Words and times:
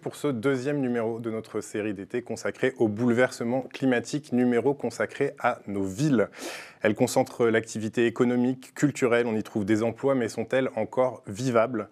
Pour 0.00 0.16
ce 0.16 0.28
deuxième 0.28 0.80
numéro 0.80 1.20
de 1.20 1.30
notre 1.30 1.60
série 1.60 1.94
d'été 1.94 2.22
consacrée 2.22 2.72
au 2.78 2.88
bouleversement 2.88 3.62
climatique, 3.62 4.32
numéro 4.32 4.74
consacré 4.74 5.34
à 5.38 5.60
nos 5.66 5.84
villes. 5.84 6.28
Elles 6.80 6.94
concentrent 6.94 7.46
l'activité 7.46 8.06
économique, 8.06 8.74
culturelle, 8.74 9.26
on 9.26 9.36
y 9.36 9.42
trouve 9.42 9.64
des 9.64 9.82
emplois, 9.82 10.14
mais 10.14 10.28
sont-elles 10.28 10.70
encore 10.76 11.22
vivables? 11.26 11.88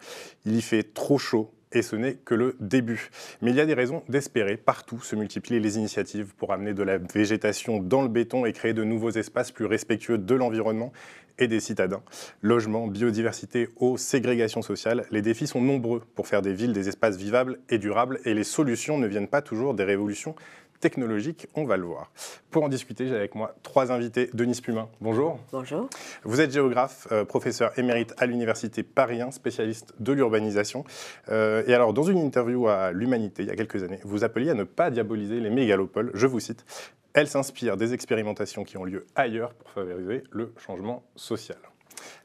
Il 0.46 0.56
y 0.56 0.62
fait 0.62 0.94
trop 0.94 1.18
chaud, 1.18 1.52
et 1.72 1.82
ce 1.82 1.96
n'est 1.96 2.14
que 2.14 2.34
le 2.34 2.56
début. 2.60 3.10
Mais 3.40 3.50
il 3.50 3.56
y 3.56 3.60
a 3.60 3.66
des 3.66 3.74
raisons 3.74 4.02
d'espérer. 4.08 4.56
Partout 4.56 5.00
se 5.00 5.16
multiplient 5.16 5.60
les 5.60 5.76
initiatives 5.78 6.34
pour 6.36 6.52
amener 6.52 6.74
de 6.74 6.82
la 6.82 6.98
végétation 6.98 7.80
dans 7.80 8.02
le 8.02 8.08
béton 8.08 8.46
et 8.46 8.52
créer 8.52 8.72
de 8.74 8.84
nouveaux 8.84 9.10
espaces 9.10 9.50
plus 9.50 9.66
respectueux 9.66 10.18
de 10.18 10.34
l'environnement 10.34 10.92
et 11.38 11.48
des 11.48 11.60
citadins. 11.60 12.02
Logement, 12.42 12.86
biodiversité, 12.86 13.68
eau, 13.76 13.96
ségrégation 13.96 14.62
sociale, 14.62 15.06
les 15.10 15.22
défis 15.22 15.46
sont 15.46 15.60
nombreux 15.60 16.02
pour 16.14 16.26
faire 16.26 16.42
des 16.42 16.52
villes 16.52 16.72
des 16.72 16.88
espaces 16.88 17.16
vivables 17.16 17.58
et 17.68 17.78
durables 17.78 18.20
et 18.24 18.34
les 18.34 18.44
solutions 18.44 18.98
ne 18.98 19.06
viennent 19.06 19.28
pas 19.28 19.42
toujours 19.42 19.74
des 19.74 19.84
révolutions 19.84 20.34
technologiques, 20.82 21.46
on 21.54 21.64
va 21.64 21.78
le 21.78 21.84
voir. 21.84 22.10
Pour 22.50 22.64
en 22.64 22.68
discuter, 22.68 23.06
j'ai 23.06 23.16
avec 23.16 23.34
moi 23.34 23.54
trois 23.62 23.90
invités. 23.92 24.28
Denis 24.34 24.60
Pumin, 24.60 24.88
bonjour. 25.00 25.38
Bonjour. 25.52 25.88
Vous 26.24 26.40
êtes 26.42 26.52
géographe, 26.52 27.08
euh, 27.12 27.24
professeur 27.24 27.78
émérite 27.78 28.12
à 28.18 28.26
l'Université 28.26 28.82
Paris 28.82 29.22
1, 29.22 29.30
spécialiste 29.30 29.94
de 30.00 30.12
l'urbanisation. 30.12 30.84
Euh, 31.30 31.62
et 31.66 31.72
alors, 31.72 31.94
dans 31.94 32.02
une 32.02 32.18
interview 32.18 32.68
à 32.68 32.90
l'Humanité 32.92 33.44
il 33.44 33.48
y 33.48 33.52
a 33.52 33.56
quelques 33.56 33.82
années, 33.82 34.00
vous 34.04 34.24
appeliez 34.24 34.50
à 34.50 34.54
ne 34.54 34.64
pas 34.64 34.90
diaboliser 34.90 35.40
les 35.40 35.50
mégalopoles. 35.50 36.10
Je 36.14 36.26
vous 36.26 36.40
cite 36.40 36.66
elle 37.14 37.28
s'inspire 37.28 37.76
des 37.76 37.92
expérimentations 37.92 38.64
qui 38.64 38.78
ont 38.78 38.84
lieu 38.84 39.06
ailleurs 39.14 39.52
pour 39.52 39.70
favoriser 39.70 40.24
le 40.30 40.54
changement 40.56 41.04
social. 41.14 41.58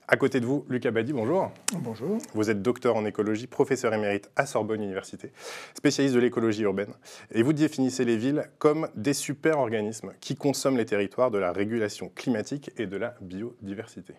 À 0.09 0.15
côté 0.15 0.39
de 0.39 0.45
vous, 0.45 0.65
Lucas 0.69 0.91
Badi, 0.91 1.11
bonjour. 1.11 1.51
Bonjour. 1.73 2.17
Vous 2.33 2.49
êtes 2.49 2.61
docteur 2.61 2.95
en 2.95 3.03
écologie, 3.03 3.45
professeur 3.45 3.93
émérite 3.93 4.31
à 4.37 4.45
Sorbonne 4.45 4.81
Université, 4.81 5.33
spécialiste 5.73 6.15
de 6.15 6.21
l'écologie 6.21 6.61
urbaine. 6.61 6.93
Et 7.33 7.43
vous 7.43 7.51
définissez 7.51 8.05
les 8.05 8.15
villes 8.15 8.49
comme 8.57 8.87
des 8.95 9.11
super-organismes 9.11 10.13
qui 10.21 10.37
consomment 10.37 10.77
les 10.77 10.85
territoires 10.85 11.29
de 11.29 11.39
la 11.39 11.51
régulation 11.51 12.09
climatique 12.15 12.71
et 12.77 12.87
de 12.87 12.95
la 12.95 13.15
biodiversité. 13.19 14.13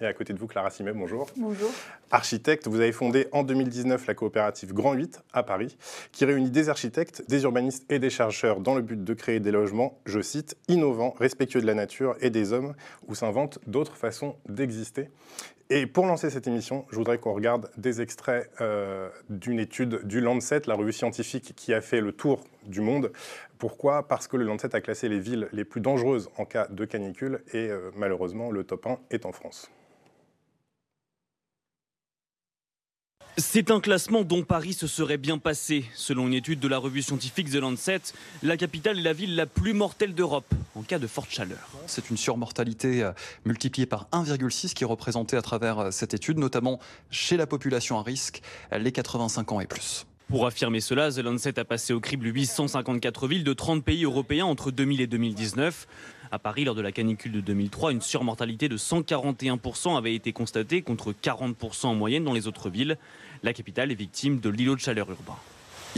Et 0.00 0.06
à 0.06 0.12
côté 0.12 0.32
de 0.32 0.38
vous, 0.38 0.48
Clara 0.48 0.70
Simet, 0.70 0.92
bonjour. 0.92 1.28
Bonjour. 1.36 1.70
Architecte, 2.10 2.66
vous 2.66 2.80
avez 2.80 2.90
fondé 2.90 3.28
en 3.30 3.44
2019 3.44 4.06
la 4.06 4.14
coopérative 4.14 4.72
Grand 4.72 4.92
8 4.92 5.22
à 5.32 5.44
Paris, 5.44 5.76
qui 6.10 6.24
réunit 6.24 6.50
des 6.50 6.68
architectes, 6.68 7.22
des 7.28 7.44
urbanistes 7.44 7.90
et 7.92 8.00
des 8.00 8.10
chercheurs 8.10 8.60
dans 8.60 8.74
le 8.74 8.82
but 8.82 9.02
de 9.02 9.14
créer 9.14 9.38
des 9.38 9.52
logements, 9.52 9.98
je 10.04 10.20
cite, 10.20 10.56
innovants, 10.66 11.14
respectueux 11.18 11.60
de 11.60 11.66
la 11.66 11.74
nature 11.74 12.16
et 12.20 12.30
des 12.30 12.52
hommes, 12.52 12.74
où 13.06 13.14
s'inventent 13.14 13.60
d'autres 13.68 13.96
façons 13.96 14.34
d'exister. 14.48 15.10
Et 15.70 15.86
pour 15.86 16.06
lancer 16.06 16.28
cette 16.28 16.46
émission, 16.46 16.84
je 16.90 16.96
voudrais 16.96 17.18
qu'on 17.18 17.32
regarde 17.32 17.70
des 17.78 18.02
extraits 18.02 18.50
euh, 18.60 19.08
d'une 19.30 19.58
étude 19.58 20.04
du 20.04 20.20
Lancet, 20.20 20.62
la 20.66 20.74
revue 20.74 20.92
scientifique 20.92 21.54
qui 21.56 21.72
a 21.72 21.80
fait 21.80 22.00
le 22.00 22.12
tour 22.12 22.44
du 22.66 22.80
monde. 22.80 23.12
Pourquoi? 23.58 24.06
Parce 24.06 24.28
que 24.28 24.36
le 24.36 24.44
Lancet 24.44 24.74
a 24.74 24.80
classé 24.80 25.08
les 25.08 25.20
villes 25.20 25.48
les 25.52 25.64
plus 25.64 25.80
dangereuses 25.80 26.28
en 26.36 26.44
cas 26.44 26.66
de 26.68 26.84
canicule 26.84 27.42
et 27.52 27.70
euh, 27.70 27.90
malheureusement 27.96 28.50
le 28.50 28.64
top 28.64 28.86
1 28.86 28.98
est 29.10 29.24
en 29.24 29.32
France. 29.32 29.70
C'est 33.36 33.72
un 33.72 33.80
classement 33.80 34.22
dont 34.22 34.44
Paris 34.44 34.74
se 34.74 34.86
serait 34.86 35.16
bien 35.16 35.38
passé. 35.38 35.84
Selon 35.96 36.28
une 36.28 36.34
étude 36.34 36.60
de 36.60 36.68
la 36.68 36.78
revue 36.78 37.02
scientifique 37.02 37.50
The 37.50 37.56
Lancet, 37.56 38.00
la 38.44 38.56
capitale 38.56 39.00
est 39.00 39.02
la 39.02 39.12
ville 39.12 39.34
la 39.34 39.46
plus 39.46 39.72
mortelle 39.72 40.14
d'Europe 40.14 40.46
en 40.76 40.82
cas 40.82 41.00
de 41.00 41.08
forte 41.08 41.30
chaleur. 41.30 41.68
C'est 41.88 42.10
une 42.10 42.16
surmortalité 42.16 43.02
euh, 43.02 43.10
multipliée 43.44 43.86
par 43.86 44.06
1,6 44.12 44.74
qui 44.74 44.84
est 44.84 44.86
représentée 44.86 45.36
à 45.36 45.42
travers 45.42 45.78
euh, 45.80 45.90
cette 45.90 46.14
étude, 46.14 46.38
notamment 46.38 46.78
chez 47.10 47.36
la 47.36 47.48
population 47.48 47.98
à 47.98 48.04
risque, 48.04 48.40
les 48.70 48.92
85 48.92 49.50
ans 49.50 49.60
et 49.60 49.66
plus. 49.66 50.06
Pour 50.28 50.46
affirmer 50.46 50.80
cela, 50.80 51.10
The 51.10 51.18
Lancet 51.18 51.58
a 51.58 51.64
passé 51.64 51.92
au 51.92 52.00
crible 52.00 52.26
854 52.26 53.26
villes 53.26 53.44
de 53.44 53.52
30 53.52 53.84
pays 53.84 54.04
européens 54.04 54.46
entre 54.46 54.70
2000 54.70 55.00
et 55.00 55.06
2019. 55.06 55.86
À 56.32 56.38
Paris, 56.38 56.64
lors 56.64 56.74
de 56.74 56.80
la 56.80 56.92
canicule 56.92 57.32
de 57.32 57.40
2003, 57.40 57.92
une 57.92 58.00
surmortalité 58.00 58.68
de 58.68 58.76
141% 58.76 59.96
avait 59.96 60.14
été 60.14 60.32
constatée 60.32 60.82
contre 60.82 61.12
40% 61.12 61.86
en 61.86 61.94
moyenne 61.94 62.24
dans 62.24 62.32
les 62.32 62.46
autres 62.46 62.70
villes. 62.70 62.98
La 63.42 63.52
capitale 63.52 63.92
est 63.92 63.96
victime 63.96 64.40
de 64.40 64.48
l'îlot 64.48 64.74
de 64.74 64.80
chaleur 64.80 65.10
urbain. 65.10 65.36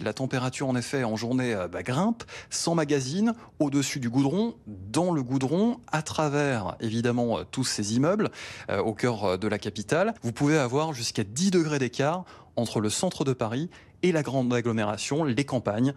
La 0.03 0.13
température, 0.13 0.69
en 0.69 0.77
effet, 0.77 1.05
en 1.05 1.17
journée 1.17 1.55
euh, 1.55 1.69
bah, 1.69 1.83
grimpe, 1.83 2.25
sans 2.51 2.75
magazine, 2.75 3.33
au-dessus 3.61 3.99
du 3.99 4.11
goudron, 4.11 4.55
dans 4.67 5.13
le 5.13 5.23
goudron, 5.23 5.81
à 5.91 6.03
travers, 6.03 6.77
évidemment, 6.81 7.39
euh, 7.39 7.45
tous 7.51 7.65
ces 7.65 7.97
immeubles 7.97 8.31
euh, 8.69 8.79
au 8.79 8.93
cœur 8.93 9.39
de 9.39 9.49
la 9.49 9.59
capitale. 9.59 10.15
Vous 10.23 10.33
pouvez 10.33 10.59
avoir 10.59 10.93
jusqu'à 10.93 11.25
10 11.25 11.51
degrés 11.51 11.79
d'écart 11.79 12.25
entre 12.57 12.81
le 12.81 12.91
centre 12.91 13.25
de 13.25 13.33
Paris 13.33 13.71
et 14.03 14.13
la 14.13 14.23
grande 14.23 14.53
agglomération, 14.53 15.25
les 15.25 15.45
campagnes. 15.45 15.95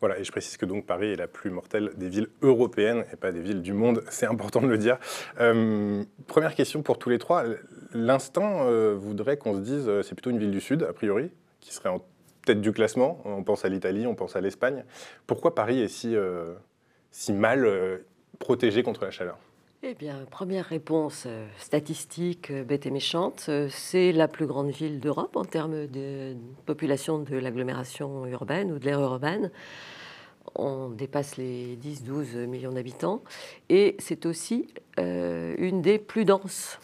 Voilà, 0.00 0.18
et 0.18 0.24
je 0.24 0.32
précise 0.32 0.56
que 0.56 0.64
donc 0.64 0.86
Paris 0.86 1.12
est 1.12 1.16
la 1.16 1.28
plus 1.28 1.50
mortelle 1.50 1.92
des 1.96 2.08
villes 2.08 2.28
européennes 2.40 3.04
et 3.12 3.16
pas 3.16 3.32
des 3.32 3.40
villes 3.40 3.60
du 3.60 3.74
monde, 3.74 4.02
c'est 4.10 4.26
important 4.26 4.62
de 4.62 4.66
le 4.66 4.78
dire. 4.78 4.98
Euh, 5.40 6.02
première 6.26 6.54
question 6.54 6.82
pour 6.82 6.98
tous 6.98 7.10
les 7.10 7.18
trois. 7.18 7.44
L'instant 7.92 8.62
euh, 8.62 8.94
voudrait 8.94 9.36
qu'on 9.36 9.54
se 9.54 9.60
dise, 9.60 9.88
euh, 9.88 10.02
c'est 10.02 10.14
plutôt 10.14 10.30
une 10.30 10.38
ville 10.38 10.50
du 10.50 10.60
Sud, 10.60 10.82
a 10.84 10.92
priori, 10.94 11.30
qui 11.60 11.74
serait 11.74 11.90
en 11.90 12.02
tête 12.46 12.62
du 12.62 12.72
classement. 12.72 13.20
On 13.26 13.44
pense 13.44 13.66
à 13.66 13.68
l'Italie, 13.68 14.06
on 14.06 14.14
pense 14.14 14.36
à 14.36 14.40
l'Espagne. 14.40 14.84
Pourquoi 15.26 15.54
Paris 15.54 15.80
est 15.80 15.88
si, 15.88 16.16
si 17.10 17.34
mal 17.34 17.68
protégé 18.38 18.82
contre 18.82 19.04
la 19.04 19.10
chaleur? 19.10 19.36
Eh 19.82 19.94
bien, 19.94 20.26
première 20.30 20.66
réponse 20.66 21.26
statistique, 21.58 22.52
bête 22.52 22.86
et 22.86 22.90
méchante, 22.90 23.50
c'est 23.70 24.12
la 24.12 24.28
plus 24.28 24.46
grande 24.46 24.70
ville 24.70 25.00
d'Europe 25.00 25.36
en 25.36 25.44
termes 25.44 25.86
de 25.86 26.36
population 26.66 27.18
de 27.18 27.36
l'agglomération 27.36 28.26
urbaine 28.26 28.72
ou 28.72 28.78
de 28.78 28.84
l'aire 28.84 29.00
urbaine 29.00 29.50
on 30.54 30.88
dépasse 30.90 31.36
les 31.36 31.76
10-12 31.76 32.46
millions 32.46 32.72
d'habitants. 32.72 33.22
Et 33.68 33.96
c'est 33.98 34.26
aussi 34.26 34.68
euh, 34.98 35.54
une 35.58 35.82
des 35.82 35.98
plus 35.98 36.24
denses. 36.24 36.78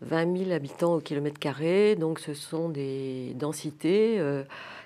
20 0.00 0.36
000 0.36 0.50
habitants 0.50 0.94
au 0.96 1.00
kilomètre 1.00 1.38
carré, 1.38 1.96
donc 1.96 2.18
ce 2.18 2.34
sont 2.34 2.68
des 2.68 3.32
densités 3.34 4.16
euh, 4.18 4.42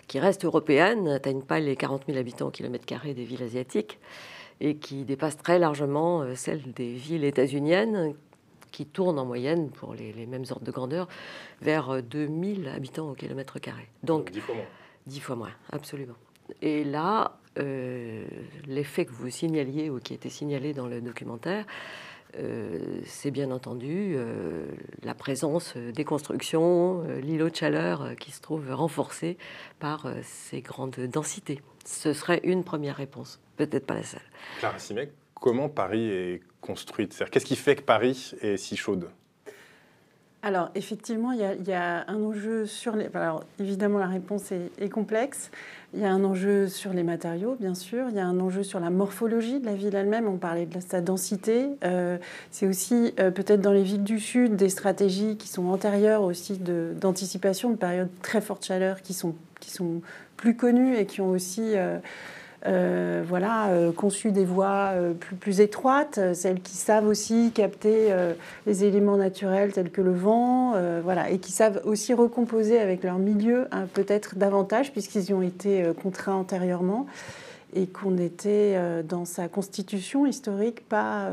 qui 0.07 0.21
restent 0.21 0.45
européennes, 0.45 1.05
n'atteignent 1.05 1.43
pas 1.43 1.59
les 1.59 1.75
40 1.75 2.05
000 2.07 2.19
habitants 2.19 2.49
au 2.49 2.51
kilomètre 2.51 2.87
carré 2.87 3.15
des 3.15 3.25
villes 3.25 3.43
asiatiques, 3.43 3.99
et 4.61 4.77
qui 4.77 5.05
dépassent 5.05 5.37
très 5.37 5.59
largement 5.59 6.23
euh, 6.23 6.35
celles 6.35 6.73
des 6.73 6.95
villes 6.95 7.25
états-uniennes, 7.25 8.15
qui 8.71 8.85
tournent 8.87 9.19
en 9.19 9.25
moyenne, 9.25 9.71
pour 9.71 9.95
les, 9.95 10.13
les, 10.13 10.27
mêmes 10.27 10.45
ordres 10.51 10.65
de 10.65 10.71
grandeur, 10.71 11.09
vers 11.63 12.03
2000 12.03 12.69
habitants 12.69 13.11
au 13.11 13.15
kilomètre 13.15 13.59
carré. 13.59 13.89
Donc, 14.03 14.31
10 14.31 14.41
fois 14.41 14.55
moins. 14.55 14.65
10 15.07 15.21
fois 15.21 15.37
moins, 15.37 15.53
absolument. 15.73 16.17
Et 16.63 16.85
là, 16.85 17.39
euh, 17.59 18.25
l'effet 18.67 19.05
que 19.05 19.13
vous 19.13 19.31
signaliez 19.31 19.91
ou 19.91 19.99
qui 19.99 20.15
était 20.15 20.29
signalé 20.29 20.73
dans 20.73 20.87
le 20.87 21.01
documentaire, 21.01 21.67
euh, 22.37 23.01
c'est 23.05 23.31
bien 23.31 23.51
entendu 23.51 24.15
euh, 24.17 24.67
la 25.03 25.15
présence 25.15 25.77
des 25.77 26.05
constructions, 26.05 27.03
l'îlot 27.23 27.51
de 27.51 27.57
chaleur 27.57 28.17
qui 28.19 28.31
se 28.31 28.41
trouve 28.41 28.71
renforcé 28.71 29.39
par 29.79 30.07
ces 30.23 30.61
grandes 30.61 30.97
densités. 30.97 31.61
Ce 31.85 32.13
serait 32.13 32.41
une 32.45 32.65
première 32.65 32.97
réponse, 32.97 33.41
peut-être 33.57 33.87
pas 33.87 33.95
la 33.95 34.03
seule. 34.03 34.21
Clara 34.59 34.79
Simec, 34.79 35.11
comment 35.35 35.69
Paris 35.69 36.11
est 36.11 36.43
construite? 36.61 37.23
Qu'est-ce 37.31 37.47
qui 37.47 37.57
fait 37.57 37.77
que 37.77 37.83
Paris 37.83 38.33
est 38.41 38.57
si 38.57 38.77
chaude? 38.77 39.09
Alors, 40.49 40.71
effectivement, 40.75 41.33
il 41.33 41.41
y, 41.41 41.73
a, 41.73 42.05
un 42.09 42.23
enjeu 42.23 42.65
sur 42.65 42.97
les. 42.97 43.11
Alors, 43.13 43.45
évidemment, 43.61 43.99
la 43.99 44.07
réponse 44.07 44.51
est, 44.51 44.89
complexe. 44.89 45.51
Il 45.93 46.01
y 46.01 46.07
a 46.07 46.11
un 46.11 46.25
enjeu 46.25 46.69
sur 46.69 46.95
les 46.95 47.03
matériaux, 47.03 47.55
bien 47.61 47.75
sûr. 47.75 48.07
Il 48.09 48.17
y 48.17 48.19
a 48.19 48.25
un 48.25 48.41
enjeu 48.41 48.63
sur 48.63 48.81
la 48.81 48.89
morphologie 48.89 49.61
de 49.61 49.67
la 49.67 49.75
ville 49.75 49.95
elle-même. 49.95 50.27
On 50.27 50.39
parlait 50.39 50.65
de 50.65 50.81
sa 50.81 51.03
densité. 51.03 51.67
Euh, 51.85 52.17
c'est 52.51 52.67
aussi, 52.67 53.13
euh, 53.21 53.31
peut-être 53.31 53.61
dans 53.61 53.73
les 53.73 53.83
villes 53.83 54.05
du 54.05 54.19
Sud, 54.19 54.57
des 54.57 54.71
stratégies 54.71 55.37
qui 55.37 55.49
sont 55.49 55.67
antérieures 55.69 56.23
aussi 56.23 56.59
d'anticipation 56.59 57.71
de, 57.71 57.77
périodes 57.77 58.09
très 58.23 58.41
fortes 58.41 58.65
chaleur 58.65 59.03
qui 59.03 59.13
sont, 59.13 59.35
qui 59.61 59.71
sont 59.71 60.01
plus 60.39 60.57
connues 60.57 60.97
et 60.97 61.05
qui 61.05 61.21
ont 61.21 61.29
aussi. 61.29 61.77
Euh, 61.77 61.99
euh, 62.67 63.23
voilà, 63.27 63.69
euh, 63.69 63.93
conçu 63.93 64.33
des 64.33 64.45
voies 64.45 64.91
euh, 64.95 65.13
plus, 65.15 65.61
étroites, 65.61 66.19
celles 66.35 66.61
qui 66.61 66.77
savent 66.77 67.07
aussi 67.07 67.53
capter 67.55 68.13
les 68.67 68.85
éléments 68.85 69.17
naturels 69.17 69.73
tels 69.73 69.91
que 69.91 70.01
le 70.01 70.13
vent, 70.13 70.75
voilà, 71.03 71.31
et 71.31 71.39
qui 71.39 71.53
savent 71.53 71.81
aussi 71.85 72.15
recomposer 72.15 72.79
avec 72.79 73.03
leur 73.03 73.19
milieu 73.19 73.67
hein, 73.71 73.87
peut-être 73.93 74.37
davantage 74.37 74.93
puisqu'ils 74.93 75.31
y 75.31 75.35
ont 75.35 75.43
été 75.43 75.85
contraints 76.03 76.35
antérieurement 76.35 77.07
et 77.75 77.87
qu'on 77.87 78.17
était 78.19 78.77
dans 79.09 79.25
sa 79.25 79.49
constitution 79.49 80.27
historique 80.27 80.89
pas 80.89 81.31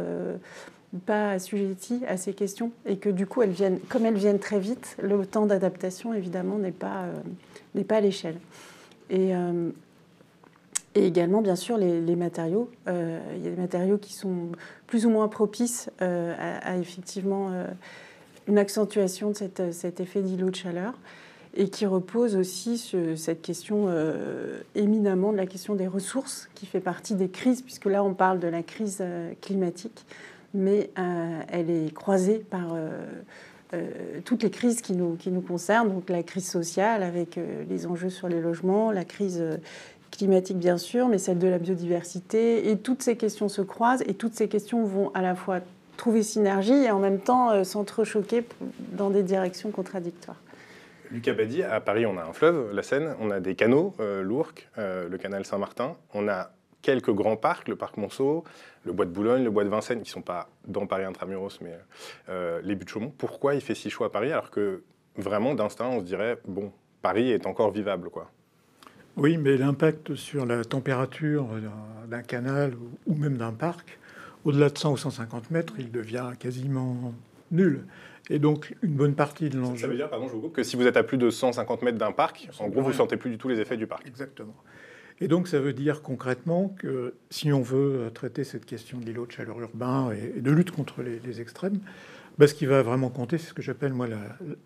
pas 1.06 1.32
à 1.32 2.18
ces 2.18 2.34
questions 2.34 2.72
et 2.86 2.98
que 2.98 3.10
du 3.10 3.28
coup 3.28 3.42
elles 3.42 3.52
viennent 3.52 3.80
comme 3.90 4.06
elles 4.06 4.18
viennent 4.18 4.40
très 4.40 4.60
vite 4.60 4.98
le 5.02 5.26
temps 5.26 5.46
d'adaptation 5.46 6.14
évidemment 6.14 6.58
n'est 6.58 6.72
pas 6.72 7.06
pas 7.88 7.98
à 7.98 8.02
l'échelle. 8.02 8.38
Et 9.10 9.34
et 10.96 11.06
également, 11.06 11.42
bien 11.42 11.58
sûr, 11.58 11.78
les, 11.78 12.16
matériaux. 12.16 12.70
Euh, 12.88 13.20
il 13.36 13.44
y 13.44 13.48
a 13.48 13.52
des 13.52 13.62
matériaux 13.62 13.98
qui 13.98 14.14
sont 14.14 14.52
plus 14.88 15.06
ou 15.06 15.10
moins 15.10 15.28
propices 15.28 15.90
euh, 16.02 16.34
à, 16.40 16.78
effectivement 16.78 17.50
euh, 17.52 17.68
une 18.48 18.58
accentuation 18.58 19.32
de 19.32 19.72
cet 19.72 20.00
effet 20.00 20.22
d'îlot 20.22 20.50
de 20.50 20.56
chaleur. 20.56 20.94
et 21.58 21.70
qui 21.70 21.86
repose 21.86 22.36
aussi 22.36 22.78
sur 22.78 23.18
cette 23.18 23.42
question 23.42 23.90
éminemment 24.76 25.32
de 25.32 25.38
la 25.38 25.46
question 25.46 25.76
des 25.76 25.88
ressources, 25.88 26.50
qui 26.54 26.66
fait 26.66 26.82
partie 26.82 27.16
des 27.16 27.30
crises, 27.30 27.62
puisque 27.62 27.86
là 27.86 28.04
on 28.04 28.14
parle 28.14 28.40
de 28.40 28.48
la 28.48 28.62
crise 28.62 29.04
climatique, 29.42 30.06
mais 30.54 30.92
elle 31.50 31.70
est 31.70 31.94
croisée 31.94 32.40
par 32.40 32.76
toutes 34.26 34.44
les 34.44 34.52
crises 34.52 34.82
qui 34.82 34.94
nous, 34.94 35.16
qui 35.16 35.32
nous 35.32 35.42
concernent, 35.42 35.90
donc 35.90 36.10
la 36.10 36.24
crise 36.24 36.48
sociale 36.48 37.02
avec 37.04 37.40
les 37.70 37.88
enjeux 37.88 38.10
sur 38.10 38.28
les 38.28 38.42
logements, 38.42 38.92
la 38.92 39.06
crise 39.06 39.42
climatique 40.18 40.58
bien 40.58 40.78
sûr, 40.78 41.08
mais 41.08 41.18
celle 41.18 41.40
de 41.40 41.48
la 41.48 41.60
biodiversité. 41.60 42.70
Et 42.70 42.78
toutes 42.78 43.04
ces 43.04 43.18
questions 43.18 43.50
se 43.50 43.62
croisent 43.62 44.04
et 44.08 44.14
toutes 44.14 44.34
ces 44.34 44.48
questions 44.48 44.86
vont 44.86 45.12
à 45.14 45.22
la 45.22 45.36
fois 45.36 45.60
trouver 45.98 46.24
synergie 46.24 46.74
et 46.74 46.92
en 46.92 47.00
même 47.00 47.20
temps 47.20 47.52
euh, 47.52 47.64
s'entrechoquer 47.64 48.46
dans 48.92 49.10
des 49.10 49.24
directions 49.24 49.72
contradictoires. 49.72 50.38
Lucas 51.12 51.34
Badi, 51.34 51.64
à 51.64 51.80
Paris, 51.80 52.06
on 52.06 52.18
a 52.18 52.24
un 52.24 52.34
fleuve, 52.34 52.74
la 52.74 52.84
Seine, 52.84 53.16
on 53.20 53.30
a 53.30 53.40
des 53.40 53.56
canaux, 53.56 53.94
euh, 54.00 54.24
l'Ourcq, 54.24 54.68
euh, 54.78 55.08
le 55.08 55.18
canal 55.18 55.46
Saint-Martin, 55.46 55.96
on 56.14 56.28
a 56.28 56.52
quelques 56.82 57.12
grands 57.12 57.38
parcs, 57.38 57.68
le 57.68 57.76
parc 57.76 57.98
Monceau, 57.98 58.44
le 58.84 58.92
bois 58.92 59.06
de 59.06 59.12
Boulogne, 59.12 59.44
le 59.44 59.52
bois 59.52 59.64
de 59.64 59.70
Vincennes, 59.70 60.02
qui 60.02 60.10
ne 60.10 60.14
sont 60.14 60.22
pas 60.22 60.50
dans 60.68 60.86
Paris 60.86 61.06
intramuros, 61.06 61.60
mais 61.62 61.74
les 62.62 62.76
buts 62.76 62.86
de 62.86 62.90
Chaumont. 62.90 63.12
Pourquoi 63.18 63.56
il 63.56 63.62
fait 63.62 63.74
si 63.74 63.90
chaud 63.90 64.04
à 64.04 64.12
Paris 64.12 64.32
alors 64.32 64.52
que 64.52 64.84
vraiment 65.18 65.56
d'instinct, 65.56 65.88
on 65.88 66.00
se 66.00 66.06
dirait, 66.06 66.38
bon, 66.48 66.72
Paris 67.02 67.32
est 67.32 67.48
encore 67.48 67.72
vivable, 67.72 68.12
quoi? 68.12 68.30
Oui, 69.18 69.38
mais 69.38 69.58
l'impact 69.58 70.16
sur 70.16 70.46
la 70.46 70.64
température 70.64 71.48
d'un 72.10 72.22
canal 72.22 72.74
ou 73.08 73.16
même 73.16 73.38
d'un 73.38 73.54
parc, 73.54 73.98
au-delà 74.44 74.70
de 74.70 74.78
100 74.78 74.92
ou 74.94 74.98
150 74.98 75.52
mètres, 75.52 75.74
il 75.80 75.92
devient 75.92 76.32
quasiment 76.38 77.14
nul. 77.52 77.84
Et 78.30 78.40
donc, 78.40 78.76
une 78.82 78.94
bonne 78.94 79.14
partie 79.14 79.50
de 79.50 79.58
l'enjeu. 79.58 79.82
Ça 79.82 79.88
veut 79.88 79.96
dire, 79.96 80.10
pardon, 80.10 80.28
je 80.28 80.34
vous 80.34 80.42
coupe, 80.42 80.54
que 80.54 80.64
si 80.64 80.76
vous 80.76 80.88
êtes 80.88 80.98
à 80.98 81.04
plus 81.04 81.18
de 81.18 81.30
150 81.30 81.84
mètres 81.84 81.98
d'un 81.98 82.12
parc, 82.12 82.50
en 82.60 82.68
gros, 82.68 82.82
vous 82.82 82.90
ne 82.90 82.94
sentez 82.94 83.18
plus 83.18 83.30
du 83.30 83.38
tout 83.38 83.48
les 83.48 83.60
effets 83.60 83.78
du 83.78 83.88
parc. 83.88 84.08
Exactement. 84.08 84.56
Et 85.22 85.28
donc, 85.28 85.48
ça 85.48 85.60
veut 85.60 85.74
dire 85.74 86.02
concrètement 86.02 86.76
que 86.80 87.14
si 87.30 87.54
on 87.54 87.62
veut 87.62 88.12
traiter 88.14 88.44
cette 88.44 88.66
question 88.66 88.98
de 89.00 89.06
l'îlot 89.06 89.28
de 89.28 89.32
chaleur 89.32 89.60
urbain 89.60 90.12
et 90.12 90.42
de 90.42 90.52
lutte 90.52 90.72
contre 90.72 91.04
les, 91.04 91.40
extrêmes, 91.40 91.80
bah, 92.38 92.48
ce 92.48 92.54
qui 92.54 92.66
va 92.66 92.82
vraiment 92.82 93.10
compter, 93.10 93.38
c'est 93.38 93.48
ce 93.48 93.54
que 93.54 93.62
j'appelle 93.62 93.94
moi 93.94 94.08
la, 94.08 94.18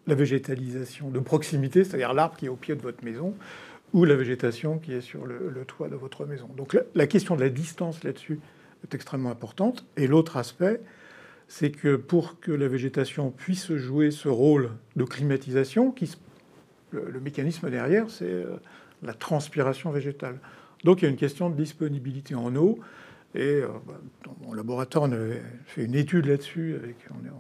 la, 0.08 0.16
végétalisation 0.16 1.10
de 1.10 1.20
proximité, 1.20 1.84
c'est-à-dire 1.84 2.14
l'arbre 2.14 2.36
qui 2.36 2.48
est 2.48 2.50
au 2.50 2.56
pied 2.56 2.76
de 2.76 2.82
votre 2.82 3.04
maison, 3.04 3.36
ou 3.94 4.06
la 4.06 4.16
végétation 4.16 4.78
qui 4.78 4.94
est 4.94 5.02
sur 5.02 5.26
le, 5.26 5.64
toit 5.66 5.90
de 5.90 5.96
votre 5.96 6.26
maison. 6.26 6.50
Donc 6.56 6.78
la, 6.94 7.08
question 7.08 7.36
de 7.36 7.42
la 7.42 7.50
distance 7.50 8.04
là-dessus 8.04 8.40
est 8.84 8.94
extrêmement 8.94 9.32
importante. 9.32 9.86
Et 9.98 10.08
l'autre 10.08 10.38
aspect, 10.38 10.82
c'est 11.48 11.72
que 11.72 11.96
pour 11.96 12.40
que 12.40 12.52
la 12.52 12.68
végétation 12.68 13.32
puisse 13.32 13.74
jouer 13.74 14.12
ce 14.12 14.30
rôle 14.30 14.72
de 14.96 15.04
climatisation, 15.04 15.92
qui, 15.92 16.16
le, 16.92 17.20
mécanisme 17.20 17.70
derrière, 17.70 18.10
c'est 18.10 18.26
euh, 18.26 18.58
la 19.02 19.14
transpiration 19.14 19.92
végétale. 19.92 20.40
Donc 20.84 21.02
il 21.02 21.06
y 21.06 21.08
a 21.08 21.12
une 21.12 21.18
question 21.18 21.50
de 21.50 21.56
disponibilité 21.56 22.36
en 22.36 22.56
eau. 22.56 22.80
Et 23.36 23.42
euh, 23.42 23.68
bah, 23.88 24.00
dans 24.24 24.36
mon 24.42 24.54
laboratoire, 24.54 25.06
on 25.06 25.12
a 25.12 25.18
fait 25.66 25.86
une 25.86 25.96
étude 25.96 26.26
là-dessus 26.26 26.78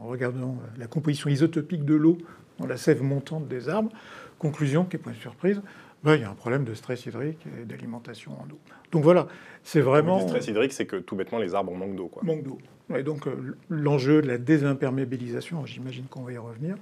en 0.02 0.07
regardant 0.07 0.57
la 0.78 0.88
composition 0.88 1.30
isotopique 1.30 1.86
de 1.86 1.95
l'eau 1.95 2.18
dans 2.60 2.68
la 2.68 2.78
sève 2.78 3.02
montante 3.02 3.48
des 3.48 3.69
arbres. 3.69 3.92
Conclusion, 4.38 4.86
qui 4.86 4.95
est 4.95 5.00
point 5.00 5.13
de 5.13 5.18
surprise, 5.18 5.62
il 6.06 6.22
y 6.22 6.24
a 6.24 6.30
un 6.30 6.36
problème 6.36 6.63
de 6.63 6.74
stress 6.74 7.06
hydrique 7.06 7.46
et 7.62 7.66
d'alimentation 7.66 8.31
en 8.34 8.46
eau. 8.46 8.60
Donc 8.92 9.04
voilà, 9.04 9.28
c'est 9.63 9.81
vraiment. 9.81 10.19
Le 10.19 10.28
stress 10.28 10.48
hydrique, 10.48 10.74
c'est 10.74 10.86
que 10.86 10.96
tout 10.96 11.16
bêtement, 11.16 11.40
les 11.40 11.54
arbres 11.56 11.74
manquent 11.75 11.96
d'eau. 11.96 12.07
Quoi. 12.07 12.24
Manquent 12.24 12.44
d'eau. 12.44 12.57
Et 12.96 13.04
donc 13.04 13.28
euh, 13.28 13.57
l'enjeu 13.69 14.22
de 14.22 14.28
la 14.28 14.38
désimperméabilisation, 14.38 15.66
j'imagine 15.66 16.06
qu'on 16.06 16.24
va 16.24 16.34
y 16.34 16.38
revenir, 16.38 16.75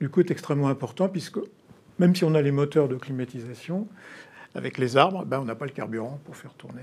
du 0.00 0.08
coup 0.08 0.20
est 0.20 0.30
extrêmement 0.30 0.68
important, 0.68 1.08
puisque 1.08 1.38
même 1.98 2.14
si 2.14 2.24
on 2.24 2.34
a 2.34 2.40
les 2.40 2.52
moteurs 2.52 2.88
de 2.88 2.96
climatisation, 2.96 3.86
avec 4.54 4.78
les 4.78 4.96
arbres, 4.96 5.26
ben, 5.26 5.40
on 5.40 5.44
n'a 5.44 5.54
pas 5.54 5.66
le 5.66 5.72
carburant 5.72 6.18
pour 6.24 6.36
faire 6.36 6.54
tourner 6.54 6.82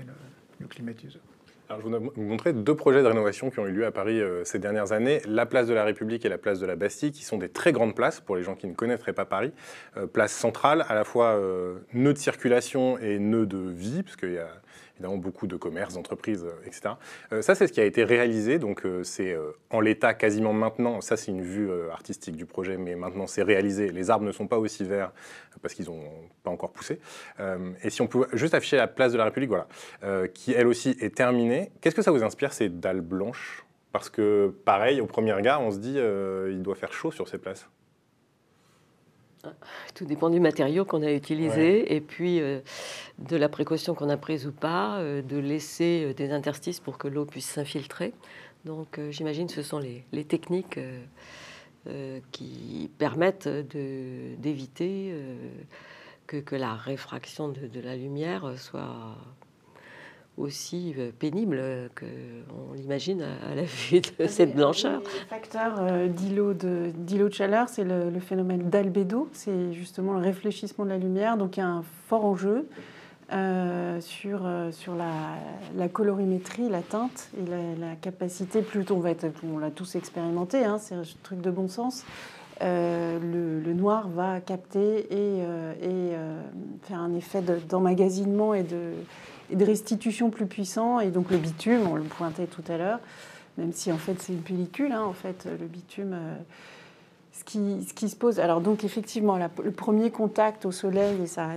le 0.60 0.66
climatiseur 0.68 1.22
je 1.70 1.88
vais 1.88 1.98
vous 1.98 2.22
montrer 2.22 2.52
deux 2.52 2.74
projets 2.74 3.02
de 3.02 3.06
rénovation 3.06 3.50
qui 3.50 3.58
ont 3.58 3.66
eu 3.66 3.72
lieu 3.72 3.86
à 3.86 3.90
Paris 3.90 4.20
euh, 4.20 4.42
ces 4.44 4.58
dernières 4.58 4.92
années. 4.92 5.20
La 5.26 5.44
place 5.44 5.66
de 5.66 5.74
la 5.74 5.84
République 5.84 6.24
et 6.24 6.28
la 6.28 6.38
place 6.38 6.60
de 6.60 6.66
la 6.66 6.76
Bastille, 6.76 7.12
qui 7.12 7.24
sont 7.24 7.36
des 7.36 7.50
très 7.50 7.72
grandes 7.72 7.94
places 7.94 8.20
pour 8.20 8.36
les 8.36 8.42
gens 8.42 8.54
qui 8.54 8.66
ne 8.66 8.74
connaîtraient 8.74 9.12
pas 9.12 9.26
Paris. 9.26 9.52
Euh, 9.96 10.06
place 10.06 10.32
centrale, 10.32 10.86
à 10.88 10.94
la 10.94 11.04
fois 11.04 11.36
euh, 11.36 11.78
nœud 11.92 12.14
de 12.14 12.18
circulation 12.18 12.98
et 12.98 13.18
nœud 13.18 13.46
de 13.46 13.58
vie, 13.58 14.02
parce 14.02 14.16
qu'il 14.16 14.32
y 14.32 14.38
a 14.38 14.48
évidemment 14.98 15.16
beaucoup 15.16 15.46
de 15.46 15.56
commerces, 15.56 15.94
d'entreprises, 15.94 16.44
euh, 16.44 16.66
etc. 16.66 16.94
Euh, 17.32 17.42
ça, 17.42 17.54
c'est 17.54 17.66
ce 17.66 17.72
qui 17.72 17.80
a 17.80 17.84
été 17.84 18.04
réalisé, 18.04 18.58
donc 18.58 18.84
euh, 18.84 19.02
c'est 19.04 19.36
en 19.70 19.80
l'état 19.80 20.14
quasiment 20.14 20.52
maintenant, 20.52 21.00
ça 21.00 21.16
c'est 21.16 21.30
une 21.30 21.42
vue 21.42 21.70
artistique 21.90 22.36
du 22.36 22.46
projet, 22.46 22.76
mais 22.76 22.94
maintenant 22.94 23.26
c'est 23.26 23.42
réalisé. 23.42 23.88
Les 23.88 24.10
arbres 24.10 24.24
ne 24.24 24.32
sont 24.32 24.46
pas 24.46 24.58
aussi 24.58 24.84
verts 24.84 25.12
parce 25.62 25.74
qu'ils 25.74 25.86
n'ont 25.86 26.02
pas 26.42 26.50
encore 26.50 26.70
poussé. 26.70 27.00
et 27.82 27.90
si 27.90 28.00
on 28.02 28.06
pouvait 28.06 28.26
juste 28.32 28.54
afficher 28.54 28.76
la 28.76 28.86
place 28.86 29.12
de 29.12 29.18
la 29.18 29.24
République, 29.24 29.50
voilà, 29.50 29.66
qui 30.28 30.52
elle 30.52 30.66
aussi 30.66 30.96
est 31.00 31.14
terminée, 31.14 31.70
qu'est-ce 31.80 31.94
que 31.94 32.02
ça 32.02 32.10
vous 32.10 32.22
inspire 32.22 32.52
ces 32.52 32.68
dalles 32.68 33.00
blanches? 33.00 33.64
Parce 33.92 34.10
que 34.10 34.54
pareil, 34.64 35.00
au 35.00 35.06
premier 35.06 35.32
regard, 35.32 35.60
on 35.60 35.70
se 35.70 35.78
dit 35.78 35.98
il 35.98 36.62
doit 36.62 36.76
faire 36.76 36.92
chaud 36.92 37.10
sur 37.10 37.28
ces 37.28 37.38
places. 37.38 37.68
Tout 39.94 40.04
dépend 40.04 40.30
du 40.30 40.40
matériau 40.40 40.84
qu'on 40.84 41.02
a 41.02 41.12
utilisé 41.12 41.94
et 41.94 42.00
puis 42.00 42.40
euh, 42.40 42.60
de 43.18 43.36
la 43.36 43.48
précaution 43.48 43.94
qu'on 43.94 44.08
a 44.08 44.16
prise 44.16 44.46
ou 44.46 44.52
pas, 44.52 44.98
euh, 44.98 45.22
de 45.22 45.38
laisser 45.38 46.04
euh, 46.04 46.14
des 46.14 46.32
interstices 46.32 46.80
pour 46.80 46.98
que 46.98 47.08
l'eau 47.08 47.24
puisse 47.24 47.46
s'infiltrer. 47.46 48.12
Donc 48.64 49.00
j'imagine 49.10 49.46
que 49.46 49.54
ce 49.54 49.62
sont 49.62 49.78
les, 49.78 50.24
techniques 50.24 50.80
qui 52.32 52.90
permettent 52.98 53.48
d'éviter 53.48 55.14
que, 56.26 56.56
la 56.56 56.74
réfraction 56.74 57.48
de 57.48 57.80
la 57.80 57.96
lumière 57.96 58.52
soit 58.58 59.16
aussi 60.38 60.94
euh, 60.98 61.10
pénible 61.18 61.60
qu'on 61.98 62.74
l'imagine 62.74 63.22
à 63.22 63.54
la 63.54 63.62
vue 63.62 64.00
de 64.00 64.26
cette 64.26 64.54
blancheur. 64.54 65.00
Le 65.00 65.28
facteur 65.28 65.74
euh, 65.78 66.08
d'îlot 66.08 66.54
de, 66.54 66.90
de, 66.96 67.32
chaleur, 67.32 67.68
c'est 67.68 67.84
le, 67.84 68.18
phénomène 68.20 68.70
d'albédo, 68.70 69.28
c'est 69.32 69.72
justement 69.72 70.14
le 70.14 70.20
réfléchissement 70.20 70.84
de 70.84 70.90
la 70.90 70.98
lumière, 70.98 71.36
donc 71.36 71.56
il 71.56 71.60
y 71.60 71.62
a 71.62 71.68
un 71.68 71.84
fort 72.06 72.24
enjeu. 72.24 72.68
Euh, 73.30 74.00
sur, 74.00 74.48
sur 74.70 74.94
la, 74.94 75.88
colorimétrie, 75.88 76.70
la 76.70 76.80
teinte 76.80 77.28
et 77.36 77.78
la, 77.78 77.94
capacité, 77.96 78.62
plutôt 78.62 78.96
on 78.96 79.00
va 79.00 79.10
être, 79.10 79.26
on 79.44 79.58
l'a 79.58 79.70
tous 79.70 79.96
expérimenté, 79.96 80.64
hein, 80.64 80.78
c'est 80.78 80.94
un 80.94 81.02
truc 81.22 81.42
de 81.42 81.50
bon 81.50 81.68
sens. 81.68 82.06
le, 82.62 83.72
noir 83.74 84.08
va 84.08 84.40
capter 84.40 85.12
et, 85.12 85.40
et 85.82 86.12
faire 86.84 87.00
un 87.00 87.14
effet 87.14 87.42
d'emmagasinement 87.68 88.54
et 88.54 88.62
de, 88.62 88.94
et 89.50 89.56
de 89.56 89.64
restitution 89.64 90.30
plus 90.30 90.46
puissant. 90.46 91.00
Et 91.00 91.10
donc 91.10 91.30
le 91.30 91.38
bitume, 91.38 91.86
on 91.86 91.94
le 91.94 92.02
pointait 92.02 92.46
tout 92.46 92.64
à 92.68 92.76
l'heure, 92.76 93.00
même 93.56 93.72
si 93.72 93.92
en 93.92 93.98
fait 93.98 94.20
c'est 94.20 94.32
une 94.32 94.42
pellicule, 94.42 94.92
hein, 94.92 95.02
en 95.02 95.12
fait, 95.12 95.46
le 95.58 95.66
bitume. 95.66 96.12
Euh, 96.12 96.34
ce 97.38 97.44
qui, 97.94 98.08
se 98.08 98.16
pose. 98.16 98.40
Alors, 98.40 98.60
donc, 98.60 98.84
effectivement, 98.84 99.38
le 99.38 99.70
premier 99.70 100.10
contact 100.10 100.66
au 100.66 100.72
soleil 100.72 101.22
et 101.22 101.26
sa, 101.26 101.56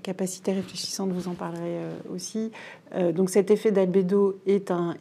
capacité 0.00 0.52
réfléchissante, 0.52 1.10
vous 1.10 1.28
en 1.28 1.34
parlerez 1.34 1.62
euh, 1.62 1.92
aussi. 2.12 2.52
Euh, 2.94 3.12
donc, 3.12 3.30
cet 3.30 3.50
effet 3.50 3.70
d'albédo 3.70 4.38
est, 4.46 4.70
un, 4.70 4.96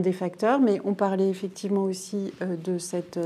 des 0.00 0.12
facteurs, 0.12 0.60
mais 0.60 0.80
on 0.84 0.94
parlait 0.94 1.28
effectivement 1.28 1.84
aussi 1.84 2.32
de 2.40 2.78
cette 2.78 3.18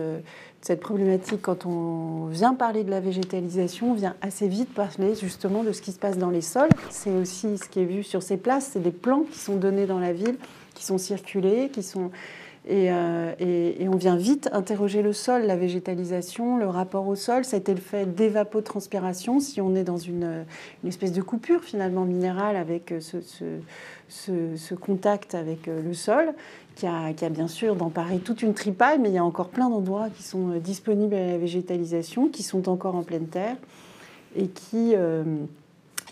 cette 0.61 0.80
problématique, 0.80 1.40
quand 1.42 1.66
on 1.66 2.26
vient 2.26 2.52
parler 2.52 2.82
de 2.82 2.90
la 2.90 3.00
végétalisation, 3.00 3.92
on 3.92 3.94
vient 3.94 4.16
assez 4.20 4.49
vite 4.49 4.75
parler 4.75 5.14
justement 5.14 5.62
de 5.62 5.73
ce 5.73 5.80
qui 5.80 5.92
se 5.92 5.99
passe 5.99 6.18
dans 6.18 6.30
les 6.30 6.40
sols. 6.40 6.68
C'est 6.90 7.12
aussi 7.12 7.58
ce 7.58 7.68
qui 7.68 7.80
est 7.80 7.85
vu 7.85 8.02
sur 8.02 8.23
ces 8.23 8.37
places, 8.37 8.70
c'est 8.73 8.82
des 8.82 8.90
plans 8.90 9.23
qui 9.30 9.38
sont 9.38 9.56
donnés 9.56 9.87
dans 9.87 10.00
la 10.00 10.12
ville, 10.12 10.37
qui 10.75 10.85
sont 10.85 10.99
circulés, 10.99 11.70
qui 11.73 11.82
sont... 11.82 12.11
Et, 12.71 12.93
euh, 12.93 13.33
et, 13.39 13.89
on 13.89 13.97
vient 13.97 14.17
vite 14.17 14.51
interroger 14.53 15.01
le 15.01 15.15
sol, 15.15 15.43
la 15.43 15.57
végétalisation, 15.57 16.59
le 16.59 16.67
rapport 16.69 17.09
au 17.09 17.15
sol, 17.15 17.47
cet 17.47 17.71
effet 17.71 18.05
d'évapotranspiration, 18.05 19.41
si 19.41 19.63
on 19.63 19.75
est 19.75 19.85
dans 19.85 19.97
une, 19.97 20.45
espèce 20.87 21.13
de 21.13 21.23
coupure 21.23 21.63
finalement 21.63 22.05
minérale 22.05 22.57
avec 22.57 22.93
ce, 23.01 23.21
ce, 24.09 24.75
contact 24.75 25.35
avec 25.35 25.69
euh, 25.69 25.83
le 25.83 25.95
sol 25.95 26.35
qui 26.75 26.87
a, 26.87 27.13
bien 27.31 27.49
sûr 27.49 27.75
dans 27.75 27.91
toute 28.25 28.43
une 28.43 28.55
tripaille, 28.55 28.99
mais 28.99 29.09
il 29.09 29.15
y 29.15 29.19
a 29.19 29.25
encore 29.25 29.49
plein 29.49 29.69
d'endroits 29.69 30.09
qui 30.11 30.23
sont 30.23 30.51
euh, 30.51 30.59
disponibles 30.59 31.15
à 31.15 31.27
la 31.27 31.39
végétalisation, 31.39 32.29
qui 32.29 32.43
sont 32.43 32.69
encore 32.69 32.95
en 32.95 33.03
pleine 33.03 33.27
terre 33.27 33.57
et 34.37 34.47
qui, 34.47 34.93
euh, 34.95 35.25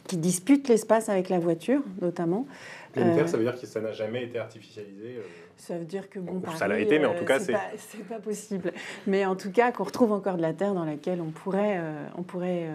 qui 0.06 0.16
disputent 0.16 0.68
l'espace 0.68 1.08
avec 1.08 1.28
la 1.28 1.38
voiture, 1.38 1.82
notamment. 2.00 2.46
Pleine 2.92 3.14
terre, 3.14 3.24
euh, 3.24 3.26
ça 3.26 3.36
veut 3.36 3.44
dire 3.44 3.60
que 3.60 3.66
ça 3.66 3.80
n'a 3.80 3.92
jamais 3.92 4.24
été 4.24 4.38
artificialisé 4.38 5.20
Ça 5.56 5.76
veut 5.76 5.84
dire 5.84 6.08
que 6.08 6.18
bon, 6.18 6.42
ça 6.56 6.68
l'a 6.68 6.78
été, 6.78 6.98
mais 6.98 7.06
en 7.06 7.14
tout 7.14 7.24
cas, 7.24 7.40
c'est 7.40 7.54
c'est 7.76 8.04
pas, 8.04 8.18
possible. 8.18 8.72
Mais 9.06 9.24
en 9.24 9.36
tout 9.36 9.50
cas, 9.50 9.72
qu'on 9.72 9.84
retrouve 9.84 10.12
encore 10.12 10.36
de 10.36 10.42
la 10.42 10.52
terre 10.52 10.74
dans 10.74 10.84
laquelle 10.84 11.20
on 11.20 11.30
pourrait, 11.30 11.80
on 12.16 12.22
pourrait, 12.22 12.66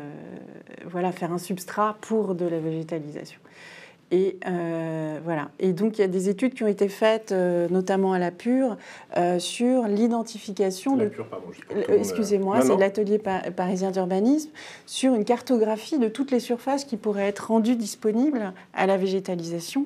voilà, 0.85 1.11
faire 1.11 1.31
un 1.31 1.37
substrat 1.37 1.97
pour 2.01 2.35
de 2.35 2.45
la 2.45 2.59
végétalisation. 2.59 3.39
Et 4.11 4.37
voilà. 5.23 5.49
Et 5.59 5.73
donc 5.73 5.97
il 5.97 6.01
y 6.01 6.03
a 6.03 6.07
des 6.07 6.29
études 6.29 6.53
qui 6.53 6.63
ont 6.63 6.67
été 6.67 6.89
faites, 6.89 7.31
notamment 7.31 8.13
à 8.13 8.19
la 8.19 8.31
Pure, 8.31 8.77
sur 9.39 9.87
l'identification 9.87 10.97
de. 10.97 11.11
Excusez-moi, 11.89 12.61
c'est 12.61 12.77
l'atelier 12.77 13.19
parisien 13.55 13.91
d'urbanisme 13.91 14.49
sur 14.85 15.15
une 15.15 15.25
cartographie 15.25 15.97
de 15.97 16.07
toutes 16.07 16.31
les 16.31 16.39
surfaces 16.39 16.85
qui 16.85 16.97
pourraient 16.97 17.27
être 17.27 17.47
rendues 17.47 17.75
disponibles 17.75 18.53
à 18.73 18.85
la 18.85 18.97
végétalisation 18.97 19.85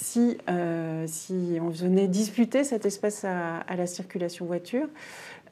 si, 0.00 0.38
euh, 0.48 1.04
si 1.06 1.58
on 1.60 1.68
venait 1.68 2.08
disputer 2.08 2.64
cet 2.64 2.86
espace 2.86 3.24
à, 3.24 3.76
la 3.76 3.86
circulation 3.86 4.46
voiture. 4.46 4.86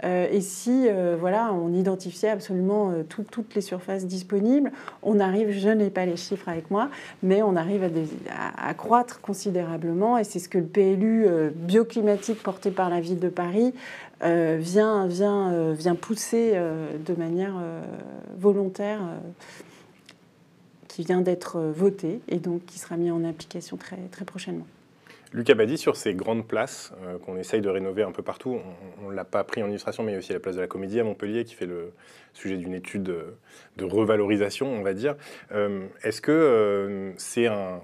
Euh, 0.04 0.28
et 0.30 0.40
si 0.40 0.86
euh, 0.86 1.16
voilà, 1.18 1.52
on 1.52 1.72
identifiait 1.72 2.30
absolument 2.30 2.92
toutes 3.08 3.54
les 3.54 3.60
surfaces 3.60 4.06
disponibles, 4.06 4.72
on 5.02 5.20
arrive, 5.20 5.50
je 5.50 5.68
n'ai 5.68 5.90
pas 5.90 6.06
les 6.06 6.16
chiffres 6.16 6.48
avec 6.48 6.70
moi, 6.70 6.88
mais 7.22 7.42
on 7.42 7.56
arrive 7.56 7.90
à, 8.30 8.68
à, 8.68 8.74
croître 8.74 9.20
considérablement. 9.20 10.18
Et 10.18 10.24
c'est 10.24 10.38
ce 10.38 10.48
que 10.48 10.58
le 10.58 10.66
PLU 10.66 11.26
bioclimatique 11.54 12.42
porté 12.42 12.70
par 12.70 12.88
la 12.90 13.00
ville 13.00 13.18
de 13.18 13.28
Paris 13.28 13.74
vient, 14.22 15.06
vient, 15.06 15.72
vient 15.72 15.94
pousser 15.94 16.52
de 16.52 17.14
manière 17.14 17.54
volontaire 18.36 19.00
qui 20.98 21.04
vient 21.04 21.20
d'être 21.20 21.60
euh, 21.60 21.70
voté 21.70 22.20
et 22.26 22.38
donc 22.40 22.66
qui 22.66 22.80
sera 22.80 22.96
mis 22.96 23.08
en 23.12 23.22
application 23.22 23.76
très, 23.76 24.08
très 24.10 24.24
prochainement. 24.24 24.66
Lucas 25.32 25.54
Badi, 25.54 25.78
sur 25.78 25.94
ces 25.94 26.12
grandes 26.12 26.44
places 26.44 26.92
euh, 27.04 27.18
qu'on 27.18 27.36
essaye 27.36 27.60
de 27.60 27.68
rénover 27.68 28.02
un 28.02 28.10
peu 28.10 28.24
partout, 28.24 28.58
on 29.00 29.10
ne 29.10 29.14
l'a 29.14 29.24
pas 29.24 29.44
pris 29.44 29.62
en 29.62 29.68
illustration, 29.68 30.02
mais 30.02 30.10
il 30.10 30.14
y 30.14 30.16
a 30.16 30.18
aussi 30.18 30.32
la 30.32 30.40
place 30.40 30.56
de 30.56 30.60
la 30.60 30.66
Comédie 30.66 30.98
à 30.98 31.04
Montpellier 31.04 31.44
qui 31.44 31.54
fait 31.54 31.66
le 31.66 31.92
sujet 32.32 32.56
d'une 32.56 32.74
étude 32.74 33.04
de, 33.04 33.84
revalorisation, 33.84 34.66
on 34.66 34.82
va 34.82 34.92
dire. 34.92 35.14
Euh, 35.52 35.86
est-ce 36.02 36.20
que 36.20 37.14
c'est 37.16 37.46
un... 37.46 37.80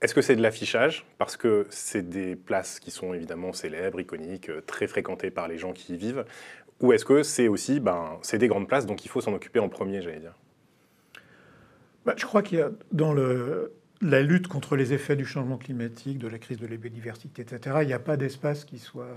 Est-ce 0.00 0.14
que 0.14 0.22
c'est 0.22 0.36
de 0.36 0.42
l'affichage? 0.42 1.04
Parce 1.18 1.36
que 1.36 1.66
c'est 1.68 2.08
des 2.08 2.36
places 2.36 2.80
qui 2.80 2.90
sont 2.90 3.12
évidemment 3.12 3.52
célèbres, 3.52 4.00
iconiques, 4.00 4.50
très 4.64 4.86
fréquentées 4.86 5.30
par 5.30 5.46
les 5.46 5.58
gens 5.58 5.74
qui 5.74 5.92
y 5.92 5.96
vivent. 5.98 6.24
Ou 6.80 6.94
est-ce 6.94 7.04
que 7.04 7.22
c'est 7.22 7.48
aussi, 7.48 7.80
ben, 7.80 8.18
c'est 8.22 8.38
des 8.38 8.48
grandes 8.48 8.68
places, 8.68 8.86
donc 8.86 9.04
il 9.04 9.08
faut 9.08 9.20
s'en 9.20 9.34
occuper 9.34 9.58
en 9.58 9.68
premier, 9.68 10.00
j'allais 10.00 10.20
dire? 10.20 10.34
Bah, 12.06 12.14
je 12.16 12.24
crois 12.24 12.42
qu'il 12.42 12.58
y 12.58 12.62
a 12.62 12.70
dans 12.92 13.12
la 14.00 14.22
lutte 14.22 14.46
contre 14.46 14.76
les 14.76 14.92
effets 14.92 15.16
du 15.16 15.26
changement 15.26 15.58
climatique, 15.58 16.18
de 16.18 16.28
la 16.28 16.38
crise 16.38 16.58
de 16.58 16.66
la 16.66 16.76
biodiversité, 16.76 17.42
etc., 17.42 17.78
il 17.82 17.88
n'y 17.88 17.92
a 17.92 17.98
pas 17.98 18.16
d'espace 18.16 18.64
qui 18.64 18.78
soit 18.78 19.08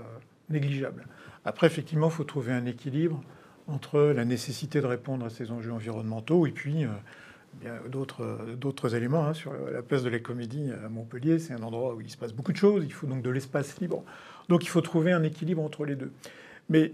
négligeable. 0.50 1.06
Après, 1.44 1.68
effectivement, 1.68 2.08
il 2.08 2.12
faut 2.12 2.24
trouver 2.24 2.52
un 2.52 2.66
équilibre 2.66 3.22
entre 3.68 4.00
la 4.00 4.24
nécessité 4.24 4.80
de 4.80 4.86
répondre 4.86 5.24
à 5.24 5.30
ces 5.30 5.52
enjeux 5.52 5.72
environnementaux 5.72 6.46
et 6.46 6.50
puis 6.50 6.84
euh, 7.64 7.78
d'autres 7.88 8.94
éléments. 8.94 9.24
Hein, 9.26 9.34
sur 9.34 9.52
la 9.52 9.82
place 9.82 10.02
de 10.02 10.10
la 10.10 10.18
Comédie 10.18 10.70
à 10.84 10.88
Montpellier, 10.88 11.38
c'est 11.38 11.54
un 11.54 11.62
endroit 11.62 11.94
où 11.94 12.00
il 12.00 12.10
se 12.10 12.16
passe 12.16 12.32
beaucoup 12.32 12.52
de 12.52 12.56
choses, 12.56 12.84
il 12.84 12.92
faut 12.92 13.06
donc 13.06 13.22
de 13.22 13.30
l'espace 13.30 13.80
libre. 13.80 14.02
Donc 14.48 14.64
il 14.64 14.68
faut 14.68 14.80
trouver 14.80 15.12
un 15.12 15.22
équilibre 15.22 15.62
entre 15.62 15.84
les 15.84 15.94
deux. 15.94 16.12
Mais 16.68 16.92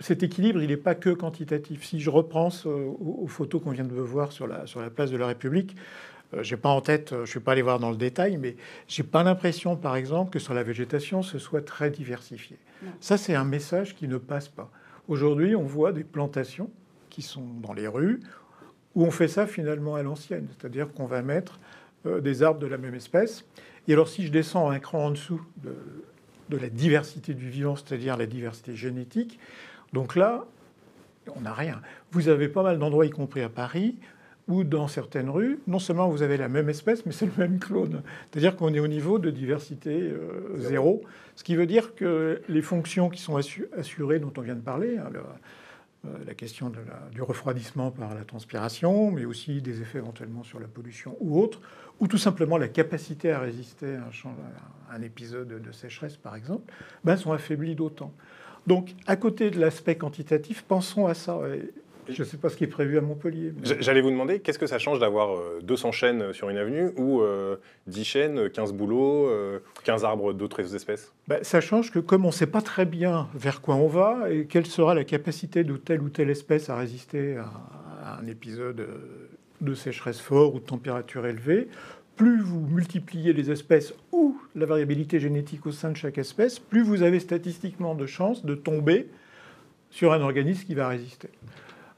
cet 0.00 0.22
équilibre, 0.22 0.62
il 0.62 0.68
n'est 0.68 0.76
pas 0.76 0.94
que 0.94 1.10
quantitatif. 1.10 1.84
Si 1.84 2.00
je 2.00 2.10
reprends 2.10 2.50
aux, 2.64 3.26
photos 3.26 3.62
qu'on 3.62 3.70
vient 3.70 3.84
de 3.84 3.94
voir 3.94 4.32
sur 4.32 4.46
la, 4.46 4.66
sur 4.66 4.80
la 4.80 4.90
place 4.90 5.10
de 5.10 5.16
la 5.16 5.26
République, 5.26 5.74
euh, 6.34 6.42
j'ai 6.42 6.56
pas 6.56 6.68
en 6.68 6.80
tête, 6.80 7.10
je 7.10 7.20
ne 7.20 7.26
suis 7.26 7.40
pas 7.40 7.52
allé 7.52 7.62
voir 7.62 7.78
dans 7.78 7.90
le 7.90 7.96
détail, 7.96 8.36
mais 8.36 8.56
j'ai 8.86 9.02
pas 9.02 9.22
l'impression, 9.22 9.76
par 9.76 9.96
exemple, 9.96 10.30
que 10.30 10.38
sur 10.38 10.54
la 10.54 10.62
végétation, 10.62 11.22
ce 11.22 11.38
soit 11.38 11.64
très 11.64 11.90
diversifié. 11.90 12.56
Ça, 13.00 13.16
c'est 13.16 13.34
un 13.34 13.44
message 13.44 13.96
qui 13.96 14.06
ne 14.06 14.18
passe 14.18 14.48
pas. 14.48 14.70
Aujourd'hui, 15.08 15.56
on 15.56 15.64
voit 15.64 15.92
des 15.92 16.04
plantations 16.04 16.70
qui 17.10 17.22
sont 17.22 17.44
dans 17.62 17.72
les 17.72 17.88
rues, 17.88 18.20
où 18.94 19.04
on 19.04 19.10
fait 19.10 19.28
ça 19.28 19.46
finalement 19.46 19.96
à 19.96 20.02
l'ancienne, 20.02 20.46
c'est-à-dire 20.50 20.92
qu'on 20.92 21.06
va 21.06 21.22
mettre 21.22 21.58
euh, 22.06 22.20
des 22.20 22.42
arbres 22.42 22.60
de 22.60 22.66
la 22.66 22.78
même 22.78 22.94
espèce. 22.94 23.44
Et 23.88 23.94
alors, 23.94 24.08
si 24.08 24.26
je 24.26 24.30
descends 24.30 24.70
un 24.70 24.78
cran 24.78 25.06
en 25.06 25.10
dessous 25.10 25.40
de, 25.64 25.74
de 26.50 26.56
la 26.56 26.68
diversité 26.68 27.34
du 27.34 27.48
vivant, 27.48 27.74
c'est-à-dire 27.74 28.16
la 28.16 28.26
diversité 28.26 28.76
génétique, 28.76 29.38
donc 29.92 30.16
là, 30.16 30.44
on 31.34 31.40
n'a 31.40 31.52
rien. 31.52 31.80
Vous 32.12 32.28
avez 32.28 32.48
pas 32.48 32.62
mal 32.62 32.78
d'endroits, 32.78 33.06
y 33.06 33.10
compris 33.10 33.42
à 33.42 33.48
Paris, 33.48 33.96
où 34.48 34.64
dans 34.64 34.88
certaines 34.88 35.28
rues, 35.28 35.60
non 35.66 35.78
seulement 35.78 36.08
vous 36.08 36.22
avez 36.22 36.38
la 36.38 36.48
même 36.48 36.70
espèce, 36.70 37.04
mais 37.04 37.12
c'est 37.12 37.26
le 37.26 37.32
même 37.36 37.58
clone. 37.58 38.02
C'est-à-dire 38.30 38.56
qu'on 38.56 38.72
est 38.72 38.80
au 38.80 38.88
niveau 38.88 39.18
de 39.18 39.30
diversité 39.30 40.00
euh, 40.00 40.56
zéro, 40.56 41.02
ce 41.36 41.44
qui 41.44 41.54
veut 41.54 41.66
dire 41.66 41.94
que 41.94 42.40
les 42.48 42.62
fonctions 42.62 43.10
qui 43.10 43.20
sont 43.20 43.36
assurées, 43.36 44.18
dont 44.18 44.32
on 44.36 44.40
vient 44.40 44.54
de 44.54 44.62
parler, 44.62 44.96
hein, 44.96 45.10
euh, 46.06 46.10
la, 46.26 46.34
question 46.34 46.72
du 47.12 47.20
refroidissement 47.20 47.90
par 47.90 48.14
la 48.14 48.24
transpiration, 48.24 49.10
mais 49.10 49.26
aussi 49.26 49.60
des 49.60 49.82
effets 49.82 49.98
éventuellement 49.98 50.44
sur 50.44 50.60
la 50.60 50.68
pollution 50.68 51.16
ou 51.20 51.38
autre, 51.38 51.60
ou 52.00 52.08
tout 52.08 52.18
simplement 52.18 52.56
la 52.56 52.68
capacité 52.68 53.30
à 53.32 53.40
résister 53.40 53.96
à 53.96 54.94
un, 54.94 55.02
épisode 55.02 55.60
de 55.60 55.72
sécheresse, 55.72 56.16
par 56.16 56.36
exemple, 56.36 56.72
ben, 57.04 57.16
sont 57.16 57.32
affaiblies 57.32 57.74
d'autant. 57.74 58.14
Donc, 58.68 58.94
à 59.06 59.16
côté 59.16 59.50
de 59.50 59.58
l'aspect 59.58 59.96
quantitatif, 59.96 60.62
pensons 60.62 61.06
à 61.06 61.14
ça. 61.14 61.40
Je 62.06 62.22
ne 62.22 62.28
sais 62.28 62.36
pas 62.36 62.50
ce 62.50 62.56
qui 62.56 62.64
est 62.64 62.68
prévu 62.68 62.98
à 62.98 63.00
Montpellier. 63.00 63.52
J'allais 63.62 64.02
vous 64.02 64.10
demander, 64.10 64.40
qu'est-ce 64.40 64.58
que 64.58 64.66
ça 64.66 64.78
change 64.78 64.98
d'avoir 64.98 65.38
200 65.62 65.88
euh, 65.88 65.92
chaînes 65.92 66.32
sur 66.34 66.50
une 66.50 66.58
avenue 66.58 66.90
ou 66.98 67.22
10 67.86 68.00
euh, 68.00 68.04
chaînes, 68.04 68.50
15 68.50 68.74
boulots, 68.74 69.30
15 69.84 70.04
euh, 70.04 70.06
arbres 70.06 70.32
d'autres 70.34 70.74
espèces? 70.74 71.12
Ben, 71.28 71.42
Ça 71.42 71.62
change 71.62 71.90
que 71.90 71.98
comme 71.98 72.24
on 72.26 72.28
ne 72.28 72.32
sait 72.32 72.46
pas 72.46 72.60
très 72.60 72.84
bien 72.84 73.28
vers 73.34 73.62
quoi 73.62 73.74
on 73.74 73.88
va 73.88 74.30
et 74.30 74.44
quelle 74.44 74.66
sera 74.66 74.94
la 74.94 75.04
capacité 75.04 75.64
de 75.64 75.76
telle 75.78 76.02
ou 76.02 76.10
telle 76.10 76.28
espèce 76.28 76.68
à 76.68 76.76
résister 76.76 77.36
à 77.36 78.18
un 78.20 78.26
épisode 78.26 78.86
de 79.60 79.74
sécheresse 79.74 80.20
fort 80.20 80.54
ou 80.54 80.60
de 80.60 80.64
température 80.64 81.26
élevée, 81.26 81.68
plus 82.18 82.40
vous 82.40 82.60
multipliez 82.60 83.32
les 83.32 83.50
espèces 83.50 83.94
ou 84.12 84.36
la 84.56 84.66
variabilité 84.66 85.20
génétique 85.20 85.64
au 85.66 85.72
sein 85.72 85.90
de 85.90 85.96
chaque 85.96 86.18
espèce, 86.18 86.58
plus 86.58 86.82
vous 86.82 87.02
avez 87.02 87.20
statistiquement 87.20 87.94
de 87.94 88.06
chances 88.06 88.44
de 88.44 88.54
tomber 88.54 89.08
sur 89.90 90.12
un 90.12 90.20
organisme 90.20 90.66
qui 90.66 90.74
va 90.74 90.88
résister. 90.88 91.30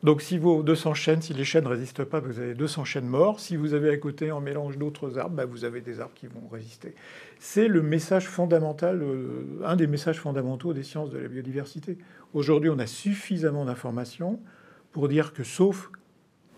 Donc 0.02 0.22
si 0.22 0.38
vos 0.38 0.62
200 0.62 0.94
chênes, 0.94 1.22
si 1.22 1.32
les 1.32 1.44
chênes 1.44 1.64
ne 1.64 1.70
résistent 1.70 2.04
pas, 2.04 2.20
vous 2.20 2.38
avez 2.38 2.54
200 2.54 2.84
chênes 2.84 3.06
morts. 3.06 3.40
Si 3.40 3.56
vous 3.56 3.74
avez 3.74 3.90
à 3.90 3.96
côté 3.96 4.30
en 4.30 4.40
mélange 4.40 4.78
d'autres 4.78 5.18
arbres, 5.18 5.36
bah, 5.36 5.46
vous 5.46 5.64
avez 5.64 5.80
des 5.80 6.00
arbres 6.00 6.14
qui 6.14 6.26
vont 6.26 6.48
résister. 6.52 6.94
C'est 7.38 7.68
le 7.68 7.82
message 7.82 8.26
fondamental, 8.26 9.02
euh, 9.02 9.60
un 9.64 9.76
des 9.76 9.86
messages 9.86 10.20
fondamentaux 10.20 10.74
des 10.74 10.82
sciences 10.82 11.10
de 11.10 11.18
la 11.18 11.28
biodiversité. 11.28 11.98
Aujourd'hui, 12.34 12.70
on 12.70 12.78
a 12.78 12.86
suffisamment 12.86 13.64
d'informations 13.64 14.38
pour 14.92 15.08
dire 15.08 15.32
que 15.32 15.44
sauf 15.44 15.90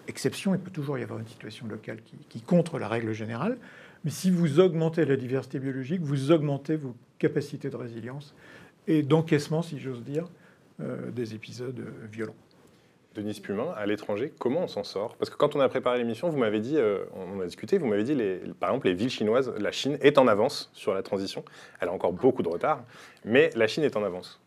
exception, 0.09 0.55
il 0.55 0.61
peut 0.61 0.71
toujours 0.71 0.99
y 0.99 1.03
avoir 1.03 1.19
une 1.19 1.27
situation 1.27 1.67
locale 1.67 1.99
qui, 2.29 2.41
contre 2.41 2.79
la 2.79 2.89
règle 2.89 3.13
générale. 3.13 3.59
Mais 4.05 4.11
si 4.11 4.31
vous 4.31 4.61
augmentez 4.61 5.05
la 5.05 5.17
diversité 5.17 5.59
biologique, 5.59 6.03
vous 6.03 6.33
augmentez 6.33 6.77
vos 6.77 6.95
capacités 7.19 7.71
de 7.71 7.77
résilience 7.77 8.35
et 8.89 9.03
d'encaissement, 9.03 9.63
si 9.63 9.79
j'ose 9.79 10.03
dire, 10.03 10.25
euh, 10.81 11.11
des 11.11 11.35
épisodes 11.35 11.79
euh, 11.79 12.07
violents. 12.11 12.35
Denis 13.15 13.41
Pumin, 13.41 13.71
à 13.77 13.85
l'étranger, 13.85 14.33
comment 14.39 14.63
on 14.63 14.69
s'en 14.69 14.85
sort? 14.85 15.17
Parce 15.17 15.31
que 15.31 15.37
quand 15.37 15.55
on 15.55 15.61
a 15.61 15.69
préparé 15.69 15.99
l'émission, 15.99 16.31
vous 16.31 16.39
m'avez 16.39 16.61
dit, 16.61 16.77
euh, 16.79 17.05
on 17.15 17.41
a 17.41 17.45
discuté, 17.45 17.77
vous 17.77 17.87
m'avez 17.87 18.05
dit, 18.05 18.17
par 18.59 18.71
exemple, 18.71 18.87
les 18.89 18.95
villes 18.95 19.11
chinoises, 19.11 19.53
la 19.59 19.71
Chine 19.71 19.99
est 20.01 20.17
en 20.19 20.27
avance 20.27 20.71
sur 20.73 20.95
la 20.95 21.03
transition. 21.03 21.45
Elle 21.81 21.89
a 21.89 21.93
encore 21.93 22.13
beaucoup 22.13 22.43
de 22.43 22.49
retard, 22.49 22.85
mais 23.25 23.51
la 23.55 23.67
Chine 23.67 23.85
est 23.85 23.97
en 23.97 24.03
avance. 24.03 24.41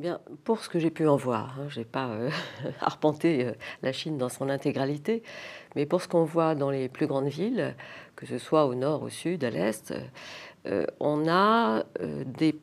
Bien, 0.00 0.20
pour 0.42 0.58
ce 0.58 0.68
que 0.68 0.80
j'ai 0.80 0.90
pu 0.90 1.06
en 1.06 1.14
voir, 1.14 1.56
hein, 1.56 1.66
je 1.68 1.78
n'ai 1.78 1.84
pas 1.84 2.08
euh, 2.08 2.28
arpenté 2.80 3.44
euh, 3.44 3.52
la 3.82 3.92
Chine 3.92 4.18
dans 4.18 4.28
son 4.28 4.48
intégralité, 4.48 5.22
mais 5.76 5.86
pour 5.86 6.02
ce 6.02 6.08
qu'on 6.08 6.24
voit 6.24 6.56
dans 6.56 6.70
les 6.70 6.88
plus 6.88 7.06
grandes 7.06 7.28
villes, 7.28 7.76
que 8.16 8.26
ce 8.26 8.38
soit 8.38 8.66
au 8.66 8.74
nord, 8.74 9.04
au 9.04 9.08
sud, 9.08 9.44
à 9.44 9.50
l'est, 9.50 9.94
euh, 10.66 10.84
on 10.98 11.28
a 11.28 11.84
des 12.26 12.56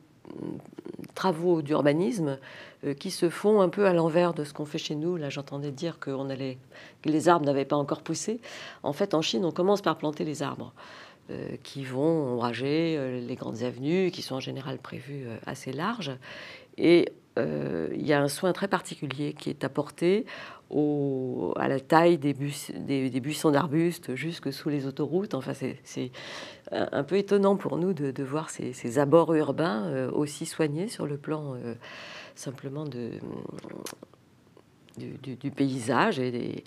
travaux 1.14 1.62
d'urbanisme 1.62 2.38
qui 2.98 3.10
se 3.10 3.30
font 3.30 3.60
un 3.60 3.68
peu 3.68 3.86
à 3.86 3.92
l'envers 3.92 4.34
de 4.34 4.44
ce 4.44 4.52
qu'on 4.52 4.64
fait 4.64 4.78
chez 4.78 4.96
nous. 4.96 5.16
Là, 5.16 5.30
j'entendais 5.30 5.70
dire 5.70 6.00
que, 6.00 6.10
allait, 6.30 6.58
que 7.00 7.08
les 7.08 7.28
arbres 7.28 7.46
n'avaient 7.46 7.64
pas 7.64 7.76
encore 7.76 8.02
poussé. 8.02 8.40
En 8.82 8.92
fait, 8.92 9.14
en 9.14 9.22
Chine, 9.22 9.44
on 9.44 9.52
commence 9.52 9.82
par 9.82 9.98
planter 9.98 10.24
les 10.24 10.42
arbres. 10.42 10.72
qui 11.62 11.84
vont 11.84 12.32
ombrager 12.32 13.20
les 13.20 13.36
grandes 13.36 13.62
avenues, 13.62 14.10
qui 14.10 14.22
sont 14.22 14.34
en 14.34 14.40
général 14.40 14.78
prévues 14.78 15.28
assez 15.46 15.72
larges. 15.72 16.12
Et 16.76 17.12
euh, 17.38 17.88
il 17.94 18.06
y 18.06 18.12
a 18.12 18.20
un 18.20 18.28
soin 18.28 18.52
très 18.52 18.68
particulier 18.68 19.32
qui 19.32 19.48
est 19.48 19.64
apporté 19.64 20.26
au, 20.68 21.54
à 21.56 21.66
la 21.68 21.80
taille 21.80 22.18
des, 22.18 22.34
des, 22.34 23.20
buissons 23.20 23.50
d'arbustes 23.50 24.14
jusque 24.14 24.52
sous 24.52 24.68
les 24.68 24.86
autoroutes. 24.86 25.34
Enfin, 25.34 25.52
c'est 25.54 26.10
un 26.70 27.04
peu 27.04 27.16
étonnant 27.16 27.56
pour 27.56 27.78
nous 27.78 27.94
de, 27.94 28.22
voir 28.22 28.50
ces, 28.50 28.98
abords 28.98 29.34
urbains 29.34 29.86
euh, 29.86 30.10
aussi 30.10 30.46
soignés 30.46 30.88
sur 30.88 31.06
le 31.06 31.16
plan 31.16 31.54
euh, 31.54 31.74
simplement 32.34 32.84
de, 32.84 33.12
du, 34.98 35.50
paysage. 35.50 36.18
Et, 36.18 36.64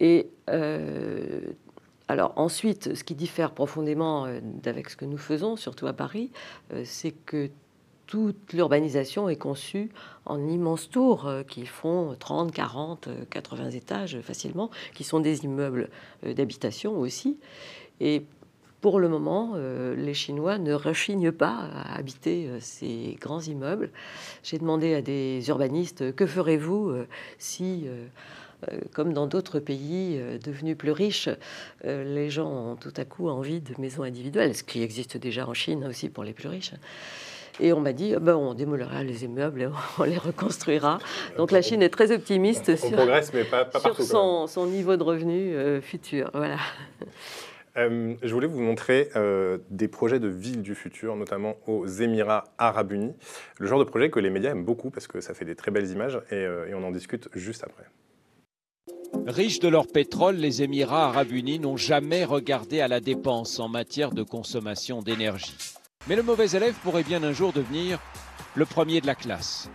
et 0.00 0.30
alors 2.08 2.32
ensuite, 2.36 2.94
ce 2.94 3.04
qui 3.04 3.14
diffère 3.14 3.52
profondément 3.52 4.26
d'avec 4.42 4.88
ce 4.88 4.96
que 4.96 5.04
nous 5.04 5.18
faisons, 5.18 5.56
surtout 5.56 5.86
à 5.86 5.92
Paris, 5.92 6.30
c'est 6.84 7.12
que 7.12 7.50
toute 8.06 8.52
l'urbanisation 8.52 9.28
est 9.28 9.36
conçue 9.36 9.90
en 10.26 10.46
immenses 10.46 10.90
tours 10.90 11.26
euh, 11.26 11.42
qui 11.42 11.66
font 11.66 12.14
30, 12.18 12.52
40, 12.52 13.08
80 13.30 13.70
étages 13.70 14.20
facilement, 14.20 14.70
qui 14.94 15.04
sont 15.04 15.20
des 15.20 15.44
immeubles 15.44 15.88
euh, 16.24 16.34
d'habitation 16.34 16.98
aussi. 16.98 17.38
Et 18.00 18.24
pour 18.80 18.98
le 18.98 19.08
moment, 19.08 19.54
les 19.54 20.12
Chinois 20.12 20.58
ne 20.58 20.74
rechignent 20.74 21.30
pas 21.30 21.68
à 21.72 21.96
habiter 21.96 22.50
ces 22.58 23.16
grands 23.20 23.40
immeubles. 23.40 23.90
J'ai 24.42 24.58
demandé 24.58 24.94
à 24.94 25.02
des 25.02 25.40
urbanistes 25.50 26.12
que 26.16 26.26
ferez-vous 26.26 26.92
si 27.38 27.86
comme 28.92 29.12
dans 29.12 29.28
d'autres 29.28 29.60
pays 29.60 30.20
devenus 30.42 30.76
plus 30.76 30.90
riches, 30.90 31.28
les 31.84 32.28
gens 32.28 32.50
ont 32.50 32.74
tout 32.74 32.94
à 32.96 33.04
coup 33.04 33.28
envie 33.28 33.60
de 33.60 33.72
maisons 33.78 34.02
individuelles, 34.02 34.56
ce 34.56 34.64
qui 34.64 34.82
existe 34.82 35.16
déjà 35.16 35.46
en 35.46 35.54
Chine 35.54 35.84
aussi 35.84 36.08
pour 36.08 36.24
les 36.24 36.32
plus 36.32 36.48
riches. 36.48 36.72
Et 37.62 37.72
on 37.72 37.78
m'a 37.78 37.92
dit, 37.92 38.16
ben, 38.20 38.34
on 38.34 38.54
démolira 38.54 39.04
les 39.04 39.24
immeubles 39.24 39.62
et 39.62 39.68
on 39.98 40.02
les 40.02 40.18
reconstruira. 40.18 40.98
Donc 41.36 41.52
la 41.52 41.62
Chine 41.62 41.80
est 41.80 41.90
très 41.90 42.10
optimiste 42.10 42.74
sur, 42.74 42.98
son, 44.48 44.66
niveau 44.66 44.96
de 44.96 45.02
revenu 45.04 45.54
euh, 45.54 45.80
futur. 45.80 46.28
Voilà. 46.34 46.56
Euh, 47.76 48.14
je 48.20 48.34
voulais 48.34 48.48
vous 48.48 48.60
montrer 48.60 49.10
euh, 49.14 49.58
des 49.70 49.86
projets 49.86 50.18
de 50.18 50.26
villes 50.26 50.62
du 50.62 50.74
futur, 50.74 51.14
notamment 51.14 51.54
aux 51.68 51.86
Émirats 51.86 52.44
arabes 52.58 52.90
unis. 52.90 53.14
Le 53.58 53.68
genre 53.68 53.78
de 53.78 53.84
projet 53.84 54.10
que 54.10 54.18
les 54.18 54.30
médias 54.30 54.50
aiment 54.50 54.64
beaucoup 54.64 54.90
parce 54.90 55.06
que 55.06 55.20
ça 55.20 55.32
fait 55.32 55.44
des 55.44 55.54
très 55.54 55.70
belles 55.70 55.88
images 55.88 56.20
et, 56.32 56.42
et 56.42 56.74
on 56.74 56.84
en 56.84 56.90
discute 56.90 57.28
juste 57.32 57.62
après. 57.62 57.84
Riches 59.28 59.60
de 59.60 59.68
leur 59.68 59.86
pétrole, 59.86 60.34
les 60.34 60.64
Émirats 60.64 61.06
arabes 61.06 61.30
unis 61.30 61.60
n'ont 61.60 61.76
jamais 61.76 62.24
regardé 62.24 62.80
à 62.80 62.88
la 62.88 62.98
dépense 62.98 63.60
en 63.60 63.68
matière 63.68 64.10
de 64.10 64.24
consommation 64.24 65.00
d'énergie. 65.00 65.54
Mais 66.08 66.16
le 66.16 66.22
mauvais 66.22 66.50
élève 66.50 66.74
pourrait 66.82 67.04
bien 67.04 67.22
un 67.22 67.32
jour 67.32 67.52
devenir 67.52 67.98
le 68.54 68.66
premier 68.66 69.00
de 69.00 69.06
la 69.06 69.14
classe. 69.14 69.70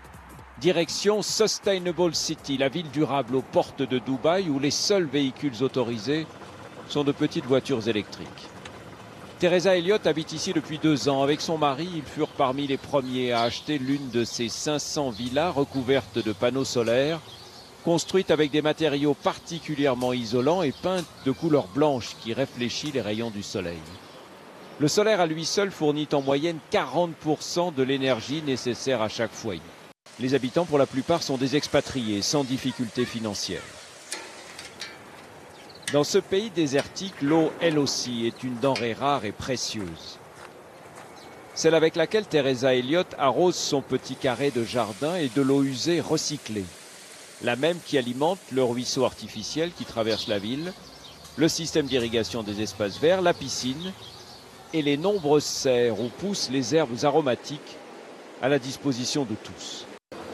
Direction 0.59 1.21
Sustainable 1.21 2.15
City, 2.15 2.57
la 2.57 2.67
ville 2.67 2.89
durable 2.89 3.35
aux 3.35 3.41
portes 3.41 3.81
de 3.81 3.99
Dubaï 3.99 4.49
où 4.49 4.59
les 4.59 4.71
seuls 4.71 5.05
véhicules 5.05 5.63
autorisés 5.63 6.27
sont 6.89 7.03
de 7.03 7.11
petites 7.11 7.45
voitures 7.45 7.87
électriques. 7.87 8.49
Teresa 9.39 9.77
Elliott 9.77 10.05
habite 10.07 10.33
ici 10.33 10.51
depuis 10.51 10.79
deux 10.79 11.09
ans. 11.09 11.21
Avec 11.21 11.41
son 11.41 11.57
mari, 11.57 11.87
ils 11.95 12.03
furent 12.03 12.27
parmi 12.27 12.65
les 12.65 12.77
premiers 12.77 13.31
à 13.31 13.43
acheter 13.43 13.77
l'une 13.77 14.09
de 14.09 14.25
ces 14.25 14.49
500 14.49 15.11
villas 15.11 15.51
recouvertes 15.51 16.17
de 16.17 16.33
panneaux 16.33 16.65
solaires, 16.65 17.19
construites 17.85 18.31
avec 18.31 18.51
des 18.51 18.63
matériaux 18.63 19.13
particulièrement 19.13 20.11
isolants 20.11 20.63
et 20.63 20.73
peintes 20.73 21.05
de 21.25 21.31
couleur 21.31 21.67
blanche 21.67 22.15
qui 22.21 22.33
réfléchit 22.33 22.91
les 22.91 23.01
rayons 23.01 23.29
du 23.29 23.43
soleil. 23.43 23.77
Le 24.79 24.87
solaire 24.87 25.21
à 25.21 25.25
lui 25.25 25.43
seul 25.43 25.71
fournit 25.71 26.07
en 26.13 26.21
moyenne 26.21 26.59
40% 26.71 27.73
de 27.73 27.81
l'énergie 27.81 28.43
nécessaire 28.43 29.01
à 29.01 29.09
chaque 29.09 29.31
foyer. 29.31 29.61
Les 30.19 30.35
habitants, 30.35 30.65
pour 30.65 30.77
la 30.77 30.85
plupart, 30.85 31.23
sont 31.23 31.37
des 31.37 31.55
expatriés 31.55 32.21
sans 32.21 32.43
difficultés 32.43 33.05
financières. 33.05 33.63
Dans 35.93 36.03
ce 36.03 36.19
pays 36.19 36.51
désertique, 36.51 37.19
l'eau, 37.23 37.51
elle 37.59 37.79
aussi, 37.79 38.27
est 38.27 38.43
une 38.43 38.59
denrée 38.59 38.93
rare 38.93 39.25
et 39.25 39.31
précieuse. 39.31 40.19
Celle 41.55 41.73
avec 41.73 41.95
laquelle 41.95 42.27
Teresa 42.27 42.75
Elliott 42.75 43.15
arrose 43.17 43.55
son 43.55 43.81
petit 43.81 44.15
carré 44.15 44.51
de 44.51 44.63
jardin 44.63 45.15
est 45.15 45.35
de 45.35 45.41
l'eau 45.41 45.63
usée 45.63 46.01
recyclée. 46.01 46.65
La 47.41 47.55
même 47.55 47.79
qui 47.83 47.97
alimente 47.97 48.39
le 48.51 48.63
ruisseau 48.63 49.05
artificiel 49.05 49.71
qui 49.75 49.85
traverse 49.85 50.27
la 50.27 50.37
ville, 50.37 50.71
le 51.35 51.47
système 51.47 51.87
d'irrigation 51.87 52.43
des 52.43 52.61
espaces 52.61 52.99
verts, 52.99 53.23
la 53.23 53.33
piscine 53.33 53.91
et 54.73 54.81
les 54.81 54.97
nombreuses 54.97 55.43
serres 55.43 55.99
où 55.99 56.09
poussent 56.19 56.49
les 56.51 56.75
herbes 56.75 57.03
aromatiques 57.03 57.77
à 58.41 58.49
la 58.49 58.59
disposition 58.59 59.23
de 59.23 59.35
tous. 59.43 59.85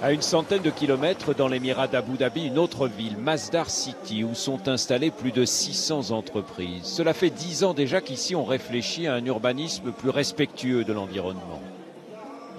À 0.02 0.12
une 0.12 0.22
centaine 0.22 0.62
de 0.62 0.70
kilomètres 0.70 1.34
dans 1.34 1.48
l'émirat 1.48 1.88
d'Abu 1.88 2.18
Dhabi, 2.18 2.48
une 2.48 2.58
autre 2.58 2.90
ville, 2.90 3.16
Masdar 3.18 3.70
City, 3.70 4.26
où 4.26 4.36
sont 4.36 4.68
installées 4.68 5.12
plus 5.12 5.32
de 5.32 5.46
600 5.46 6.12
entreprises. 6.12 6.84
Cela 6.84 7.14
fait 7.14 7.30
dix 7.30 7.64
ans 7.64 7.74
déjà 7.74 8.02
qu'ici 8.02 8.36
on 8.36 8.44
réfléchit 8.44 9.08
à 9.08 9.14
un 9.14 9.26
urbanisme 9.26 9.94
plus 9.94 10.10
respectueux 10.10 10.84
de 10.84 10.92
l'environnement. 10.92 11.62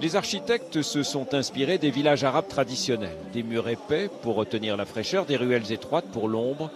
Les 0.01 0.15
architectes 0.15 0.81
se 0.81 1.03
sont 1.03 1.35
inspirés 1.35 1.77
des 1.77 1.91
villages 1.91 2.23
arabes 2.23 2.47
traditionnels, 2.49 3.15
des 3.31 3.43
murs 3.43 3.69
épais 3.69 4.09
pour 4.23 4.35
retenir 4.35 4.75
la 4.75 4.85
fraîcheur, 4.85 5.25
des 5.25 5.37
ruelles 5.37 5.71
étroites 5.71 6.11
pour 6.11 6.27
l'ombre, 6.27 6.71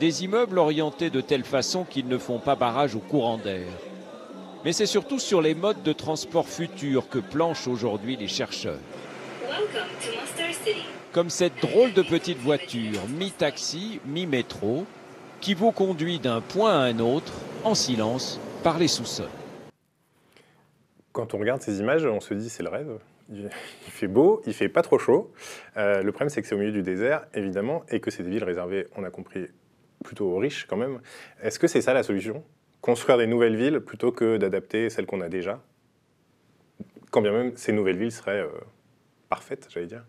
des 0.00 0.24
immeubles 0.24 0.58
orientés 0.58 1.10
de 1.10 1.20
telle 1.20 1.44
façon 1.44 1.84
qu'ils 1.84 2.08
ne 2.08 2.18
font 2.18 2.38
pas 2.38 2.56
barrage 2.56 2.94
au 2.94 3.00
courant 3.00 3.36
d'air, 3.36 3.66
mais 4.64 4.72
c'est 4.72 4.86
surtout 4.86 5.18
sur 5.18 5.40
les 5.40 5.54
modes 5.54 5.82
de 5.82 5.92
transport 5.92 6.48
futurs 6.48 7.08
que 7.08 7.18
planchent 7.18 7.68
aujourd'hui 7.68 8.16
les 8.16 8.28
chercheurs. 8.28 8.78
Comme 11.12 11.30
cette 11.30 11.60
drôle 11.60 11.92
de 11.92 12.02
petite 12.02 12.38
voiture, 12.38 13.00
mi-taxi, 13.08 14.00
mi-métro, 14.06 14.84
qui 15.40 15.54
vous 15.54 15.72
conduit 15.72 16.18
d'un 16.18 16.40
point 16.40 16.72
à 16.72 16.82
un 16.82 16.98
autre, 16.98 17.32
en 17.64 17.74
silence, 17.74 18.40
par 18.62 18.78
les 18.78 18.88
sous-sols. 18.88 19.28
Quand 21.12 21.34
on 21.34 21.38
regarde 21.38 21.62
ces 21.62 21.80
images, 21.80 22.04
on 22.04 22.20
se 22.20 22.34
dit 22.34 22.50
c'est 22.50 22.62
le 22.62 22.68
rêve. 22.68 22.98
Il 23.30 23.50
fait 23.88 24.06
beau, 24.06 24.42
il 24.46 24.54
fait 24.54 24.68
pas 24.68 24.82
trop 24.82 24.98
chaud. 24.98 25.32
Euh, 25.76 26.02
le 26.02 26.12
problème, 26.12 26.30
c'est 26.30 26.40
que 26.40 26.48
c'est 26.48 26.54
au 26.54 26.58
milieu 26.58 26.72
du 26.72 26.82
désert, 26.82 27.26
évidemment, 27.34 27.84
et 27.90 28.00
que 28.00 28.10
c'est 28.10 28.22
des 28.22 28.30
villes 28.30 28.44
réservées, 28.44 28.86
on 28.96 29.04
a 29.04 29.10
compris, 29.10 29.46
plutôt 30.04 30.26
aux 30.26 30.38
riches 30.38 30.66
quand 30.68 30.76
même. 30.76 31.00
Est-ce 31.42 31.58
que 31.58 31.66
c'est 31.66 31.82
ça 31.82 31.92
la 31.92 32.02
solution? 32.02 32.42
Construire 32.80 33.18
des 33.18 33.26
nouvelles 33.26 33.56
villes 33.56 33.80
plutôt 33.80 34.12
que 34.12 34.36
d'adapter 34.36 34.90
celles 34.90 35.06
qu'on 35.06 35.20
a 35.20 35.28
déjà, 35.28 35.60
quand 37.10 37.22
bien 37.22 37.32
même 37.32 37.52
ces 37.56 37.72
nouvelles 37.72 37.98
villes 37.98 38.12
seraient 38.12 38.40
euh, 38.40 38.48
parfaites, 39.28 39.68
j'allais 39.70 39.86
dire. 39.86 40.04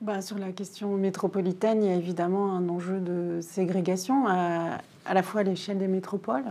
Bah, 0.00 0.20
sur 0.20 0.38
la 0.38 0.52
question 0.52 0.96
métropolitaine, 0.96 1.82
il 1.82 1.88
y 1.88 1.92
a 1.92 1.96
évidemment 1.96 2.54
un 2.54 2.68
enjeu 2.68 2.98
de 2.98 3.40
ségrégation, 3.40 4.26
à, 4.26 4.78
à 5.06 5.14
la 5.14 5.22
fois 5.22 5.40
à 5.40 5.44
l'échelle 5.44 5.78
des 5.78 5.88
métropoles, 5.88 6.44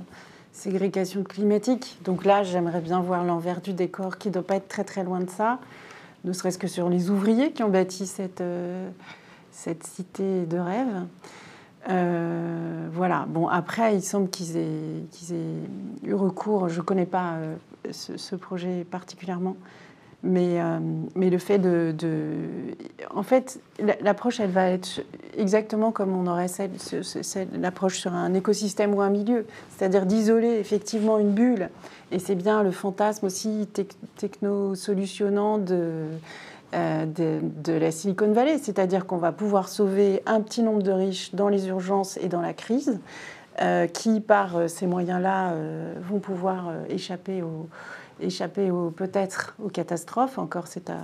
ségrégation 0.52 1.24
climatique. 1.24 1.98
Donc 2.04 2.26
là, 2.26 2.44
j'aimerais 2.44 2.82
bien 2.82 3.02
voir 3.02 3.24
l'envers 3.24 3.62
du 3.62 3.74
décor 3.74 4.18
qui 4.18 4.30
ne 4.30 4.34
doit 4.34 4.44
pas 4.44 4.56
être 4.56 4.68
très 4.68 4.84
très 4.84 5.04
loin 5.04 5.20
de 5.20 5.30
ça, 5.30 5.60
ne 6.24 6.32
serait-ce 6.32 6.58
que 6.58 6.68
sur 6.68 6.90
les 6.90 7.10
ouvriers 7.10 7.52
qui 7.52 7.64
ont 7.64 7.70
bâti 7.70 8.08
cette, 8.08 8.42
euh, 8.42 8.90
cette 9.52 9.84
cité 9.84 10.46
de 10.46 10.58
rêve. 10.58 11.06
Euh, 11.90 12.88
voilà. 12.92 13.26
Bon, 13.28 13.48
après, 13.48 13.96
il 13.96 14.04
semble 14.04 14.30
qu'ils 14.30 14.58
aient, 14.58 16.04
eu 16.04 16.14
recours. 16.14 16.70
Je 16.70 16.80
ne 16.80 16.86
connais 16.86 17.06
pas 17.06 17.34
euh, 17.34 17.56
ce, 17.92 18.36
projet 18.36 18.86
particulièrement, 18.90 19.58
mais, 20.24 20.62
euh, 20.62 20.80
mais 21.16 21.30
le 21.30 21.38
fait 21.38 21.60
de, 21.60 21.94
En 23.14 23.24
fait, 23.24 23.60
l'approche, 24.02 24.40
elle 24.40 24.52
va 24.52 24.70
être 24.70 25.02
exactement 25.38 25.92
comme 25.92 26.16
on 26.16 26.28
aurait 26.28 26.48
l'approche 27.60 28.00
sur 28.00 28.14
un 28.14 28.34
écosystème 28.34 28.94
ou 28.94 29.02
un 29.02 29.10
milieu, 29.10 29.46
c'est-à-dire 29.76 30.06
d'isoler 30.06 30.60
effectivement 30.60 31.20
une 31.20 31.32
bulle. 31.32 31.70
Et 32.12 32.20
c'est 32.20 32.36
bien 32.36 32.64
le 32.64 32.72
fantasme 32.72 33.26
aussi 33.26 33.68
techno-solutionnant 34.18 35.58
de 35.58 36.06
euh, 36.74 37.06
de, 37.06 37.74
la 37.74 37.92
Silicon 37.92 38.32
Valley, 38.32 38.58
c'est-à-dire 38.58 39.06
qu'on 39.06 39.18
va 39.18 39.32
pouvoir 39.32 39.70
sauver 39.70 40.24
un 40.26 40.42
petit 40.42 40.64
nombre 40.64 40.82
de 40.82 40.92
riches 40.92 41.34
dans 41.36 41.50
les 41.50 41.68
urgences 41.68 42.18
et 42.18 42.28
dans 42.28 42.42
la 42.42 42.54
crise, 42.54 43.00
euh, 43.62 43.88
qui 43.88 44.22
par 44.22 44.58
euh, 44.58 44.68
ces 44.68 44.88
moyens-là 44.88 45.54
vont 46.02 46.20
pouvoir 46.20 46.72
échapper 46.90 47.42
au 47.42 47.68
échapper 48.22 48.72
peut-être 48.96 49.56
aux 49.62 49.70
catastrophes. 49.70 50.38
Encore, 50.38 50.68
c'est 50.68 50.90
à... 50.90 51.00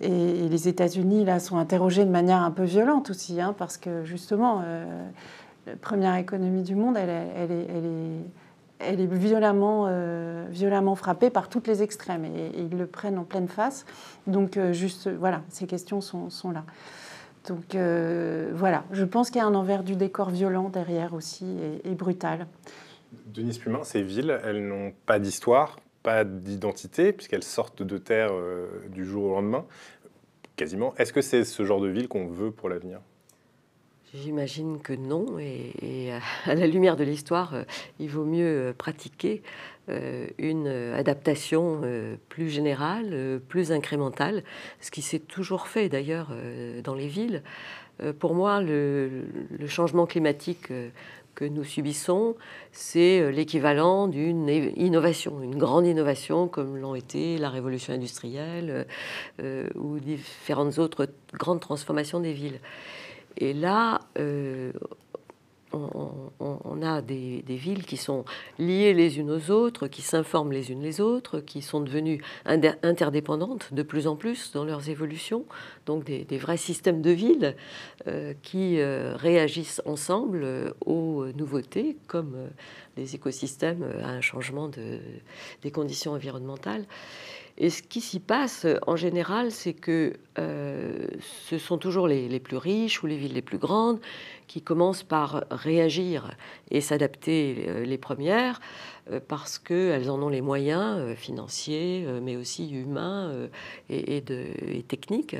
et, 0.00 0.48
les 0.48 0.68
États-Unis 0.68 1.24
là 1.24 1.38
sont 1.38 1.56
interrogés 1.56 2.04
de 2.04 2.10
manière 2.10 2.42
un 2.42 2.50
peu 2.50 2.64
violente 2.64 3.10
aussi, 3.10 3.40
hein, 3.40 3.54
parce 3.56 3.78
que 3.78 4.04
justement, 4.04 4.62
la 5.66 5.76
première 5.76 6.16
économie 6.16 6.62
du 6.62 6.74
monde, 6.74 6.96
elle 6.96 7.08
est 7.08 8.41
elle 8.82 9.00
est 9.00 9.06
violemment, 9.06 9.86
euh, 9.88 10.46
violemment 10.50 10.94
frappée 10.94 11.30
par 11.30 11.48
toutes 11.48 11.66
les 11.66 11.82
extrêmes 11.82 12.24
et, 12.24 12.52
ils 12.56 12.76
le 12.76 12.86
prennent 12.86 13.18
en 13.18 13.24
pleine 13.24 13.48
face. 13.48 13.84
Donc, 14.26 14.56
euh, 14.56 14.72
juste, 14.72 15.08
voilà, 15.08 15.42
ces 15.48 15.66
questions 15.66 16.00
sont, 16.00 16.50
là. 16.50 16.64
Donc, 17.48 17.74
euh, 17.74 18.50
voilà, 18.54 18.84
je 18.92 19.04
pense 19.04 19.30
qu'il 19.30 19.38
y 19.38 19.44
a 19.44 19.46
un 19.46 19.54
envers 19.54 19.82
du 19.82 19.96
décor 19.96 20.30
violent 20.30 20.68
derrière 20.68 21.14
aussi 21.14 21.46
et, 21.84 21.94
brutal. 21.94 22.46
Denis 23.26 23.58
Pumin, 23.58 23.84
ces 23.84 24.02
villes, 24.02 24.38
elles 24.44 24.66
n'ont 24.66 24.92
pas 25.06 25.18
d'histoire, 25.18 25.78
pas 26.02 26.24
d'identité, 26.24 27.12
puisqu'elles 27.12 27.42
sortent 27.42 27.82
de 27.82 27.98
terre 27.98 28.30
du 28.90 29.04
jour 29.04 29.24
au 29.24 29.34
lendemain, 29.34 29.64
quasiment. 30.56 30.94
Est-ce 30.96 31.12
que 31.12 31.20
c'est 31.20 31.44
ce 31.44 31.64
genre 31.64 31.80
de 31.80 31.88
ville 31.88 32.08
qu'on 32.08 32.26
veut 32.26 32.50
pour 32.50 32.68
l'avenir? 32.68 33.00
J'imagine 34.14 34.78
que 34.78 34.92
non, 34.92 35.38
et, 35.38 36.12
à 36.44 36.54
la 36.54 36.66
lumière 36.66 36.96
de 36.96 37.04
l'histoire, 37.04 37.54
euh, 37.54 37.64
il 37.98 38.10
vaut 38.10 38.26
mieux 38.26 38.44
euh, 38.44 38.72
pratiquer 38.74 39.42
euh, 39.88 40.26
une 40.36 40.68
adaptation 40.68 41.80
plus 42.28 42.50
générale, 42.50 43.40
plus 43.48 43.72
incrémentale, 43.72 44.44
ce 44.80 44.90
qui 44.90 45.00
s'est 45.02 45.18
toujours 45.18 45.66
fait 45.66 45.88
d'ailleurs 45.88 46.28
dans 46.84 46.94
les 46.94 47.08
villes. 47.08 47.42
Pour 48.20 48.34
moi, 48.34 48.62
le, 48.62 49.24
changement 49.66 50.06
climatique 50.06 50.68
que 51.34 51.44
nous 51.44 51.64
subissons, 51.64 52.36
c'est 52.70 53.32
l'équivalent 53.32 54.06
d'une 54.06 54.48
innovation, 54.48 55.42
une 55.42 55.58
grande 55.58 55.86
innovation 55.86 56.46
comme 56.46 56.76
l'ont 56.76 56.94
été 56.94 57.38
la 57.38 57.50
révolution 57.50 57.92
industrielle 57.92 58.86
ou 59.74 59.98
différentes 59.98 60.78
autres 60.78 61.08
grandes 61.32 61.60
transformations 61.60 62.20
des 62.20 62.32
villes. 62.32 62.60
Et 63.36 63.52
là, 63.54 64.00
euh, 64.18 64.72
on, 65.72 66.82
a 66.82 67.00
des, 67.02 67.42
villes 67.48 67.84
qui 67.84 67.96
sont 67.96 68.24
liées 68.58 68.94
les 68.94 69.18
unes 69.18 69.30
aux 69.30 69.50
autres, 69.50 69.86
qui 69.86 70.02
s'informent 70.02 70.52
les 70.52 70.70
unes 70.70 70.82
les 70.82 71.00
autres, 71.00 71.40
qui 71.40 71.62
sont 71.62 71.80
devenues 71.80 72.22
interdépendantes 72.44 73.72
de 73.72 73.82
plus 73.82 74.06
en 74.06 74.16
plus 74.16 74.52
dans 74.52 74.64
leurs 74.64 74.88
évolutions, 74.88 75.44
donc 75.86 76.04
des, 76.04 76.38
vrais 76.38 76.56
systèmes 76.56 77.02
de 77.02 77.10
villes 77.10 77.56
euh, 78.06 78.34
qui 78.42 78.80
euh, 78.80 79.14
réagissent 79.16 79.82
ensemble 79.84 80.40
euh, 80.42 80.70
aux 80.84 81.26
nouveautés, 81.36 81.96
comme 82.06 82.36
les 82.96 83.14
écosystèmes 83.14 83.84
à 84.02 84.08
un 84.08 84.20
changement 84.20 84.68
des 85.62 85.70
conditions 85.70 86.12
environnementales. 86.12 86.84
Et 87.58 87.70
ce 87.70 87.82
qui 87.82 88.00
s'y 88.00 88.18
passe 88.18 88.66
en 88.86 88.96
général, 88.96 89.50
c'est 89.50 89.74
que 89.74 90.14
ce 90.36 91.58
sont 91.58 91.78
toujours 91.78 92.08
les, 92.08 92.40
plus 92.40 92.56
riches 92.56 93.02
ou 93.02 93.06
les 93.06 93.16
villes 93.16 93.34
les 93.34 93.42
plus 93.42 93.58
grandes 93.58 94.00
qui 94.52 94.60
commencent 94.60 95.02
par 95.02 95.44
réagir 95.50 96.32
et 96.70 96.82
s'adapter 96.82 97.64
euh, 97.68 97.86
les 97.86 97.96
premières 97.96 98.60
parce 99.28 99.58
qu'elles 99.58 100.10
en 100.10 100.22
ont 100.22 100.28
les 100.28 100.40
moyens 100.40 100.98
euh, 100.98 101.14
financiers, 101.14 102.06
mais 102.22 102.36
aussi 102.36 102.70
humains 102.70 103.48
et, 103.90 104.22
techniques. 104.86 105.36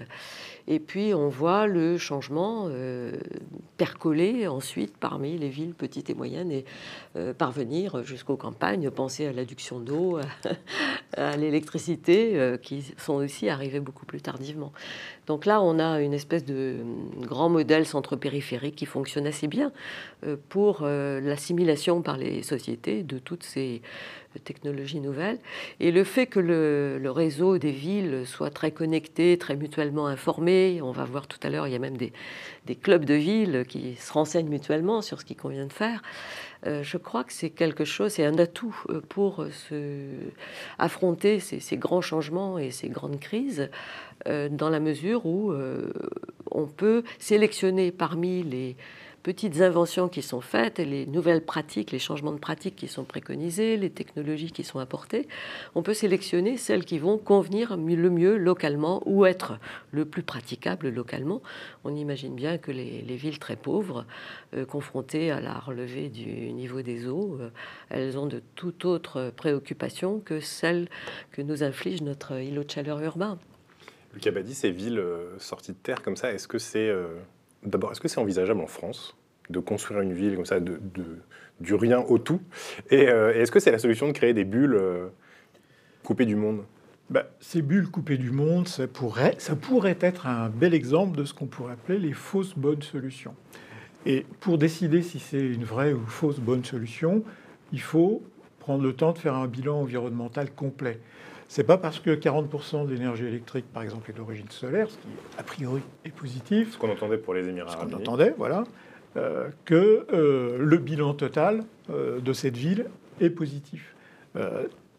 Et 0.69 0.79
puis 0.79 1.13
on 1.15 1.29
voit 1.29 1.67
le 1.67 1.99
changement 1.99 2.69
percoler 3.77 4.47
ensuite 4.47 4.97
parmi 4.97 5.37
les 5.37 5.49
villes 5.49 5.75
petites 5.75 6.11
et 6.11 6.15
moyennes 6.15 6.53
et 6.53 6.65
parvenir 7.37 8.05
jusqu'aux 8.05 8.37
campagnes, 8.37 8.91
penser 8.91 9.27
à 9.27 9.33
l'adduction 9.33 9.81
d'eau, 9.81 10.19
à 11.17 11.37
l'électricité, 11.37 12.57
qui 12.63 12.85
sont 12.97 13.15
aussi 13.15 13.49
arrivées 13.49 13.81
beaucoup 13.81 14.07
plus 14.07 14.21
tardivement. 14.21 14.73
Donc 15.27 15.47
là, 15.47 15.63
on 15.63 15.79
a 15.79 16.01
une 16.01 16.15
espèce 16.15 16.45
de 16.45 16.77
grand 17.21 17.49
modèle 17.49 17.87
centre-périphérique 17.87 18.77
qui 18.77 18.87
fonctionne 18.87 19.27
assez 19.27 19.47
bien 19.47 19.63
euh, 19.63 19.71
pour 20.49 20.81
euh, 20.83 21.21
l'assimilation 21.21 22.01
par 22.03 22.17
les 22.17 22.43
sociétés 22.43 23.03
de 23.03 23.19
toutes 23.19 23.43
ces 23.43 23.83
technologies 24.45 25.01
nouvelles. 25.01 25.39
Et 25.81 25.91
le 25.91 26.05
fait 26.05 26.27
que 26.27 26.41
le, 26.41 27.11
réseau 27.11 27.59
des 27.59 27.73
villes 27.73 28.23
soit 28.25 28.51
très 28.51 28.71
connecté, 28.71 29.37
très 29.37 29.57
mutuellement 29.57 30.07
informé, 30.07 30.81
on 30.81 30.93
va 30.93 31.05
voir 31.05 31.27
tout 31.27 31.39
à 31.43 31.51
l'heure, 31.51 31.67
il 31.67 31.73
y 31.73 31.77
a 31.77 31.79
même 31.79 31.97
des, 31.97 32.13
clubs 32.77 33.05
de 33.05 33.15
villes 33.15 33.65
qui 33.69 33.97
se 33.97 34.13
renseignent 34.13 34.49
mutuellement 34.49 35.03
sur 35.03 35.21
ce 35.21 35.25
qu'il 35.27 35.37
convient 35.37 35.67
de 35.67 35.73
faire. 35.73 36.03
Euh, 36.67 36.83
je 36.83 36.97
crois 36.97 37.25
que 37.25 37.33
c'est 37.33 37.51
quelque 37.51 37.85
chose, 37.85 38.13
c'est 38.13 38.25
un 38.25 38.39
atout 38.39 38.75
pour 39.09 39.45
affronter 40.79 41.41
ces, 41.41 41.77
grands 41.77 42.01
changements 42.01 42.59
et 42.59 42.71
ces 42.71 42.89
grandes 42.89 43.21
crises, 43.21 43.69
dans 44.25 44.71
la 44.71 44.79
mesure 44.79 45.27
où 45.27 45.53
on 46.51 46.67
peut 46.67 47.03
sélectionner 47.19 47.91
parmi 47.91 48.45
les 48.45 48.77
petites 49.23 49.61
inventions 49.61 50.09
qui 50.09 50.23
sont 50.23 50.41
faites, 50.41 50.79
les 50.79 51.07
nouvelles 51.07 51.45
pratiques, 51.45 51.93
les 51.93 51.99
changements 51.99 52.33
de 52.33 52.39
pratiques 52.39 52.77
qui 52.77 52.89
sont 52.89 53.05
préconisés, 53.05 53.77
les 53.77 53.91
technologies 53.91 54.51
qui 54.51 54.65
sont 54.65 54.79
apportées, 54.79 55.29
on 55.75 55.83
peut 55.83 55.95
sélectionner 55.95 56.57
celles 56.57 56.85
qui 56.85 56.99
vont 56.99 57.19
convenir 57.19 57.77
le 57.77 58.11
mieux 58.11 58.37
localement 58.37 59.03
ou 59.07 59.25
être 59.25 59.59
le 59.91 60.05
plus 60.05 60.23
praticable 60.23 60.89
localement. 60.89 61.43
On 61.85 61.95
imagine 61.95 62.35
bien 62.35 62.59
que 62.59 62.71
les, 62.71 63.03
villes 63.17 63.39
très 63.39 63.57
pauvres, 63.57 64.07
euh, 64.55 64.65
confrontées 64.65 65.31
à 65.31 65.41
la 65.41 65.59
relevée 65.59 66.09
du 66.09 66.53
niveau 66.53 66.83
des 66.83 67.07
eaux, 67.07 67.39
euh, 67.41 67.51
elles 67.91 68.19
ont 68.19 68.27
de 68.27 68.43
toute 68.55 68.85
autre 68.85 69.33
préoccupation 69.37 70.19
que 70.19 70.41
celles 70.41 70.89
que 71.31 71.43
nous 71.43 71.63
inflige 71.63 72.03
notre 72.03 72.41
îlot 72.41 72.65
de 72.65 72.71
chaleur 72.71 73.01
urbain. 73.01 73.39
Lucas 74.15 74.31
Badi, 74.31 74.55
ces 74.55 74.71
villes 74.71 74.99
euh, 74.99 75.39
sorties 75.39 75.73
de 75.73 75.79
terre 75.79 76.03
comme 76.03 76.17
ça, 76.17 76.33
est-ce 76.33 76.49
que 76.49 76.59
c'est 76.59 76.91
D'abord, 77.65 77.93
est-ce 77.93 78.01
que 78.01 78.09
c'est 78.09 78.21
envisageable 78.21 78.61
en 78.61 78.67
France 78.67 79.17
de 79.51 79.59
construire 79.59 80.01
une 80.01 80.13
ville 80.13 80.37
comme 80.37 80.47
ça, 80.47 80.59
du 80.61 81.75
rien 81.75 82.01
au 82.01 82.19
tout? 82.19 82.41
Euh, 82.93 83.33
Et, 83.35 83.39
est-ce 83.39 83.53
que 83.53 83.61
c'est 83.61 83.71
la 83.71 83.79
solution 83.79 84.07
de 84.07 84.13
créer 84.13 84.35
des 84.35 84.45
bulles 84.45 84.75
euh, 84.75 85.09
coupées 86.03 86.27
du 86.27 86.37
monde? 86.37 86.65
Bah, 87.11 87.27
Ces 87.41 87.63
bulles 87.63 87.89
coupées 87.89 88.17
du 88.17 88.31
monde, 88.31 88.67
ça 88.69 88.87
pourrait 88.89 89.99
être 90.01 90.27
un 90.27 90.49
bel 90.49 90.75
exemple 90.75 91.17
de 91.17 91.25
ce 91.25 91.35
qu'on 91.35 91.47
pourrait 91.47 91.75
appeler 91.75 91.99
les 91.99 92.13
fausses 92.13 92.55
bonnes 92.57 92.83
solutions. 92.83 93.35
Et 94.07 94.27
pour 94.41 94.59
décider 94.59 95.03
si 95.03 95.21
c'est 95.21 95.41
une 95.41 95.65
vraie 95.65 95.93
ou 95.93 96.05
fausse 96.07 96.41
bonne 96.41 96.65
solution, 96.65 97.23
il 97.73 97.81
faut 97.81 98.23
prendre 98.59 98.83
le 98.83 98.93
temps 98.95 99.13
de 99.13 99.19
faire 99.19 99.35
un 99.35 99.47
bilan 99.47 99.81
environnemental 99.81 100.51
complet. 100.51 100.99
C'est 101.53 101.65
pas 101.65 101.77
parce 101.77 102.01
que 102.01 102.09
40% 102.09 102.87
de 102.87 102.95
l'énergie 102.95 103.27
électrique, 103.27 103.67
par 103.75 103.83
exemple, 103.83 104.11
est 104.11 104.15
d'origine 104.15 104.49
solaire, 104.49 104.89
ce 104.89 104.97
qui 104.97 105.09
a 105.37 105.43
priori 105.43 105.83
est 106.03 106.09
positif. 106.11 106.73
Ce 106.73 106.79
qu'on 106.79 106.91
entendait 106.91 107.19
pour 107.19 107.35
les 107.35 107.47
Émirats. 107.47 107.73
Ce 107.73 107.77
qu'on 107.77 107.93
entendait, 107.93 108.33
voilà, 108.39 108.65
euh, 109.19 109.51
que 109.67 110.07
euh, 110.15 110.57
le 110.59 110.79
bilan 110.79 111.13
total 111.13 111.65
euh, 111.91 112.21
de 112.21 112.33
cette 112.33 112.57
ville 112.57 112.87
est 113.21 113.29
positif. 113.29 113.95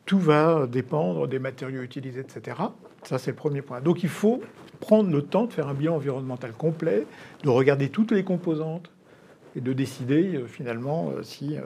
tout 0.06 0.20
va 0.20 0.68
dépendre 0.68 1.28
des 1.28 1.40
matériaux 1.40 1.82
utilisés, 1.82 2.20
etc. 2.20 2.58
Ça, 3.02 3.18
c'est 3.18 3.32
le 3.32 3.36
premier 3.36 3.64
point. 3.64 3.82
Donc, 3.82 4.04
il 4.04 4.10
faut 4.10 4.40
prendre 4.80 5.10
le 5.10 5.24
temps 5.24 5.46
de 5.46 5.54
faire 5.54 5.68
un 5.68 5.74
bilan 5.74 5.96
environnemental 5.96 6.52
complet, 6.52 7.08
de 7.42 7.50
regarder 7.50 7.90
toutes 7.90 8.12
les 8.12 8.24
composantes 8.24 8.92
et 9.56 9.62
de 9.62 9.74
décider 9.74 10.44
finalement 10.48 11.14
si 11.24 11.58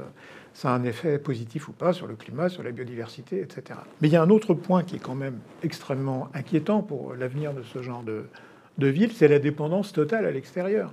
ça 0.57 0.71
a 0.71 0.71
un 0.71 0.83
effet 0.85 1.19
positif 1.19 1.67
ou 1.69 1.71
pas 1.71 1.93
sur 1.93 2.07
le 2.07 2.15
climat, 2.15 2.49
sur 2.49 2.63
la 2.63 2.71
biodiversité, 2.71 3.41
etc. 3.41 3.79
Mais 4.01 4.07
il 4.07 4.11
y 4.11 4.15
a 4.15 4.23
un 4.23 4.31
autre 4.31 4.55
point 4.55 4.81
qui 4.81 4.95
est 4.95 4.99
quand 4.99 5.13
même 5.13 5.37
extrêmement 5.61 6.29
inquiétant 6.33 6.81
pour 6.81 7.13
l'avenir 7.13 7.53
de 7.53 7.61
ce 7.61 7.83
genre 7.83 8.01
de, 8.01 8.87
ville, 8.87 9.11
c'est 9.13 9.27
la 9.27 9.37
dépendance 9.37 9.93
totale 9.93 10.25
à 10.25 10.31
l'extérieur. 10.31 10.91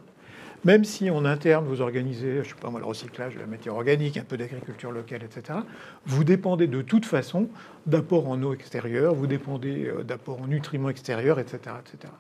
Même 0.67 0.85
si 0.85 1.09
en 1.09 1.25
interne 1.25 1.65
vous 1.65 1.81
organisez, 1.81 2.43
je 2.43 2.51
sais 2.51 2.55
pas 2.61 2.69
moi, 2.69 2.79
le 2.79 2.85
recyclage 2.85 3.37
de 3.37 3.41
la 3.41 3.47
matière 3.47 3.75
organique, 3.75 4.19
un 4.19 4.25
peu 4.25 4.37
d'agriculture 4.37 4.93
locale, 4.93 5.23
etc., 5.23 5.61
vous 6.05 6.25
dépendez 6.25 6.67
de 6.67 6.83
toute 6.83 7.07
façon 7.07 7.49
d'apports 7.87 8.29
en 8.29 8.43
eau 8.43 8.53
extérieure, 8.53 9.15
vous 9.15 9.27
dépendez 9.27 9.87
euh, 9.87 10.03
d'apports 10.03 10.43
en 10.43 10.47
nutriments 10.47 10.91
extérieurs, 10.91 11.39
etc., 11.39 11.77
etc. 11.81 12.13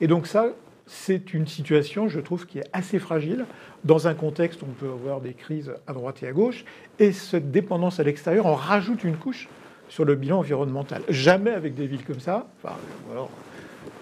Et 0.00 0.08
donc 0.08 0.26
ça, 0.26 0.48
c'est 0.90 1.34
une 1.34 1.46
situation, 1.46 2.08
je 2.08 2.18
trouve, 2.18 2.46
qui 2.46 2.58
est 2.58 2.68
assez 2.72 2.98
fragile 2.98 3.46
dans 3.84 4.08
un 4.08 4.14
contexte 4.14 4.60
où 4.62 4.66
on 4.68 4.72
peut 4.72 4.90
avoir 4.90 5.20
des 5.20 5.34
crises 5.34 5.72
à 5.86 5.92
droite 5.92 6.20
et 6.24 6.26
à 6.26 6.32
gauche. 6.32 6.64
Et 6.98 7.12
cette 7.12 7.52
dépendance 7.52 8.00
à 8.00 8.02
l'extérieur 8.02 8.46
en 8.46 8.56
rajoute 8.56 9.04
une 9.04 9.16
couche 9.16 9.48
sur 9.88 10.04
le 10.04 10.16
bilan 10.16 10.38
environnemental. 10.38 11.02
Jamais 11.08 11.52
avec 11.52 11.74
des 11.74 11.86
villes 11.86 12.04
comme 12.04 12.18
ça, 12.18 12.48
enfin, 12.56 12.74
alors, 13.12 13.30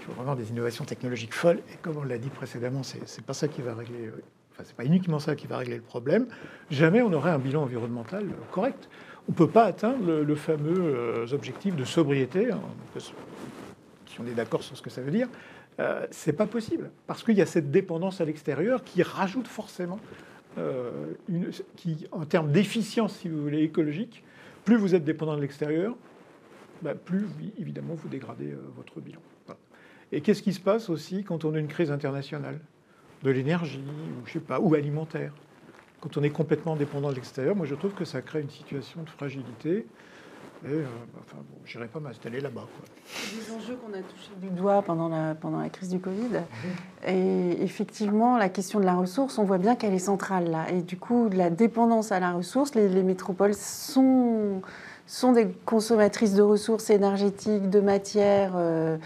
il 0.01 0.07
faut 0.07 0.13
vraiment 0.13 0.35
des 0.35 0.49
innovations 0.49 0.87
technologiques 0.87 1.35
folles. 1.35 1.61
Et 1.75 1.77
comme 1.83 1.99
on 1.99 2.05
l'a 2.05 2.17
dit 2.17 2.31
précédemment, 2.31 2.83
c'est 2.83 3.25
pas 3.25 3.35
ça 3.35 3.49
qui 3.49 3.61
va 3.61 3.75
régler. 3.75 4.11
Enfin, 4.53 4.63
c'est 4.65 4.75
pas 4.75 4.87
uniquement 4.87 5.19
ça 5.19 5.37
qui 5.37 5.47
va 5.47 5.59
régler 5.59 5.77
le 5.77 5.83
problème. 5.83 6.27
Jamais 6.71 7.03
on 7.03 7.13
aurait 7.13 7.31
un 7.31 7.39
bilan 7.39 7.65
environnemental 7.65 8.25
correct. 8.51 8.89
On 9.29 9.33
peut 9.33 9.49
pas 9.49 9.65
atteindre 9.65 10.23
le, 10.23 10.35
fameux 10.35 10.81
euh, 10.81 11.27
objectif 11.33 11.77
de 11.77 11.85
sobriété, 11.85 12.51
hein, 12.51 12.61
si 12.99 14.21
on 14.21 14.27
est 14.27 14.35
d'accord 14.35 14.63
sur 14.63 14.75
ce 14.75 14.81
que 14.81 14.89
ça 14.89 15.03
veut 15.03 15.11
dire, 15.11 15.29
euh, 15.81 16.07
c'est 16.11 16.33
pas 16.33 16.47
possible 16.47 16.91
parce 17.07 17.23
qu'il 17.23 17.37
y 17.37 17.43
a 17.43 17.47
cette 17.47 17.71
dépendance 17.71 18.21
à 18.21 18.25
l'extérieur 18.25 18.83
qui 18.83 19.03
rajoute 19.03 19.47
forcément, 19.47 20.01
euh, 20.59 21.15
une, 21.29 21.51
qui, 21.77 22.07
en 22.11 22.25
termes 22.25 22.51
d'efficience, 22.51 23.17
si 23.17 23.29
vous 23.29 23.41
voulez, 23.41 23.63
écologique, 23.63 24.25
plus 24.65 24.77
vous 24.77 24.95
êtes 24.95 25.05
dépendant 25.05 25.37
de 25.37 25.41
l'extérieur, 25.41 25.95
bah, 26.83 26.95
plus 26.95 27.27
évidemment 27.59 27.95
vous 27.95 28.09
dégradez 28.09 28.53
euh, 28.53 28.59
votre 28.77 29.01
bilan. 29.01 29.21
Et 30.11 30.21
qu'est-ce 30.21 30.43
qui 30.43 30.55
se 30.55 30.61
passe 30.61 30.89
aussi 30.89 31.23
quand 31.23 31.45
on 31.45 31.55
a 31.55 31.59
une 31.59 31.69
crise 31.69 31.91
internationale? 31.91 32.61
De 33.23 33.31
l'énergie 33.31 33.83
ou 33.83 34.27
je 34.27 34.35
sais 34.35 34.41
pas 34.41 34.61
ou 34.61 34.75
alimentaire. 34.75 35.33
Quand 36.01 36.17
on 36.17 36.23
est 36.23 36.31
complètement 36.31 36.77
dépendant 36.77 37.11
de 37.11 37.17
l'extérieur, 37.17 37.57
moi 37.57 37.67
je 37.67 37.75
trouve 37.75 37.93
que 37.93 38.05
ça 38.05 38.23
crée 38.23 38.41
une 38.41 38.51
situation 38.51 39.03
de 39.03 39.11
fragilité 39.11 39.87
et 40.65 40.71
euh, 40.71 40.85
enfin, 41.21 41.37
bon, 41.37 41.61
je 41.65 41.79
n'irai 41.79 41.89
pas 41.89 42.01
m'installer 42.01 42.41
là-bas. 42.41 42.67
Des 43.33 43.53
enjeux 43.53 43.77
qu'on 43.77 43.93
a 43.93 44.03
touchés 44.03 44.33
du 44.41 44.49
doigt 44.49 44.83
pendant 44.83 45.09
la, 45.09 45.35
pendant 45.35 45.61
la 45.61 45.69
crise 45.69 45.89
du 45.89 46.01
Covid. 46.01 46.41
Et 47.07 47.63
effectivement, 47.63 48.37
la 48.37 48.49
question 48.49 48.81
de 48.81 48.85
la 48.85 48.97
ressource, 48.97 49.39
on 49.39 49.45
voit 49.45 49.59
bien 49.59 49.77
qu'elle 49.77 49.95
est 49.95 50.01
centrale 50.01 50.51
là. 50.51 50.67
Et 50.71 50.83
du 50.83 50.97
coup, 50.97 51.29
la 51.33 51.51
dépendance 51.51 52.11
à 52.11 52.19
la 52.19 52.33
ressource, 52.33 52.75
les, 52.75 52.89
métropoles 53.03 53.55
sont, 53.55 54.61
sont 55.07 55.33
des 55.33 55.47
consommatrices 55.65 56.35
de 56.35 56.43
ressources 56.43 56.91
énergétiques, 56.91 57.71
de 57.71 57.81
matières. 57.81 58.53
Euh, 58.57 58.97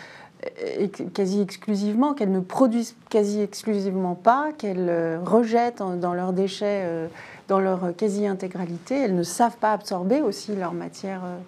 quasi 1.15 1.41
exclusivement, 1.41 2.15
qu'elles 2.15 2.33
ne 2.33 2.41
produisent 2.41 2.97
quasi 3.11 3.41
exclusivement 3.41 4.17
pas, 4.17 4.51
qu'elles 4.59 4.89
euh, 4.89 5.21
rejettent 5.23 5.83
dans 6.01 6.15
leurs 6.15 6.33
déchets 6.33 7.09
dans 7.49 7.61
leur 7.61 7.95
quasi-intégralité. 7.97 8.97
Elles 8.97 9.15
ne 9.15 9.23
savent 9.23 9.57
pas 9.57 9.73
absorber 9.73 10.21
aussi 10.21 10.55
leur 10.55 10.73
matière 10.73 11.23
euh, 11.25 11.39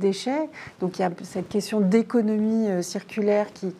déchets. 0.00 0.48
Donc 0.80 0.98
il 0.98 1.02
y 1.02 1.04
a 1.04 1.10
cette 1.22 1.48
question 1.48 1.80
d'économie 1.80 2.68
euh, 2.68 2.82
circulaire 2.82 3.46
qui, 3.52 3.72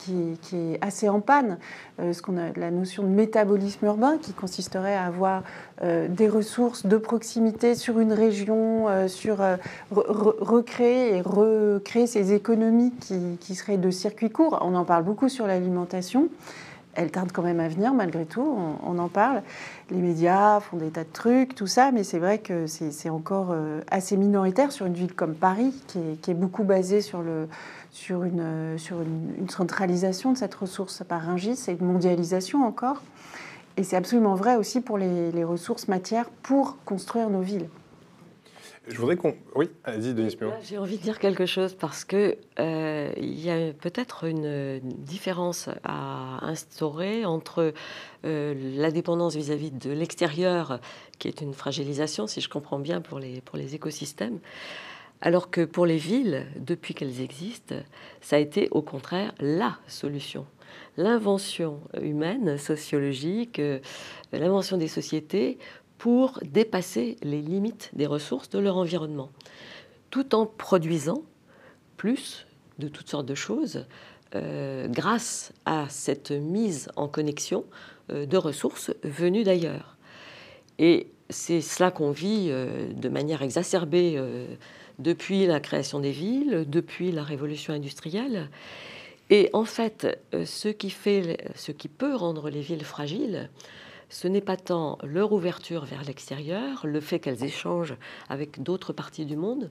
est 0.52 0.78
assez 0.80 1.08
en 1.08 1.20
panne. 1.20 1.58
Euh, 2.00 2.12
ce 2.12 2.22
qu'on 2.22 2.36
a 2.36 2.52
la 2.56 2.70
notion 2.70 3.02
de 3.02 3.08
métabolisme 3.08 3.86
urbain 3.86 4.18
qui 4.20 4.32
consisterait 4.32 4.94
à 4.94 5.04
avoir 5.04 5.42
des 5.82 6.28
ressources 6.28 6.86
de 6.86 6.96
proximité 6.96 7.74
sur 7.74 7.98
une 7.98 8.12
région, 8.12 8.86
sur 9.08 9.38
recréer 9.90 11.16
et 11.16 11.20
recréer 11.20 12.06
ces 12.06 12.32
économies 12.32 12.92
qui, 13.00 13.36
qui, 13.40 13.56
seraient 13.56 13.76
de 13.76 13.90
circuits 13.90 14.30
courts. 14.30 14.60
On 14.62 14.76
en 14.76 14.84
parle 14.84 15.02
beaucoup 15.02 15.28
sur 15.28 15.48
l'alimentation. 15.48 16.28
Elle 16.94 17.10
tarde 17.10 17.30
quand 17.32 17.42
même 17.42 17.60
à 17.60 17.68
venir 17.68 17.94
malgré 17.94 18.26
tout, 18.26 18.56
on, 18.82 18.98
en 18.98 19.08
parle. 19.08 19.42
Les 19.90 19.98
médias 19.98 20.60
font 20.60 20.76
des 20.76 20.90
tas 20.90 21.04
de 21.04 21.12
trucs, 21.12 21.54
tout 21.54 21.66
ça, 21.66 21.90
mais 21.92 22.04
c'est 22.04 22.18
vrai 22.18 22.38
que 22.38 22.66
c'est 22.66 23.10
encore 23.10 23.48
euh, 23.50 23.80
assez 23.90 24.16
minoritaire 24.16 24.72
sur 24.72 24.86
une 24.86 24.94
ville 24.94 25.14
comme 25.14 25.34
Paris, 25.34 25.74
qui 25.88 26.30
est, 26.30 26.34
beaucoup 26.34 26.64
basée 26.64 27.00
sur, 27.00 27.20
une, 27.20 28.76
centralisation 29.48 30.32
de 30.32 30.38
cette 30.38 30.54
ressource 30.54 31.02
par 31.06 31.22
Rungis 31.22 31.56
c'est 31.56 31.72
une 31.72 31.86
mondialisation 31.86 32.64
encore. 32.64 33.02
Et 33.76 33.82
c'est 33.82 33.96
absolument 33.96 34.34
vrai 34.34 34.56
aussi 34.56 34.80
pour 34.80 34.98
les 34.98 35.44
ressources 35.44 35.88
matières 35.88 36.30
pour 36.42 36.78
construire 36.84 37.28
nos 37.28 37.40
villes. 37.40 37.68
Je 38.88 38.98
voudrais 38.98 39.16
qu'on. 39.16 39.34
Oui, 39.54 39.70
allez-y, 39.82 40.12
Denis 40.12 40.36
J'ai 40.62 40.78
envie 40.78 40.98
de 40.98 41.02
dire 41.02 41.18
quelque 41.18 41.46
chose 41.46 41.74
parce 41.74 42.04
que 42.04 42.36
euh, 42.58 43.12
il 43.16 43.40
y 43.40 43.50
a 43.50 43.72
peut-être 43.72 44.24
une 44.24 44.78
différence 44.80 45.70
à 45.84 46.44
instaurer 46.46 47.24
entre 47.24 47.72
euh, 48.24 48.54
la 48.76 48.90
dépendance 48.90 49.36
vis-à-vis 49.36 49.70
de 49.70 49.90
l'extérieur, 49.90 50.80
qui 51.18 51.28
est 51.28 51.40
une 51.40 51.54
fragilisation, 51.54 52.26
si 52.26 52.42
je 52.42 52.48
comprends 52.50 52.78
bien, 52.78 53.00
pour 53.00 53.18
les, 53.18 53.40
pour 53.40 53.56
les 53.56 53.74
écosystèmes, 53.74 54.38
alors 55.22 55.50
que 55.50 55.64
pour 55.64 55.86
les 55.86 55.96
villes, 55.96 56.46
depuis 56.58 56.92
qu'elles 56.92 57.22
existent, 57.22 57.76
ça 58.20 58.36
a 58.36 58.38
été 58.38 58.68
au 58.70 58.82
contraire 58.82 59.32
la 59.40 59.78
solution 59.86 60.46
l'invention 60.96 61.80
humaine, 62.00 62.56
sociologique, 62.58 63.58
euh, 63.58 63.80
l'invention 64.32 64.76
des 64.76 64.88
sociétés 64.88 65.58
pour 66.04 66.38
dépasser 66.42 67.16
les 67.22 67.40
limites 67.40 67.88
des 67.94 68.04
ressources 68.04 68.50
de 68.50 68.58
leur 68.58 68.76
environnement, 68.76 69.30
tout 70.10 70.34
en 70.34 70.44
produisant 70.44 71.22
plus 71.96 72.46
de 72.78 72.88
toutes 72.88 73.08
sortes 73.08 73.24
de 73.24 73.34
choses 73.34 73.86
euh, 74.34 74.86
grâce 74.86 75.54
à 75.64 75.86
cette 75.88 76.30
mise 76.30 76.90
en 76.96 77.08
connexion 77.08 77.64
euh, 78.12 78.26
de 78.26 78.36
ressources 78.36 78.92
venues 79.02 79.44
d'ailleurs. 79.44 79.96
Et 80.78 81.06
c'est 81.30 81.62
cela 81.62 81.90
qu'on 81.90 82.10
vit 82.10 82.48
euh, 82.50 82.92
de 82.92 83.08
manière 83.08 83.40
exacerbée 83.40 84.22
depuis 84.98 85.46
la 85.46 85.58
création 85.58 86.00
des 86.00 86.10
villes, 86.12 86.66
depuis 86.68 87.12
la 87.12 87.22
révolution 87.22 87.72
industrielle. 87.72 88.50
Et 89.30 89.48
en 89.54 89.64
fait, 89.64 90.22
ce 90.44 90.68
qui, 90.68 90.90
fait, 90.90 91.50
ce 91.54 91.72
qui 91.72 91.88
peut 91.88 92.14
rendre 92.14 92.50
les 92.50 92.60
villes 92.60 92.84
fragiles, 92.84 93.48
ce 94.08 94.28
n'est 94.28 94.40
pas 94.40 94.56
tant 94.56 94.98
leur 95.02 95.32
ouverture 95.32 95.84
vers 95.84 96.04
l'extérieur, 96.04 96.86
le 96.86 97.00
fait 97.00 97.18
qu'elles 97.18 97.44
échangent 97.44 97.96
avec 98.28 98.62
d'autres 98.62 98.92
parties 98.92 99.26
du 99.26 99.36
monde, 99.36 99.70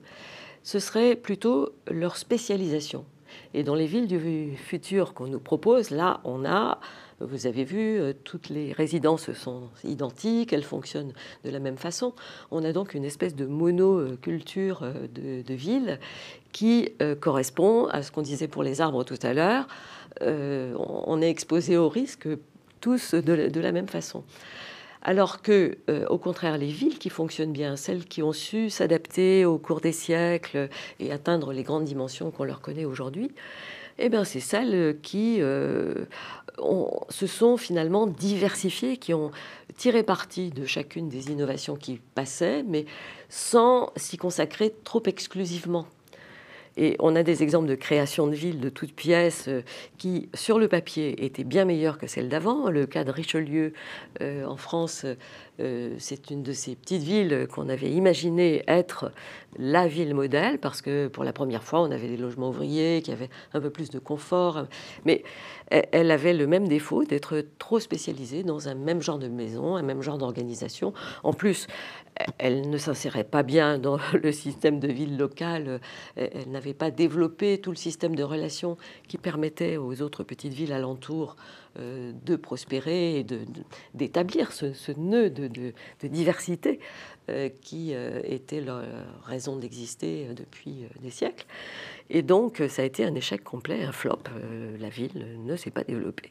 ce 0.62 0.78
serait 0.78 1.16
plutôt 1.16 1.70
leur 1.90 2.16
spécialisation. 2.16 3.04
Et 3.52 3.62
dans 3.62 3.74
les 3.74 3.86
villes 3.86 4.06
du 4.06 4.56
futur 4.56 5.14
qu'on 5.14 5.26
nous 5.26 5.40
propose, 5.40 5.90
là, 5.90 6.20
on 6.24 6.44
a, 6.44 6.78
vous 7.20 7.46
avez 7.46 7.64
vu, 7.64 8.00
euh, 8.00 8.12
toutes 8.24 8.48
les 8.48 8.72
résidences 8.72 9.32
sont 9.32 9.68
identiques, 9.84 10.52
elles 10.52 10.64
fonctionnent 10.64 11.12
de 11.44 11.50
la 11.50 11.58
même 11.58 11.76
façon. 11.76 12.12
On 12.50 12.64
a 12.64 12.72
donc 12.72 12.94
une 12.94 13.04
espèce 13.04 13.34
de 13.34 13.46
monoculture 13.46 14.82
euh, 14.82 15.42
de, 15.42 15.54
ville 15.54 16.00
qui 16.52 16.90
euh, 17.02 17.14
correspond 17.14 17.86
à 17.86 18.02
ce 18.02 18.10
qu'on 18.10 18.22
disait 18.22 18.48
pour 18.48 18.62
les 18.62 18.80
arbres 18.80 19.04
tout 19.04 19.18
à 19.22 19.32
l'heure. 19.34 19.66
on 20.20 21.20
est 21.22 21.30
exposé 21.30 21.76
au 21.76 21.88
risque 21.88 22.28
tous 22.84 23.14
de, 23.14 23.60
la 23.60 23.72
même 23.72 23.88
façon. 23.88 24.24
Alors 25.00 25.40
que, 25.40 25.78
euh, 25.88 26.04
au 26.08 26.18
contraire, 26.18 26.58
les 26.58 26.66
villes 26.66 26.98
qui 26.98 27.08
fonctionnent 27.08 27.52
bien, 27.52 27.76
celles 27.76 28.04
qui 28.04 28.22
ont 28.22 28.34
su 28.34 28.68
s'adapter 28.68 29.46
au 29.46 29.56
cours 29.56 29.80
des 29.80 29.92
siècles 29.92 30.68
et 31.00 31.10
atteindre 31.10 31.54
les 31.54 31.62
grandes 31.62 31.86
dimensions 31.86 32.30
qu'on 32.30 32.44
leur 32.44 32.60
connaît 32.60 32.84
aujourd'hui, 32.84 33.30
eh 33.98 34.10
bien, 34.10 34.24
c'est 34.24 34.40
celles 34.40 34.98
qui 35.00 35.38
euh, 35.40 36.04
se 37.08 37.26
sont 37.26 37.56
finalement 37.56 38.06
diversifiées, 38.06 38.98
qui 38.98 39.14
ont 39.14 39.30
tiré 39.78 40.02
parti 40.02 40.50
de 40.50 40.66
chacune 40.66 41.08
des 41.08 41.30
innovations 41.30 41.76
qui 41.76 42.02
passaient, 42.14 42.62
mais 42.64 42.84
sans 43.30 43.92
s'y 43.96 44.18
consacrer 44.18 44.74
trop 44.84 45.02
exclusivement. 45.06 45.86
Et 46.76 46.96
on 46.98 47.14
a 47.14 47.22
des 47.22 47.42
exemples 47.42 47.68
de 47.68 47.74
création 47.74 48.26
de 48.26 48.34
villes 48.34 48.60
de 48.60 48.68
toutes 48.68 48.94
pièces 48.94 49.46
euh, 49.48 49.62
qui, 49.96 50.28
sur 50.34 50.58
le 50.58 50.68
papier, 50.68 51.24
étaient 51.24 51.44
bien 51.44 51.64
meilleures 51.64 51.98
que 51.98 52.06
celles 52.06 52.28
d'avant. 52.28 52.68
Le 52.68 52.86
cas 52.86 53.04
de 53.04 53.10
Richelieu 53.10 53.72
euh, 54.20 54.44
en 54.44 54.56
France, 54.56 55.04
euh, 55.04 55.14
c'est 55.58 56.30
une 56.30 56.42
de 56.42 56.52
ces 56.52 56.74
petites 56.74 57.02
villes 57.02 57.46
qu'on 57.52 57.68
avait 57.68 57.90
imaginé 57.90 58.64
être 58.66 59.12
la 59.56 59.86
ville 59.86 60.14
modèle 60.14 60.58
parce 60.58 60.82
que 60.82 61.06
pour 61.08 61.24
la 61.24 61.32
première 61.32 61.62
fois, 61.62 61.80
on 61.80 61.90
avait 61.90 62.08
des 62.08 62.16
logements 62.16 62.48
ouvriers 62.48 63.02
qui 63.02 63.12
avaient 63.12 63.30
un 63.52 63.60
peu 63.60 63.70
plus 63.70 63.90
de 63.90 63.98
confort. 63.98 64.66
Mais 65.04 65.22
elle 65.70 66.10
avait 66.10 66.34
le 66.34 66.46
même 66.46 66.68
défaut 66.68 67.04
d'être 67.04 67.44
trop 67.58 67.80
spécialisée 67.80 68.42
dans 68.42 68.68
un 68.68 68.74
même 68.74 69.00
genre 69.00 69.18
de 69.18 69.28
maison, 69.28 69.76
un 69.76 69.82
même 69.82 70.02
genre 70.02 70.18
d'organisation. 70.18 70.92
En 71.22 71.32
plus, 71.32 71.66
elle 72.38 72.68
ne 72.68 72.78
s'insérait 72.78 73.24
pas 73.24 73.42
bien 73.42 73.78
dans 73.78 73.98
le 74.12 74.32
système 74.32 74.80
de 74.80 74.88
ville 74.88 75.16
locale. 75.16 75.80
Elle 76.16 76.50
n'avait 76.50 76.74
pas 76.74 76.90
développé 76.90 77.58
tout 77.58 77.70
le 77.70 77.76
système 77.76 78.14
de 78.14 78.22
relations 78.22 78.76
qui 79.08 79.18
permettait 79.18 79.76
aux 79.76 80.02
autres 80.02 80.24
petites 80.24 80.52
villes 80.52 80.72
alentours 80.72 81.36
euh, 81.36 81.63
de 81.76 82.36
prospérer 82.36 83.18
et 83.18 83.26
d'établir 83.94 84.52
ce, 84.52 84.92
nœud 84.96 85.30
de, 85.30 85.72
diversité 86.02 86.78
euh, 87.28 87.48
qui 87.48 87.94
euh, 87.94 88.20
était 88.24 88.60
leur 88.60 88.82
raison 89.24 89.56
d'exister 89.56 90.28
depuis 90.34 90.86
des 91.00 91.10
siècles. 91.10 91.46
Et 92.10 92.22
donc, 92.22 92.62
ça 92.68 92.82
a 92.82 92.84
été 92.84 93.04
un 93.04 93.14
échec 93.14 93.42
complet, 93.42 93.82
un 93.82 93.92
flop. 93.92 94.20
la 94.78 94.88
ville 94.88 95.38
ne 95.44 95.56
s'est 95.56 95.70
pas 95.70 95.84
développée. 95.84 96.30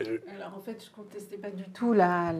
Alors 0.00 0.56
en 0.56 0.60
fait, 0.60 0.82
je 0.82 0.90
ne 0.90 0.94
contestais 0.94 1.36
pas 1.36 1.50
du 1.50 1.64
tout 1.64 1.92
la, 1.92 2.32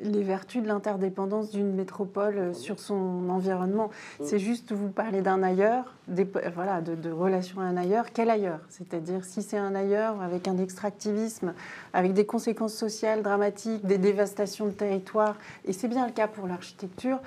les 0.00 0.22
vertus 0.22 0.62
de 0.62 0.68
l'interdépendance 0.68 1.50
d'une 1.50 1.74
métropole 1.74 2.38
euh, 2.38 2.52
sur 2.52 2.78
son 2.78 3.28
environnement. 3.28 3.90
Mm. 4.20 4.24
C'est 4.24 4.38
juste 4.38 4.72
vous 4.72 4.88
parler 4.88 5.22
d'un 5.22 5.42
ailleurs, 5.42 5.94
des, 6.08 6.28
voilà, 6.54 6.80
de, 6.80 6.94
de, 6.94 7.10
relation 7.10 7.60
à 7.60 7.64
un 7.64 7.76
ailleurs. 7.76 8.12
Quel 8.12 8.30
ailleurs? 8.30 8.60
C'est-à-dire 8.68 9.24
si 9.24 9.42
c'est 9.42 9.58
un 9.58 9.74
ailleurs 9.74 10.20
avec 10.22 10.48
un 10.48 10.58
extractivisme, 10.58 11.54
avec 11.92 12.12
des 12.12 12.26
conséquences 12.26 12.74
sociales 12.74 13.22
dramatiques, 13.22 13.84
des 13.84 13.98
dévastations 13.98 14.66
de 14.66 14.72
territoire, 14.72 15.36
et 15.64 15.72
c'est 15.72 15.88
bien 15.88 16.06
le 16.06 16.12
cas 16.12 16.28
pour 16.28 16.46
l'architecture. 16.46 17.18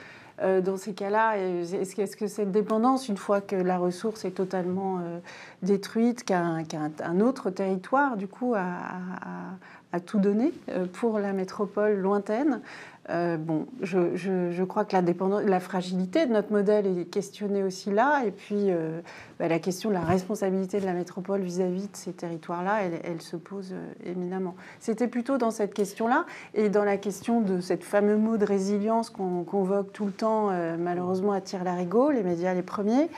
Euh, 0.41 0.61
dans 0.61 0.77
ces 0.77 0.93
cas-là, 0.93 1.37
est-ce 1.37 2.15
que 2.15 2.27
cette 2.27 2.51
dépendance, 2.51 3.09
une 3.09 3.17
fois 3.17 3.41
que 3.41 3.55
la 3.55 3.77
ressource 3.77 4.23
est 4.25 4.31
totalement 4.31 4.99
euh, 4.99 5.19
détruite, 5.63 6.23
qu'un 6.23 7.19
autre 7.19 7.49
territoire, 7.49 8.17
du 8.17 8.27
coup, 8.27 8.53
a, 8.55 9.99
tout 10.05 10.19
donné 10.19 10.53
euh, 10.69 10.85
pour 10.85 11.17
la 11.17 11.33
métropole 11.33 11.95
lointaine 11.95 12.61
euh, 13.09 13.37
bon, 13.37 13.67
je, 13.81 14.63
crois 14.63 14.83
que 14.83 14.93
la, 14.93 15.01
dépendance, 15.01 15.43
la 15.43 15.61
fragilité 15.61 16.25
de 16.25 16.33
notre 16.33 16.51
modèle 16.51 16.85
est 16.99 17.05
questionnée 17.05 17.63
aussi 17.63 17.89
là. 17.89 18.23
Et 18.25 18.31
puis, 18.31 18.69
euh, 18.69 18.99
bah, 19.39 19.47
la 19.47 19.59
question 19.59 19.89
de 19.89 19.93
la 19.93 20.01
responsabilité 20.01 20.81
de 20.81 20.85
la 20.85 20.93
métropole 20.93 21.41
vis-à-vis 21.41 21.83
de 21.83 21.95
ces 21.95 22.11
territoires-là, 22.11 22.79
elle, 23.03 23.21
se 23.21 23.37
pose 23.37 23.71
euh, 23.73 24.11
éminemment. 24.11 24.55
C'était 24.79 25.07
plutôt 25.07 25.37
dans 25.37 25.51
cette 25.51 25.73
question-là 25.73 26.25
et 26.53 26.69
dans 26.69 26.83
la 26.83 26.97
question 26.97 27.39
de 27.39 27.61
cette 27.61 27.83
fameux 27.83 28.17
mot 28.17 28.37
de 28.37 28.45
résilience 28.45 29.09
qu'on 29.09 29.43
convoque 29.43 29.93
tout 29.93 30.05
le 30.05 30.11
temps, 30.11 30.51
malheureusement 30.77 31.31
à 31.31 31.39
la 31.39 31.63
larigot 31.63 32.11
les 32.11 32.23
médias 32.23 32.53
les 32.53 32.61
premiers, 32.61 33.09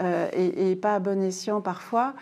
et, 0.00 0.70
et, 0.70 0.76
pas 0.76 0.94
à 0.94 0.98
bon 0.98 1.20
escient 1.22 1.60
parfois. 1.60 2.14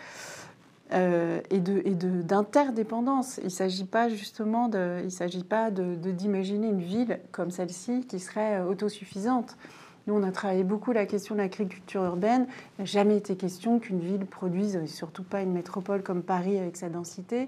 Euh, 0.93 1.39
et 1.49 1.59
d'interdépendance. 1.59 3.37
il 3.37 3.45
ne 3.45 3.49
s'agit 3.49 3.85
pas 3.85 4.09
justement 4.09 4.67
de, 4.67 4.99
il 5.05 5.11
s'agit 5.11 5.45
pas 5.45 5.71
de, 5.71 5.95
d'imaginer 6.11 6.67
une 6.67 6.81
ville 6.81 7.19
comme 7.31 7.49
celle-ci 7.49 8.05
qui 8.05 8.19
serait 8.19 8.59
euh, 8.59 8.65
autosuffisante. 8.65 9.55
Nous, 10.07 10.13
on 10.13 10.23
a 10.23 10.31
travaillé 10.31 10.65
beaucoup 10.65 10.91
la 10.91 11.05
question 11.05 11.35
de 11.35 11.39
l'agriculture 11.39 12.03
urbaine. 12.03 12.45
Il 12.77 12.81
n'a 12.81 12.85
jamais 12.85 13.15
été 13.15 13.37
question 13.37 13.79
qu'une 13.79 13.99
ville 13.99 14.25
produise, 14.25 14.75
et 14.75 14.87
surtout 14.87 15.23
pas 15.23 15.41
une 15.41 15.53
métropole 15.53 16.03
comme 16.03 16.23
Paris 16.23 16.57
avec 16.57 16.75
sa 16.75 16.89
densité, 16.89 17.47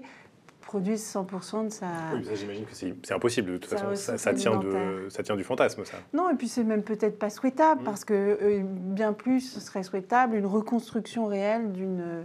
produise 0.62 1.02
100% 1.02 1.66
de 1.66 1.68
sa... 1.70 1.86
Oui, 2.14 2.24
ça 2.24 2.34
j'imagine 2.34 2.64
que 2.64 2.72
c'est, 2.72 3.12
impossible 3.12 3.52
de 3.52 3.56
toute 3.58 3.70
façon. 3.70 4.16
Ça, 4.16 4.32
tient 4.32 4.56
de, 4.56 5.06
ça 5.10 5.22
tient 5.22 5.36
du 5.36 5.44
fantasme, 5.44 5.84
ça. 5.84 5.98
Non, 6.14 6.30
et 6.30 6.34
puis 6.34 6.48
c'est 6.48 6.64
même 6.64 6.82
peut-être 6.82 7.18
pas 7.18 7.28
souhaitable, 7.28 7.82
mmh. 7.82 7.84
parce 7.84 8.06
que 8.06 8.14
euh, 8.14 8.62
bien 8.64 9.12
plus, 9.12 9.40
ce 9.40 9.60
serait 9.60 9.82
souhaitable 9.82 10.36
une 10.36 10.46
reconstruction 10.46 11.26
réelle 11.26 11.72
d'une 11.72 12.24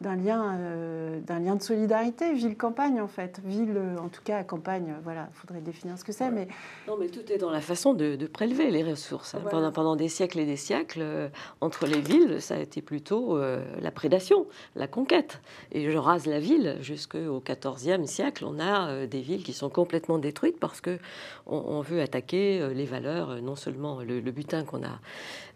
d'un 0.00 0.16
lien, 0.16 0.56
euh, 0.58 1.20
d'un 1.20 1.40
lien 1.40 1.56
de 1.56 1.62
solidarité, 1.62 2.32
ville-campagne 2.32 3.02
en 3.02 3.06
fait. 3.06 3.40
Ville, 3.44 3.74
euh, 3.76 3.98
en 3.98 4.08
tout 4.08 4.22
cas, 4.24 4.42
campagne, 4.44 4.94
voilà, 5.04 5.28
il 5.30 5.36
faudrait 5.36 5.60
définir 5.60 5.98
ce 5.98 6.04
que 6.04 6.12
c'est. 6.12 6.30
Mais... 6.30 6.48
Non, 6.88 6.96
mais 6.98 7.08
tout 7.08 7.30
est 7.30 7.36
dans 7.36 7.50
la 7.50 7.60
façon 7.60 7.92
de, 7.92 8.16
prélever 8.26 8.70
les 8.70 8.82
ressources. 8.82 9.34
Hein. 9.34 9.42
Pendant, 9.50 9.72
pendant 9.72 9.96
des 9.96 10.08
siècles 10.08 10.38
et 10.38 10.46
des 10.46 10.56
siècles, 10.56 11.00
euh, 11.02 11.28
entre 11.60 11.86
les 11.86 12.00
villes, 12.00 12.40
ça 12.40 12.54
a 12.54 12.58
été 12.58 12.80
plutôt 12.80 13.38
la 13.38 13.90
prédation, 13.90 14.46
la 14.74 14.86
conquête. 14.86 15.40
Et 15.72 15.90
je 15.90 15.98
rase 15.98 16.26
la 16.26 16.38
ville 16.38 16.76
jusqu'au 16.80 17.42
XIVe 17.44 18.06
siècle, 18.06 18.44
on 18.46 18.58
a 18.58 19.06
des 19.06 19.20
villes 19.20 19.42
qui 19.42 19.52
sont 19.52 19.68
complètement 19.68 20.18
détruites 20.18 20.58
parce 20.58 20.80
que 20.80 20.98
on, 21.46 21.80
veut 21.80 22.00
attaquer 22.00 22.72
les 22.74 22.84
valeurs, 22.84 23.42
non 23.42 23.56
seulement 23.56 24.00
le, 24.02 24.20
le 24.20 24.30
butin 24.30 24.64
qu'on 24.64 24.82
a 24.82 25.00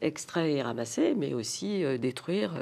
extrait 0.01 0.53
et 0.53 0.63
ramassé, 0.63 1.15
mais 1.17 1.35
aussi 1.35 1.85
détruire 1.99 2.55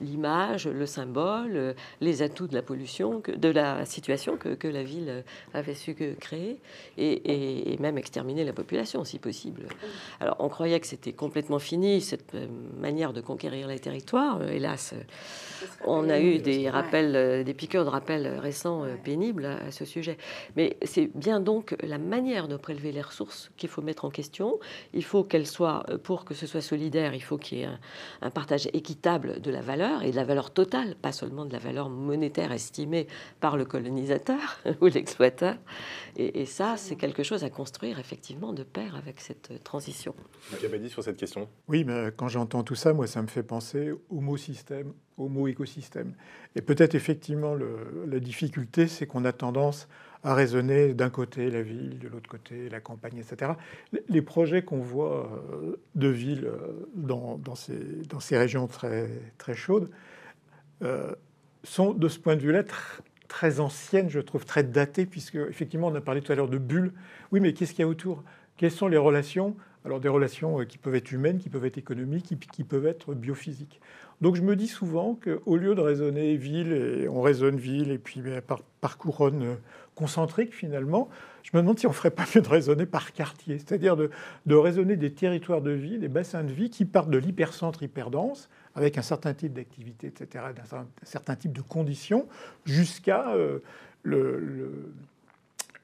l'image, 0.00 0.68
le 0.68 0.86
symbole 0.86 1.17
symboles, 1.18 1.74
les 2.00 2.22
atouts 2.22 2.46
de 2.46 2.54
la 2.54 2.62
pollution, 2.62 3.22
de 3.26 3.48
la 3.48 3.84
situation 3.84 4.36
que, 4.36 4.68
la 4.68 4.82
ville 4.82 5.24
avait 5.54 5.74
su 5.74 5.94
créer, 6.20 6.58
et, 6.96 7.76
même 7.80 7.98
exterminer 7.98 8.44
la 8.44 8.52
population 8.52 9.04
si 9.04 9.18
possible. 9.18 9.66
Alors 10.20 10.36
on 10.40 10.48
croyait 10.48 10.80
que 10.80 10.86
c'était 10.86 11.12
complètement 11.12 11.58
fini, 11.58 12.00
cette 12.00 12.36
manière 12.78 13.12
de 13.12 13.20
conquérir 13.20 13.68
les 13.68 13.78
territoires. 13.78 14.42
Hélas, 14.42 14.94
on 15.86 16.08
a 16.08 16.20
eu 16.20 16.38
des 16.38 16.68
rappels, 16.68 17.44
des 17.44 17.54
piqûres 17.54 17.84
de 17.84 17.90
rappel 17.90 18.26
récents 18.38 18.84
pénibles 19.04 19.46
à 19.46 19.70
ce 19.70 19.84
sujet. 19.84 20.18
Mais 20.56 20.76
c'est 20.82 21.10
bien 21.14 21.40
donc 21.40 21.76
la 21.82 21.98
manière 21.98 22.48
de 22.48 22.56
prélever 22.56 22.92
les 22.92 23.02
ressources 23.02 23.50
qu'il 23.56 23.68
faut 23.68 23.82
mettre 23.82 24.04
en 24.04 24.10
question. 24.10 24.58
Il 24.92 25.04
faut 25.04 25.24
qu'elle 25.24 25.46
soit, 25.46 25.84
pour 26.02 26.24
que 26.24 26.34
ce 26.34 26.46
soit 26.46 26.60
solidaire, 26.60 27.14
il 27.14 27.22
faut 27.22 27.38
qu'il 27.38 27.58
y 27.58 27.62
ait 27.62 27.68
un, 28.22 28.30
partage 28.30 28.68
équitable 28.72 29.40
de 29.40 29.50
la 29.50 29.62
valeur 29.62 30.02
et 30.02 30.10
de 30.10 30.16
la 30.16 30.24
valeur 30.24 30.50
totale, 30.50 30.94
pas 31.00 31.07
seulement 31.12 31.44
de 31.44 31.52
la 31.52 31.58
valeur 31.58 31.90
monétaire 31.90 32.52
estimée 32.52 33.06
par 33.40 33.56
le 33.56 33.64
colonisateur 33.64 34.60
ou 34.80 34.86
l'exploiteur. 34.86 35.56
Et, 36.16 36.46
ça, 36.46 36.76
c'est 36.76 36.96
quelque 36.96 37.22
chose 37.22 37.44
à 37.44 37.50
construire 37.50 37.98
effectivement 37.98 38.52
de 38.52 38.62
pair 38.62 38.96
avec 38.96 39.20
cette 39.20 39.62
transition. 39.62 40.14
dit 40.80 40.88
sur 40.88 41.02
cette 41.02 41.16
question 41.16 41.48
Oui, 41.68 41.84
mais 41.84 42.10
quand 42.16 42.28
j'entends 42.28 42.62
tout 42.62 42.74
ça, 42.74 42.92
moi, 42.92 43.06
ça 43.06 43.22
me 43.22 43.28
fait 43.28 43.42
penser 43.42 43.92
au 44.10 44.20
mot 44.20 44.36
système, 44.36 44.92
au 45.16 45.28
mot 45.28 45.46
écosystème. 45.46 46.14
Et 46.56 46.62
peut-être 46.62 46.94
effectivement, 46.94 47.54
la 47.54 48.20
difficulté, 48.20 48.88
c'est 48.88 49.06
qu'on 49.06 49.24
a 49.24 49.32
tendance 49.32 49.88
à 50.24 50.34
raisonner 50.34 50.94
d'un 50.94 51.10
côté 51.10 51.50
la 51.50 51.62
ville, 51.62 51.98
de 51.98 52.08
l'autre 52.08 52.28
côté 52.28 52.68
la 52.68 52.80
campagne, 52.80 53.18
etc. 53.18 53.52
Les 54.08 54.22
projets 54.22 54.62
qu'on 54.62 54.80
voit 54.80 55.30
euh, 55.52 55.76
de 55.94 56.08
villes 56.08 56.46
euh, 56.46 56.88
dans, 56.94 57.38
dans, 57.38 57.54
ces, 57.54 57.78
dans, 58.08 58.20
ces, 58.20 58.36
régions 58.36 58.66
très, 58.66 59.08
très 59.38 59.54
chaudes 59.54 59.90
euh, 60.82 61.12
sont 61.64 61.92
de 61.92 62.08
ce 62.08 62.18
point 62.18 62.36
de 62.36 62.40
vue-là 62.40 62.62
très 63.28 63.60
anciennes, 63.60 64.08
je 64.08 64.20
trouve, 64.20 64.44
très 64.44 64.62
datées, 64.62 65.06
puisque 65.06 65.36
effectivement 65.36 65.88
on 65.88 65.94
a 65.94 66.00
parlé 66.00 66.22
tout 66.22 66.32
à 66.32 66.34
l'heure 66.34 66.48
de 66.48 66.58
bulles. 66.58 66.92
Oui, 67.32 67.40
mais 67.40 67.52
qu'est-ce 67.52 67.72
qu'il 67.72 67.80
y 67.80 67.84
a 67.84 67.88
autour? 67.88 68.22
Quelles 68.56 68.70
sont 68.70 68.88
les 68.88 68.96
relations? 68.96 69.56
Alors 69.84 70.00
des 70.00 70.08
relations 70.08 70.64
qui 70.66 70.76
peuvent 70.76 70.96
être 70.96 71.12
humaines, 71.12 71.38
qui 71.38 71.48
peuvent 71.48 71.64
être 71.64 71.78
économiques, 71.78 72.34
qui, 72.50 72.64
peuvent 72.64 72.86
être 72.86 73.14
biophysiques. 73.14 73.80
Donc 74.20 74.34
je 74.34 74.42
me 74.42 74.56
dis 74.56 74.66
souvent 74.66 75.14
qu'au 75.14 75.56
lieu 75.56 75.74
de 75.74 75.80
raisonner 75.80 76.36
ville, 76.36 76.72
et 76.72 77.08
on 77.08 77.22
raisonne 77.22 77.56
ville, 77.56 77.92
et 77.92 77.98
puis 77.98 78.20
ben, 78.20 78.42
par, 78.80 78.98
couronne 78.98 79.56
concentrique 79.94 80.52
finalement, 80.52 81.08
je 81.44 81.56
me 81.56 81.62
demande 81.62 81.78
si 81.78 81.86
on 81.86 81.90
ne 81.90 81.94
ferait 81.94 82.10
pas 82.10 82.24
mieux 82.34 82.42
de 82.42 82.48
raisonner 82.48 82.86
par 82.86 83.12
quartier, 83.12 83.58
c'est-à-dire 83.58 83.96
de, 83.96 84.10
raisonner 84.54 84.96
des 84.96 85.12
territoires 85.12 85.62
de 85.62 85.70
vie, 85.70 85.98
des 85.98 86.08
bassins 86.08 86.42
de 86.42 86.52
vie 86.52 86.70
qui 86.70 86.84
partent 86.84 87.10
de 87.10 87.18
l'hypercentre 87.18 87.82
hyperdense, 87.82 88.50
avec 88.78 88.96
un 88.96 89.02
certain 89.02 89.34
type 89.34 89.54
d'activité, 89.54 90.06
etc., 90.06 90.44
d'un 90.54 90.86
certain 91.02 91.34
type 91.34 91.52
de 91.52 91.62
conditions, 91.62 92.28
jusqu'à 92.64 93.30
euh, 93.34 93.58
le, 94.04 94.70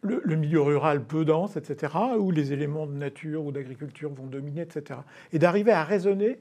milieu 0.03 0.61
rural 0.61 1.03
peu 1.03 1.25
dense, 1.25 1.57
etc., 1.57 1.93
où 2.19 2.31
les 2.31 2.53
éléments 2.53 2.87
de 2.87 2.93
nature 2.93 3.45
ou 3.45 3.51
d'agriculture 3.51 4.13
vont 4.15 4.27
dominer, 4.27 4.61
etc. 4.61 5.01
Et 5.33 5.41
d'arriver 5.41 5.73
à 5.73 5.83
raisonner 5.83 6.39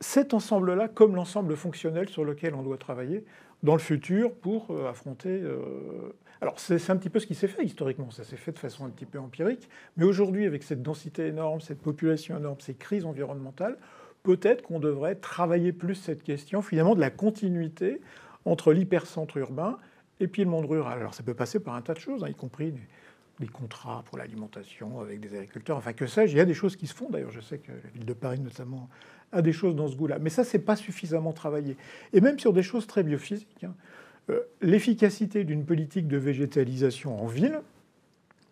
cet 0.00 0.34
ensemble-là 0.34 0.88
comme 0.88 1.16
l'ensemble 1.16 1.56
fonctionnel 1.56 2.08
sur 2.10 2.24
lequel 2.24 2.54
on 2.54 2.62
doit 2.62 2.76
travailler 2.76 3.24
dans 3.62 3.74
le 3.74 3.80
futur 3.80 4.34
pour 4.34 4.70
euh, 4.70 4.90
affronter 4.90 5.30
euh, 5.30 6.12
alors 6.42 6.58
c'est 6.58 6.90
un 6.90 6.96
petit 6.96 7.08
peu 7.08 7.20
ce 7.20 7.26
qui 7.28 7.36
s'est 7.36 7.46
fait 7.46 7.64
historiquement, 7.64 8.10
ça 8.10 8.24
s'est 8.24 8.36
fait 8.36 8.50
de 8.50 8.58
façon 8.58 8.84
un 8.84 8.90
petit 8.90 9.06
peu 9.06 9.20
empirique, 9.20 9.68
mais 9.96 10.04
aujourd'hui 10.04 10.44
avec 10.44 10.64
cette 10.64 10.82
densité 10.82 11.28
énorme, 11.28 11.60
cette 11.60 11.80
population 11.80 12.36
énorme, 12.36 12.58
ces 12.58 12.74
crises 12.74 13.04
environnementales, 13.04 13.78
peut-être 14.22 14.62
qu'on 14.62 14.80
devrait 14.80 15.14
travailler 15.16 15.72
plus 15.72 15.94
cette 15.94 16.22
question 16.22 16.62
finalement 16.62 16.94
de 16.94 17.00
la 17.00 17.10
continuité 17.10 18.00
entre 18.44 18.72
l'hypercentre 18.72 19.36
urbain 19.36 19.78
et 20.20 20.28
puis 20.28 20.44
le 20.44 20.50
monde 20.50 20.66
rural. 20.66 20.98
Alors 20.98 21.14
ça 21.14 21.22
peut 21.22 21.34
passer 21.34 21.60
par 21.60 21.74
un 21.74 21.82
tas 21.82 21.94
de 21.94 21.98
choses, 21.98 22.24
hein, 22.24 22.28
y 22.28 22.34
compris 22.34 22.72
des, 22.72 22.80
contrats 23.52 24.04
pour 24.06 24.18
l'alimentation 24.18 25.00
avec 25.00 25.18
des 25.18 25.34
agriculteurs, 25.34 25.76
enfin 25.76 25.92
que 25.92 26.06
sais-je, 26.06 26.32
il 26.32 26.38
y 26.38 26.40
a 26.40 26.44
des 26.44 26.54
choses 26.54 26.76
qui 26.76 26.86
se 26.86 26.94
font 26.94 27.10
d'ailleurs, 27.10 27.32
je 27.32 27.40
sais 27.40 27.58
que 27.58 27.72
la 27.72 27.90
ville 27.92 28.04
de 28.04 28.12
Paris 28.12 28.38
notamment 28.38 28.88
a 29.32 29.42
des 29.42 29.52
choses 29.52 29.74
dans 29.74 29.88
ce 29.88 29.96
goût-là, 29.96 30.20
mais 30.20 30.30
ça 30.30 30.44
c'est 30.44 30.60
pas 30.60 30.76
suffisamment 30.76 31.32
travaillé. 31.32 31.76
Et 32.12 32.20
même 32.20 32.38
sur 32.38 32.52
des 32.52 32.62
choses 32.62 32.86
très 32.86 33.02
biophysiques. 33.02 33.64
Hein. 33.64 33.74
Euh, 34.30 34.42
l'efficacité 34.60 35.42
d'une 35.42 35.64
politique 35.64 36.06
de 36.06 36.18
végétalisation 36.18 37.20
en 37.20 37.26
ville, 37.26 37.60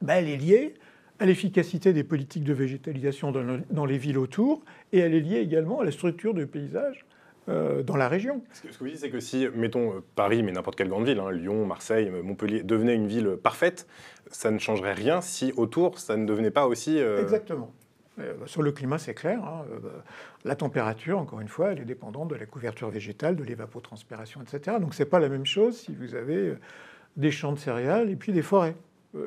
ben, 0.02 0.14
elle 0.14 0.28
est 0.28 0.36
liée 0.36 0.74
à 1.20 1.26
l'efficacité 1.26 1.92
des 1.92 2.02
politiques 2.02 2.44
de 2.44 2.52
végétalisation 2.52 3.32
dans, 3.70 3.86
les 3.86 3.98
villes 3.98 4.18
autour, 4.18 4.62
et 4.92 4.98
elle 4.98 5.14
est 5.14 5.20
liée 5.20 5.38
également 5.38 5.80
à 5.80 5.84
la 5.84 5.92
structure 5.92 6.34
du 6.34 6.46
paysage 6.46 7.06
euh, 7.48 7.82
dans 7.82 7.96
la 7.96 8.08
région. 8.08 8.42
Ce 8.52 8.62
que, 8.62 8.68
vous 8.78 8.88
dites, 8.88 8.98
c'est 8.98 9.10
que 9.10 9.20
si, 9.20 9.46
mettons, 9.54 9.92
euh, 9.92 10.00
Paris, 10.16 10.42
mais 10.42 10.52
n'importe 10.52 10.76
quelle 10.76 10.88
grande 10.88 11.06
ville, 11.06 11.20
hein, 11.20 11.30
Lyon, 11.30 11.66
Marseille, 11.66 12.10
Montpellier, 12.10 12.62
devenait 12.62 12.94
une 12.94 13.06
ville 13.06 13.36
parfaite, 13.42 13.86
ça 14.30 14.50
ne 14.50 14.58
changerait 14.58 14.94
rien 14.94 15.20
si 15.20 15.52
autour, 15.56 15.98
ça 15.98 16.16
ne 16.16 16.26
devenait 16.26 16.50
pas 16.50 16.66
aussi... 16.66 16.98
Exactement. 16.98 17.72
Euh, 18.20 18.34
sur 18.46 18.62
le 18.62 18.72
climat, 18.72 18.98
c'est 18.98 19.14
clair. 19.14 19.42
Hein, 19.44 19.64
euh, 19.72 19.90
la 20.44 20.56
température, 20.56 21.18
encore 21.18 21.40
une 21.40 21.48
fois, 21.48 21.72
elle 21.72 21.80
est 21.80 21.84
dépendante 21.84 22.28
de 22.28 22.34
la 22.34 22.46
couverture 22.46 22.90
végétale, 22.90 23.36
de 23.36 23.44
l'évapotranspiration, 23.44 24.40
etc. 24.42 24.76
Donc 24.80 24.94
c'est 24.94 25.06
pas 25.06 25.20
la 25.20 25.28
même 25.28 25.46
chose 25.46 25.78
si 25.78 25.94
vous 25.94 26.14
avez 26.14 26.48
euh, 26.48 26.58
des 27.16 27.30
champs 27.30 27.52
de 27.52 27.58
céréales 27.58 28.10
et 28.10 28.16
puis 28.16 28.32
des 28.32 28.42
forêts. 28.42 28.74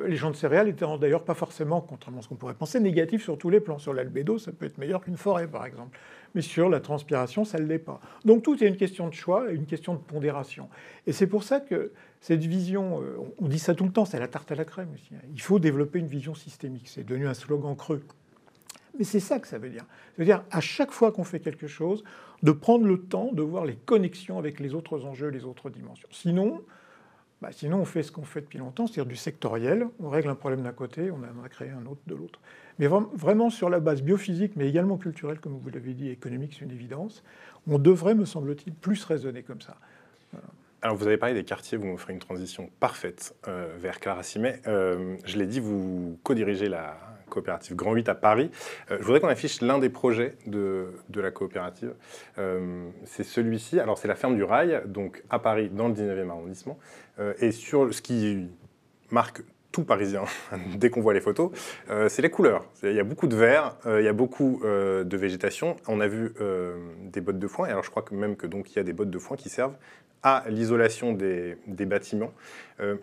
Les 0.08 0.16
champs 0.16 0.32
de 0.32 0.36
céréales 0.36 0.70
étant 0.70 0.98
d'ailleurs 0.98 1.26
pas 1.26 1.34
forcément, 1.34 1.82
contrairement 1.82 2.20
à 2.20 2.22
ce 2.22 2.30
qu'on 2.30 2.36
pourrait 2.36 2.54
penser, 2.54 2.80
négatifs 2.80 3.24
sur 3.24 3.38
tous 3.38 3.50
les 3.50 3.60
plans. 3.60 3.80
Sur 3.80 3.94
l'albédo, 3.94 4.38
ça 4.38 4.54
peut 4.54 4.66
être 4.66 4.78
meilleur 4.78 5.02
qu'une 5.02 5.18
forêt, 5.18 5.48
par 5.48 5.66
exemple. 5.66 6.00
Mais 6.36 6.42
sur 6.42 6.70
la 6.70 6.80
transpiration, 6.80 7.44
ça 7.44 7.60
ne 7.60 7.66
l'est 7.66 7.80
pas. 7.80 8.00
Donc 8.24 8.44
tout 8.44 8.64
est 8.64 8.68
une 8.68 8.78
question 8.78 9.08
de 9.10 9.14
choix 9.14 9.52
et 9.52 9.56
une 9.56 9.66
question 9.66 9.94
de 9.94 10.00
pondération. 10.00 10.70
Et 11.06 11.12
c'est 11.12 11.28
pour 11.28 11.44
ça 11.44 11.60
que 11.60 11.92
cette 12.22 12.44
vision, 12.44 13.02
on 13.40 13.48
dit 13.48 13.60
ça 13.60 13.76
tout 13.76 13.84
le 13.84 13.92
temps, 13.92 14.06
c'est 14.06 14.20
la 14.20 14.30
tarte 14.30 14.52
à 14.54 14.56
la 14.56 14.64
crème 14.64 14.90
aussi. 14.94 15.14
Hein. 15.16 15.22
Il 15.34 15.42
faut 15.42 15.60
développer 15.60 16.00
une 16.00 16.08
vision 16.08 16.34
systémique. 16.34 16.88
C'est 16.88 17.04
devenu 17.04 17.28
un 17.28 17.34
slogan 17.34 17.76
creux. 17.76 18.04
Mais 18.98 19.04
c'est 19.04 19.20
ça 19.20 19.40
que 19.40 19.48
ça 19.48 19.58
veut 19.58 19.70
dire. 19.70 19.84
Ça 19.84 20.20
veut 20.20 20.26
dire, 20.26 20.44
à 20.52 20.62
chaque 20.62 20.92
fois 20.92 21.12
qu'on 21.12 21.24
fait 21.24 21.40
quelque 21.40 21.68
chose, 21.68 22.04
de 22.42 22.52
prendre 22.52 22.86
le 22.86 23.02
temps 23.02 23.32
de 23.34 23.42
voir 23.42 23.66
les 23.66 23.76
connexions 23.76 24.38
avec 24.38 24.60
les 24.60 24.74
autres 24.74 25.04
enjeux, 25.06 25.30
les 25.30 25.46
autres 25.46 25.70
dimensions. 25.70 26.08
Sinon, 26.12 26.62
bah, 27.44 27.50
sinon 27.52 27.80
on 27.80 27.86
fait 27.86 28.04
ce 28.04 28.12
qu'on 28.14 28.24
fait 28.24 28.40
depuis 28.40 28.58
longtemps, 28.58 28.88
c'est-à-dire 28.88 29.06
du 29.06 29.18
sectoriel. 29.18 29.86
On 30.00 30.10
règle 30.10 30.30
un 30.30 30.36
problème 30.36 30.62
d'un 30.62 30.72
côté, 30.72 31.12
on 31.12 31.18
en 31.18 31.44
a 31.44 31.50
créé 31.50 31.70
un 31.72 31.86
autre 31.86 32.00
de 32.08 32.16
l'autre. 32.16 32.40
Mais 32.80 32.88
vraiment 32.88 33.50
sur 33.50 33.70
la 33.70 33.82
base 33.82 34.02
biophysique, 34.02 34.54
mais 34.56 34.70
également 34.70 34.98
culturelle, 34.98 35.42
comme 35.42 35.60
vous 35.62 35.70
l'avez 35.70 35.94
dit, 35.94 36.10
économique, 36.10 36.56
c'est 36.58 36.64
une 36.64 36.72
évidence. 36.72 37.22
On 37.68 37.80
devrait, 37.80 38.16
me 38.16 38.24
semble-t-il, 38.24 38.74
plus 38.74 39.04
raisonner 39.04 39.44
comme 39.44 39.60
ça. 39.60 39.76
Alors, 40.82 40.96
vous 40.96 41.06
avez 41.06 41.18
parlé 41.18 41.36
des 41.36 41.44
quartiers, 41.44 41.78
vous 41.78 41.86
m'offrez 41.86 42.14
une 42.14 42.20
transition 42.20 42.70
parfaite 42.80 43.36
euh, 43.50 43.76
vers 43.78 44.00
Clara 44.00 44.24
Simet. 44.24 44.62
Euh, 44.68 45.18
je 45.26 45.38
l'ai 45.38 45.46
dit, 45.46 45.60
vous 45.60 46.18
co-dirigez 46.24 46.70
la, 46.70 46.98
coopérative 47.34 47.76
Grand 47.76 47.94
8 47.94 48.10
à 48.10 48.16
Paris. 48.16 48.52
Euh, 48.92 48.98
je 49.00 49.04
voudrais 49.04 49.20
qu'on 49.20 49.28
affiche 49.28 49.62
l'un 49.62 49.80
des 49.80 49.90
projets 49.90 50.36
de, 50.46 50.88
de 51.10 51.22
la 51.22 51.32
coopérative. 51.32 51.94
Euh, 52.38 52.86
c'est 53.06 53.24
celui-ci. 53.24 53.80
Alors, 53.80 53.98
c'est 53.98 54.08
la 54.08 54.16
ferme 54.16 54.36
du 54.36 54.44
Rail, 54.44 54.82
donc 54.86 55.24
à 55.30 55.40
Paris, 55.40 55.70
dans 55.70 55.88
le 55.88 55.96
19e 55.96 56.30
arrondissement. 56.30 56.78
Euh, 57.20 57.34
et 57.40 57.52
sur 57.52 57.94
ce 57.94 58.02
qui 58.02 58.48
marque 59.10 59.42
tout 59.72 59.84
parisien 59.84 60.24
dès 60.78 60.92
qu'on 60.92 61.02
voit 61.02 61.16
les 61.16 61.22
photos, 61.22 61.50
c'est 62.08 62.22
les 62.22 62.30
couleurs. 62.30 62.64
Il 62.84 62.94
y 62.94 63.00
a 63.00 63.04
beaucoup 63.04 63.26
de 63.26 63.36
vert, 63.36 63.76
il 63.88 64.04
y 64.04 64.08
a 64.08 64.14
beaucoup 64.14 64.62
de 64.64 65.18
végétation. 65.18 65.78
On 65.88 66.00
a 66.00 66.08
vu 66.08 66.32
des 67.12 67.22
bottes 67.22 67.40
de 67.40 67.48
foin, 67.48 67.68
et 67.68 67.72
alors 67.72 67.84
je 67.84 67.90
crois 67.90 68.04
que 68.04 68.14
même 68.14 68.36
que 68.36 68.46
donc 68.46 68.72
il 68.72 68.76
y 68.76 68.80
a 68.80 68.84
des 68.84 68.94
bottes 68.94 69.10
de 69.10 69.18
foin 69.18 69.36
qui 69.36 69.50
servent 69.50 69.76
à 70.22 70.44
l'isolation 70.48 71.12
des, 71.14 71.58
des, 71.66 71.88
bâtiments. 71.88 72.32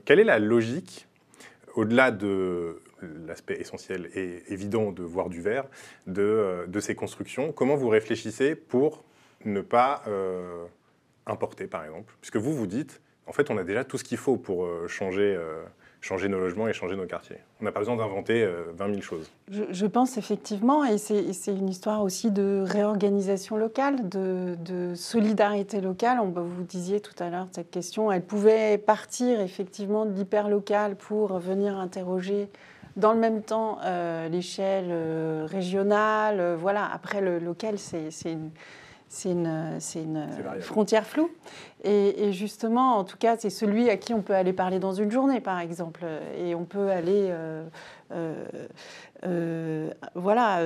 quelle 0.04 0.20
est 0.20 0.24
la 0.24 0.38
logique 0.38 1.08
au-delà 1.74 2.12
de 2.12 2.76
l'aspect 3.26 3.60
essentiel 3.60 4.10
et 4.14 4.42
évident 4.48 4.92
de 4.92 5.02
voir 5.02 5.28
du 5.28 5.40
verre, 5.40 5.64
de, 6.06 6.22
euh, 6.22 6.66
de, 6.66 6.80
ces 6.80 6.94
constructions. 6.94 7.52
Comment 7.52 7.76
vous 7.76 7.88
réfléchissez 7.88 8.54
pour 8.54 9.04
ne 9.44 9.60
pas 9.60 10.02
euh, 10.06 10.64
importer, 11.26 11.66
par 11.66 11.84
exemple? 11.84 12.14
Puisque 12.20 12.36
vous, 12.36 12.54
vous 12.54 12.66
dites, 12.66 13.00
en 13.26 13.32
fait, 13.32 13.50
on 13.50 13.58
a 13.58 13.64
déjà 13.64 13.84
tout 13.84 13.98
ce 13.98 14.04
qu'il 14.04 14.18
faut 14.18 14.36
pour 14.36 14.64
euh, 14.64 14.88
changer 14.88 15.38
nos 16.28 16.40
logements 16.40 16.66
et 16.66 16.72
changer 16.72 16.96
nos 16.96 17.06
quartiers. 17.06 17.36
On 17.60 17.64
n'a 17.64 17.72
pas 17.72 17.80
besoin 17.80 17.96
d'inventer 17.96 18.44
20 18.76 18.88
000 18.88 19.00
choses. 19.02 19.30
Je, 19.48 19.86
pense 19.86 20.16
effectivement, 20.16 20.84
et 20.84 20.98
c'est 20.98 21.54
une 21.54 21.68
histoire 21.68 22.02
aussi 22.02 22.30
de 22.30 22.64
réorganisation 22.66 23.56
locale, 23.56 24.08
de, 24.08 24.94
solidarité 24.96 25.80
locale. 25.80 26.18
On, 26.20 26.30
vous 26.30 26.64
disiez 26.64 27.00
tout 27.00 27.14
à 27.22 27.30
l'heure 27.30 27.46
cette 27.52 27.70
question, 27.70 28.10
elle 28.10 28.22
pouvait 28.22 28.78
partir 28.78 29.40
effectivement 29.40 30.06
de 30.06 30.12
l'hyperlocal 30.12 30.96
pour 30.96 31.38
venir 31.38 31.78
interroger 31.78 32.48
dans 33.00 33.12
le 33.12 33.18
même 33.18 33.42
temps, 33.42 33.78
euh, 33.84 34.28
l'échelle 34.28 34.88
euh, 34.90 35.46
régionale, 35.50 36.38
euh, 36.38 36.56
voilà. 36.56 36.88
Après, 36.92 37.20
le 37.20 37.38
local, 37.38 37.78
c'est 37.78 38.10
une, 38.24 38.50
une, 39.24 39.78
une 39.96 40.60
frontière 40.60 41.04
floue. 41.04 41.30
Et, 41.82 42.32
justement, 42.32 42.98
en 42.98 43.04
tout 43.04 43.16
cas, 43.16 43.36
c'est 43.38 43.50
celui 43.50 43.90
à 43.90 43.96
qui 43.96 44.14
on 44.14 44.22
peut 44.22 44.34
aller 44.34 44.52
parler 44.52 44.78
dans 44.78 44.92
une 44.92 45.10
journée, 45.10 45.40
par 45.40 45.58
exemple. 45.58 46.04
Et 46.36 46.54
on 46.54 46.64
peut 46.64 46.90
aller, 46.90 47.34
voilà, 50.14 50.60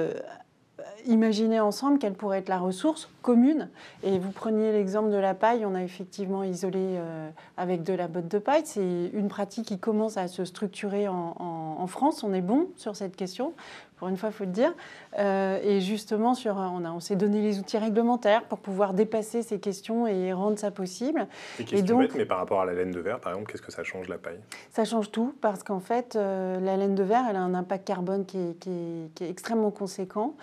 imaginer 1.07 1.61
ensemble 1.61 1.99
quelle 1.99 2.14
pourrait 2.14 2.39
être 2.39 2.49
la 2.49 2.59
ressource 2.59 3.09
commune. 3.22 3.68
Et 4.03 4.18
vous 4.18 4.30
preniez 4.30 4.72
l'exemple 4.72 5.11
de 5.11 5.16
la 5.16 5.35
paille, 5.35 5.64
on 5.64 5.74
a 5.74 5.82
effectivement 5.82 6.43
isolé 6.43 6.78
euh, 6.80 7.28
avec 7.57 7.82
de 7.82 7.93
la 7.93 8.09
botte 8.09 8.28
de 8.28 8.39
paille. 8.39 8.62
C'est 8.64 9.11
une 9.12 9.28
pratique 9.28 9.66
qui 9.66 9.78
commence 9.78 10.16
à 10.16 10.28
se 10.28 10.45
structurer 10.45 11.09
en, 11.09 11.87
France. 11.87 12.24
On 12.24 12.32
est 12.32 12.41
bon 12.41 12.68
sur 12.76 12.97
cette 12.97 13.14
question 13.14 13.53
pour 13.97 14.09
une 14.09 14.17
fois, 14.17 14.31
il 14.31 14.33
faut 14.33 14.45
le 14.45 14.51
dire. 14.51 14.73
Euh, 15.19 15.59
et 15.63 15.81
justement, 15.81 16.35
sur, 16.35 16.57
on, 16.57 16.85
on 16.85 17.01
s'est 17.01 17.17
donné 17.17 17.41
les 17.41 17.59
outils 17.59 17.79
réglementaires 17.79 18.43
pour 18.45 18.59
pouvoir 18.59 18.93
dépasser 18.93 19.43
ces 19.43 19.61
questions 19.61 20.07
et 20.07 20.33
rendre 20.33 20.59
ça 20.59 20.71
possible. 20.71 21.29
Et, 21.61 21.65
qu'est-ce 21.65 21.83
donc, 21.83 22.15
mais 22.15 22.25
par 22.25 22.39
rapport 22.39 22.61
à 22.61 22.65
la 22.65 22.73
laine 22.73 22.91
de 22.91 23.01
verre, 23.01 23.21
par 23.21 23.33
exemple, 23.33 23.51
qu'est-ce 23.51 23.63
que 23.63 23.73
ça 23.73 23.85
change 23.85 24.09
la 24.09 24.19
paille? 24.19 24.41
Ça 24.73 24.85
change 24.85 25.11
tout, 25.11 25.35
parce 25.41 25.63
qu'en 25.63 25.81
fait, 25.81 26.17
euh, 26.17 26.59
la 26.61 26.77
laine 26.77 26.95
de 26.95 27.03
verre, 27.03 27.25
elle 27.31 27.37
a 27.37 27.41
un 27.41 27.55
impact 27.55 27.87
carbone 27.87 28.25
qui 28.27 28.39
est, 28.39 29.23
extrêmement 29.23 29.71
conséquent. 29.71 30.35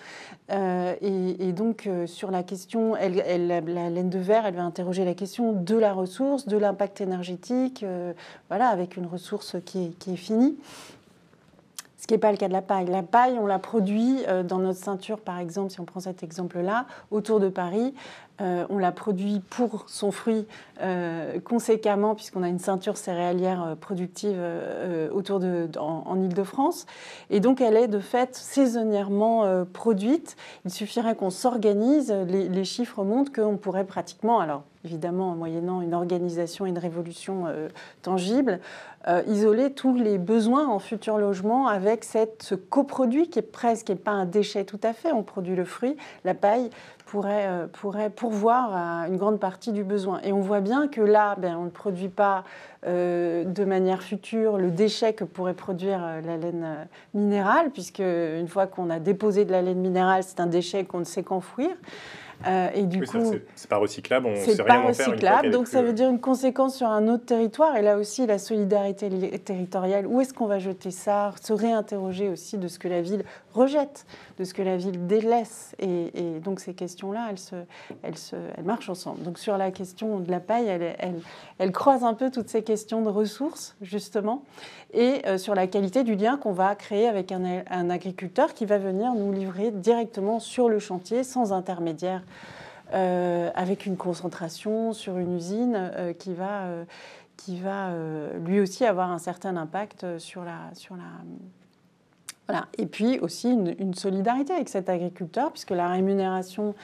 Euh, 0.52 0.96
et, 1.02 1.52
donc, 1.52 1.90
sur 2.06 2.32
la 2.32 2.44
question, 2.44 2.96
elle, 2.96 3.22
elle, 3.26 3.48
la, 3.48 3.90
laine 3.90 4.10
de 4.10 4.20
verre, 4.20 4.46
elle 4.46 4.56
va 4.56 4.64
interroger 4.64 5.04
la 5.04 5.14
question 5.14 5.52
de 5.52 5.76
la 5.76 5.94
ressource, 5.94 6.48
de 6.48 6.58
l'impact 6.58 7.02
énergétique, 7.02 7.86
voilà, 8.48 8.70
avec 8.70 8.96
une 8.96 9.06
ressource 9.06 9.58
qui 9.66 9.86
est, 9.86 10.00
qui 10.00 10.14
est 10.14 10.18
finie 10.18 10.58
ce 12.02 12.08
qui 12.08 12.16
n'est 12.16 12.20
pas 12.20 12.32
le 12.32 12.38
cas 12.38 12.48
de 12.48 12.54
la 12.54 12.64
paille. 12.64 12.88
La 12.88 13.04
paille, 13.04 13.38
on 13.40 13.46
la 13.46 13.60
produit 13.60 14.24
euh, 14.28 14.42
dans 14.42 14.58
notre 14.58 14.80
ceinture, 14.80 15.20
par 15.20 15.38
exemple, 15.38 15.70
si 15.70 15.80
on 15.80 15.86
prend 15.86 16.00
cet 16.00 16.24
exemple-là, 16.24 16.88
autour 17.12 17.40
de 17.40 17.48
Paris. 17.48 17.94
Euh, 18.42 18.66
on 18.72 18.80
la 18.80 18.92
produit 18.92 19.40
pour 19.52 19.86
son 19.88 20.10
fruit 20.10 20.48
euh, 20.82 21.40
conséquemment, 21.42 22.16
puisqu'on 22.16 22.42
a 22.42 22.48
une 22.48 22.58
ceinture 22.58 22.98
céréalière 22.98 23.76
productive 23.80 24.42
autour 25.14 25.40
de, 25.40 25.70
en, 25.78 26.20
Ile-de-France. 26.20 26.88
Et 27.30 27.40
donc, 27.40 27.62
elle 27.62 27.78
est 27.78 27.88
de 27.88 28.00
fait 28.00 28.36
saisonnièrement 28.36 29.64
produite. 29.72 30.38
Il 30.66 30.72
suffirait 30.72 31.16
qu'on 31.16 31.30
s'organise. 31.30 32.12
Les, 32.12 32.50
les, 32.50 32.66
chiffres 32.66 33.04
montrent 33.04 33.32
qu'on 33.32 33.58
pourrait 33.58 33.86
pratiquement, 33.86 34.40
alors 34.40 34.64
évidemment 34.84 35.30
en 35.30 35.36
moyennant 35.36 35.82
une 35.82 35.94
organisation 35.94 36.66
et 36.66 36.70
une 36.70 36.80
révolution 36.80 37.46
tangible, 38.02 38.60
euh, 39.08 39.24
isoler 39.28 39.74
tous 39.74 39.96
les 39.96 40.20
besoins 40.20 40.68
en 40.68 40.78
futur 40.78 41.18
logement 41.18 41.68
avec 41.68 42.04
ce 42.04 42.54
coproduit 42.56 43.30
qui 43.30 43.40
est 43.40 43.42
presque, 43.42 43.88
qui 43.88 43.92
n'est 43.94 43.98
pas 43.98 44.12
un 44.12 44.26
déchet 44.26 44.64
tout 44.64 44.80
à 44.84 44.94
fait, 44.94 45.12
on 45.12 45.24
produit 45.24 45.56
le 45.56 45.66
fruit, 45.66 45.98
la 46.24 46.36
paille 46.36 46.70
pourrait, 47.08 47.48
euh, 47.48 47.68
pourrait 47.68 48.12
pourvoir 48.12 48.76
à 48.76 49.08
une 49.08 49.18
grande 49.18 49.40
partie 49.40 49.72
du 49.72 49.84
besoin. 49.84 50.22
Et 50.24 50.32
on 50.32 50.42
voit 50.42 50.62
bien 50.62 50.88
que 50.88 51.02
là, 51.02 51.36
ben, 51.40 51.58
on 51.58 51.66
ne 51.66 51.70
produit 51.70 52.10
pas 52.10 52.44
euh, 52.86 53.44
de 53.44 53.66
manière 53.66 54.04
future 54.04 54.58
le 54.58 54.70
déchet 54.70 55.14
que 55.14 55.24
pourrait 55.24 55.56
produire 55.56 56.00
la 56.24 56.38
laine 56.38 56.88
minérale, 57.16 57.72
puisque 57.72 58.00
une 58.00 58.48
fois 58.48 58.68
qu'on 58.68 58.90
a 58.92 59.00
déposé 59.00 59.46
de 59.46 59.52
la 59.52 59.64
laine 59.64 59.80
minérale, 59.80 60.24
c'est 60.24 60.40
un 60.40 60.48
déchet 60.48 60.86
qu'on 60.86 61.00
ne 61.00 61.06
sait 61.06 61.24
qu'enfouir. 61.24 61.72
Euh, 62.48 62.70
et 62.74 62.84
du 62.84 63.06
coup, 63.06 63.34
c'est 63.56 63.70
pas 63.70 63.78
recyclable, 63.78 64.28
on 64.28 64.36
sait 64.36 64.62
rien 64.62 64.82
en 64.82 64.94
faire. 64.94 65.52
donc 65.52 65.68
ça 65.68 65.82
veut 65.82 65.94
dire 65.94 66.10
une 66.10 66.20
conséquence 66.20 66.76
sur 66.76 66.88
un 66.88 67.08
autre 67.08 67.26
territoire. 67.26 67.76
Et 67.76 67.82
là 67.82 67.98
aussi, 67.98 68.26
la 68.26 68.38
solidarité 68.38 69.10
territoriale. 69.40 70.08
Où 70.08 70.22
est-ce 70.22 70.34
qu'on 70.34 70.48
va 70.48 70.60
jeter 70.60 70.92
ça 70.92 71.34
Se 71.42 71.54
réinterroger 71.54 72.30
aussi 72.30 72.58
de 72.58 72.68
ce 72.68 72.80
que 72.80 72.88
la 72.88 73.02
ville 73.02 73.24
rejette, 73.54 74.06
de 74.42 74.46
ce 74.46 74.56
que 74.56 74.64
la 74.64 74.76
ville 74.76 75.06
délaisse. 75.06 75.76
Et, 75.78 76.40
donc 76.44 76.60
ces 76.60 76.74
questions-là, 76.74 77.28
elles, 77.30 77.38
se, 77.38 77.56
elles, 78.02 78.18
se, 78.18 78.36
elles 78.58 78.64
marchent 78.64 78.90
ensemble. 78.90 79.22
Donc 79.22 79.38
sur 79.38 79.56
la 79.56 79.70
question 79.70 80.20
de 80.20 80.32
la 80.32 80.40
paille, 80.40 80.68
elle, 80.68 80.96
elle, 80.98 81.22
elle 81.60 81.72
croise 81.72 82.04
un 82.04 82.16
peu 82.16 82.32
toutes 82.32 82.50
ces 82.50 82.64
questions 82.64 83.04
de 83.04 83.10
ressources, 83.10 83.76
justement, 83.82 84.44
et 84.94 85.22
euh, 85.28 85.38
sur 85.38 85.54
la 85.54 85.68
qualité 85.68 86.04
du 86.04 86.16
lien 86.16 86.38
qu'on 86.38 86.54
va 86.54 86.74
créer 86.74 87.08
avec 87.08 87.32
un, 87.32 87.64
un 87.70 87.90
agriculteur 87.92 88.56
qui 88.56 88.66
va 88.66 88.80
venir 88.80 89.14
nous 89.14 89.32
livrer 89.32 89.70
directement 89.70 90.40
sur 90.40 90.70
le 90.70 90.80
chantier, 90.80 91.24
sans 91.24 91.54
intermédiaire. 91.54 92.24
Euh, 92.94 93.50
avec 93.56 93.86
une 93.86 93.96
concentration 93.96 94.92
sur 94.92 95.18
une 95.18 95.38
usine 95.38 95.78
euh, 95.78 96.12
qui 96.12 96.34
va, 96.34 96.66
qui 97.38 97.58
va 97.58 97.94
lui 98.44 98.60
aussi 98.60 98.86
avoir 98.86 99.12
un 99.12 99.18
certain 99.18 99.56
impact 99.56 100.18
sur 100.18 100.44
la, 100.44 100.72
sur 100.74 100.98
la, 100.98 101.04
Et 102.78 102.86
puis 102.86 103.20
aussi 103.20 103.50
une, 103.50 103.94
solidarité 103.94 104.54
avec 104.54 104.70
cet 104.70 104.90
agriculteur, 104.90 105.52
puisque 105.52 105.72
la 105.72 105.88
rémunération 105.88 106.76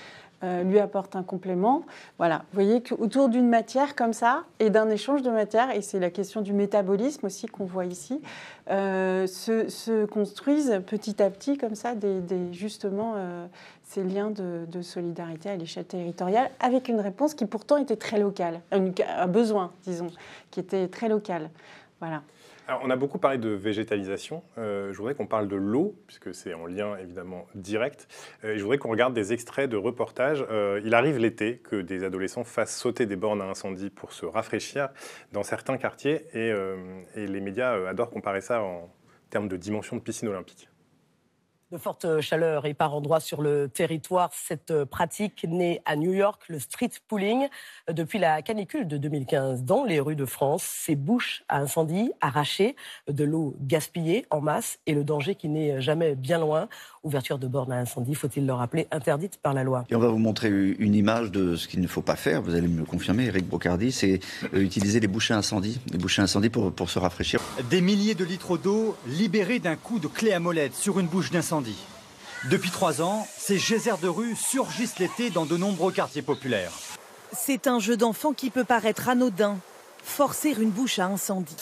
euh, 0.43 0.63
lui 0.63 0.79
apporte 0.79 1.15
un 1.15 1.23
complément. 1.23 1.83
Voilà, 2.19 2.37
vous 2.37 2.61
voyez 2.61 2.83
qu'autour 2.83 3.27
d'une 3.27 3.49
matière 3.49 3.95
comme 3.95 4.13
ça 4.13 4.43
et 4.59 4.69
d'un 4.69 4.87
échange 4.89 5.23
de 5.23 5.31
matière, 5.31 5.71
et 5.71 5.81
c'est 5.81 5.99
la 5.99 6.11
question 6.11 6.41
du 6.41 6.53
métabolisme 6.53 7.25
aussi 7.25 7.47
qu'on 7.47 7.65
voit 7.65 7.85
ici, 7.85 8.21
euh, 8.69 9.25
se, 9.25 10.05
construisent 10.05 10.79
petit 10.85 11.23
à 11.23 11.31
petit 11.31 11.57
comme 11.57 11.73
ça 11.73 11.95
des, 11.95 12.21
justement 12.51 13.13
euh, 13.15 13.47
ces 13.83 14.03
liens 14.03 14.29
de, 14.29 14.81
solidarité 14.83 15.49
à 15.49 15.55
l'échelle 15.55 15.85
territoriale 15.85 16.51
avec 16.59 16.87
une 16.87 16.99
réponse 16.99 17.33
qui 17.33 17.47
pourtant 17.47 17.77
était 17.77 17.95
très 17.95 18.19
locale, 18.19 18.61
un 18.71 19.27
besoin, 19.27 19.71
disons, 19.83 20.11
qui 20.51 20.59
était 20.59 20.87
très 20.87 21.09
local. 21.09 21.49
Voilà 21.99 22.21
on 22.83 22.89
a 22.89 22.95
beaucoup 22.95 23.17
parlé 23.17 23.37
de 23.37 23.49
végétalisation. 23.49 24.43
Euh, 24.57 24.91
je 24.91 24.97
voudrais 24.97 25.15
qu'on 25.15 25.27
parle 25.27 25.47
de 25.47 25.55
l'eau, 25.55 25.95
puisque 26.07 26.33
c'est 26.33 26.53
en 26.53 26.65
lien 26.65 26.97
évidemment 26.97 27.47
direct. 27.55 28.07
Euh, 28.43 28.57
je 28.57 28.61
voudrais 28.61 28.77
qu'on 28.77 28.89
regarde 28.89 29.13
des 29.13 29.33
extraits 29.33 29.69
de 29.69 29.77
reportages. 29.77 30.45
Euh, 30.51 30.81
il 30.83 30.93
arrive 30.93 31.17
l'été 31.17 31.57
que 31.57 31.77
des 31.77 32.03
adolescents 32.03 32.43
fassent 32.43 32.75
sauter 32.75 33.05
des 33.05 33.15
bornes 33.15 33.41
à 33.41 33.45
incendie 33.45 33.89
pour 33.89 34.11
se 34.11 34.25
rafraîchir 34.25 34.89
dans 35.31 35.43
certains 35.43 35.77
quartiers, 35.77 36.25
et, 36.33 36.53
et 37.15 37.27
les 37.27 37.39
médias 37.41 37.87
adorent 37.87 38.09
comparer 38.09 38.41
ça 38.41 38.61
en 38.61 38.89
termes 39.29 39.47
de 39.47 39.57
dimension 39.57 39.95
de 39.95 40.01
piscine 40.01 40.27
olympique 40.27 40.69
de 41.71 41.77
forte 41.77 42.21
chaleur 42.21 42.65
et 42.65 42.73
par 42.73 42.95
endroits 42.95 43.19
sur 43.19 43.41
le 43.41 43.67
territoire. 43.67 44.29
Cette 44.33 44.85
pratique 44.85 45.45
née 45.47 45.81
à 45.85 45.97
New 45.97 46.13
York, 46.13 46.43
le 46.47 46.59
street 46.59 46.91
pooling, 47.07 47.49
depuis 47.91 48.19
la 48.19 48.41
canicule 48.41 48.87
de 48.87 48.97
2015 48.97 49.63
dans 49.63 49.83
les 49.83 49.99
rues 49.99 50.15
de 50.15 50.25
France. 50.25 50.63
Ces 50.63 50.95
bouches 50.95 51.43
à 51.49 51.59
incendie 51.59 52.11
arrachées, 52.21 52.75
de 53.09 53.23
l'eau 53.25 53.55
gaspillée 53.59 54.25
en 54.29 54.39
masse 54.39 54.79
et 54.85 54.93
le 54.93 55.03
danger 55.03 55.35
qui 55.35 55.49
n'est 55.49 55.81
jamais 55.81 56.15
bien 56.15 56.39
loin. 56.39 56.69
Ouverture 57.07 57.39
de 57.39 57.47
bornes 57.47 57.71
à 57.71 57.77
incendie, 57.77 58.15
faut-il 58.15 58.45
le 58.45 58.51
rappeler, 58.51 58.85
interdite 58.91 59.39
par 59.41 59.53
la 59.53 59.63
loi. 59.63 59.85
Et 59.89 59.95
on 59.95 59.99
va 59.99 60.09
vous 60.09 60.17
montrer 60.17 60.49
une 60.49 60.93
image 60.93 61.31
de 61.31 61.55
ce 61.55 61.69
qu'il 61.69 61.79
ne 61.79 61.87
faut 61.87 62.01
pas 62.01 62.17
faire, 62.17 62.41
vous 62.41 62.53
allez 62.53 62.67
me 62.67 62.79
le 62.79 62.83
confirmer, 62.83 63.27
Eric 63.27 63.47
Brocardi, 63.47 63.93
c'est 63.93 64.19
euh, 64.53 64.59
utiliser 64.59 64.99
les 64.99 65.07
bouches 65.07 65.31
à 65.31 65.37
incendie, 65.37 65.79
les 65.89 65.97
bouches 65.97 66.19
à 66.19 66.23
incendie 66.23 66.49
pour, 66.49 66.73
pour 66.73 66.89
se 66.89 66.99
rafraîchir. 66.99 67.39
Des 67.69 67.79
milliers 67.79 68.13
de 68.13 68.25
litres 68.25 68.57
d'eau 68.57 68.97
libérés 69.07 69.59
d'un 69.59 69.77
coup 69.77 69.99
de 69.99 70.07
clé 70.07 70.33
à 70.33 70.41
molette 70.41 70.75
sur 70.75 70.99
une 70.99 71.07
bouche 71.07 71.31
d'incendie 71.31 71.77
depuis 72.49 72.69
trois 72.69 73.01
ans, 73.01 73.27
ces 73.35 73.57
geysers 73.57 73.97
de 74.01 74.07
rue 74.07 74.35
surgissent 74.35 74.99
l'été 74.99 75.31
dans 75.31 75.45
de 75.45 75.57
nombreux 75.57 75.91
quartiers 75.91 76.21
populaires. 76.21 76.71
C'est 77.33 77.67
un 77.67 77.79
jeu 77.79 77.97
d'enfant 77.97 78.33
qui 78.33 78.51
peut 78.51 78.63
paraître 78.63 79.09
anodin, 79.09 79.57
forcer 80.03 80.55
une 80.59 80.69
bouche 80.69 80.99
à 80.99 81.07
incendie. 81.07 81.55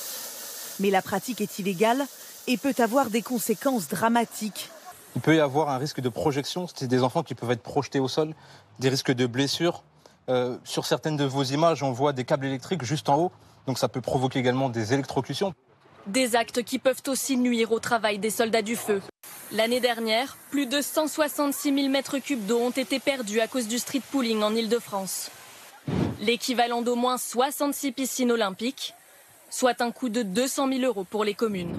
Mais 0.79 0.89
la 0.89 1.01
pratique 1.01 1.39
est 1.39 1.59
illégale 1.59 2.05
et 2.47 2.57
peut 2.57 2.75
avoir 2.79 3.09
des 3.09 3.21
conséquences 3.21 3.87
dramatiques. 3.87 4.69
Il 5.15 5.21
peut 5.21 5.35
y 5.35 5.39
avoir 5.39 5.69
un 5.69 5.77
risque 5.77 6.01
de 6.01 6.09
projection, 6.09 6.67
c'est 6.73 6.87
des 6.87 7.01
enfants 7.01 7.23
qui 7.23 7.35
peuvent 7.35 7.51
être 7.51 7.63
projetés 7.63 7.99
au 7.99 8.07
sol, 8.07 8.33
des 8.79 8.89
risques 8.89 9.13
de 9.13 9.25
blessures. 9.25 9.83
Euh, 10.27 10.57
sur 10.65 10.85
certaines 10.85 11.15
de 11.15 11.23
vos 11.23 11.43
images, 11.43 11.83
on 11.83 11.91
voit 11.91 12.11
des 12.11 12.25
câbles 12.25 12.47
électriques 12.47 12.83
juste 12.83 13.07
en 13.07 13.17
haut, 13.17 13.31
donc 13.65 13.77
ça 13.77 13.87
peut 13.87 14.01
provoquer 14.01 14.39
également 14.39 14.69
des 14.69 14.93
électrocutions. 14.93 15.53
Des 16.07 16.35
actes 16.35 16.63
qui 16.63 16.79
peuvent 16.79 17.01
aussi 17.07 17.37
nuire 17.37 17.71
au 17.71 17.79
travail 17.79 18.19
des 18.19 18.29
soldats 18.29 18.61
du 18.61 18.75
feu. 18.75 19.01
L'année 19.51 19.79
dernière, 19.79 20.37
plus 20.51 20.65
de 20.65 20.81
166 20.81 21.73
000 21.73 21.89
mètres 21.89 22.17
cubes 22.19 22.45
d'eau 22.45 22.59
ont 22.59 22.71
été 22.71 22.99
perdus 22.99 23.39
à 23.39 23.47
cause 23.47 23.67
du 23.67 23.79
street 23.79 24.01
pooling 24.11 24.43
en 24.43 24.53
Ile-de-France. 24.53 25.31
L'équivalent 26.19 26.81
d'au 26.81 26.95
moins 26.95 27.17
66 27.17 27.93
piscines 27.93 28.31
olympiques, 28.31 28.93
soit 29.49 29.81
un 29.81 29.91
coût 29.91 30.09
de 30.09 30.23
200 30.23 30.67
000 30.73 30.81
euros 30.81 31.05
pour 31.05 31.23
les 31.23 31.35
communes. 31.35 31.75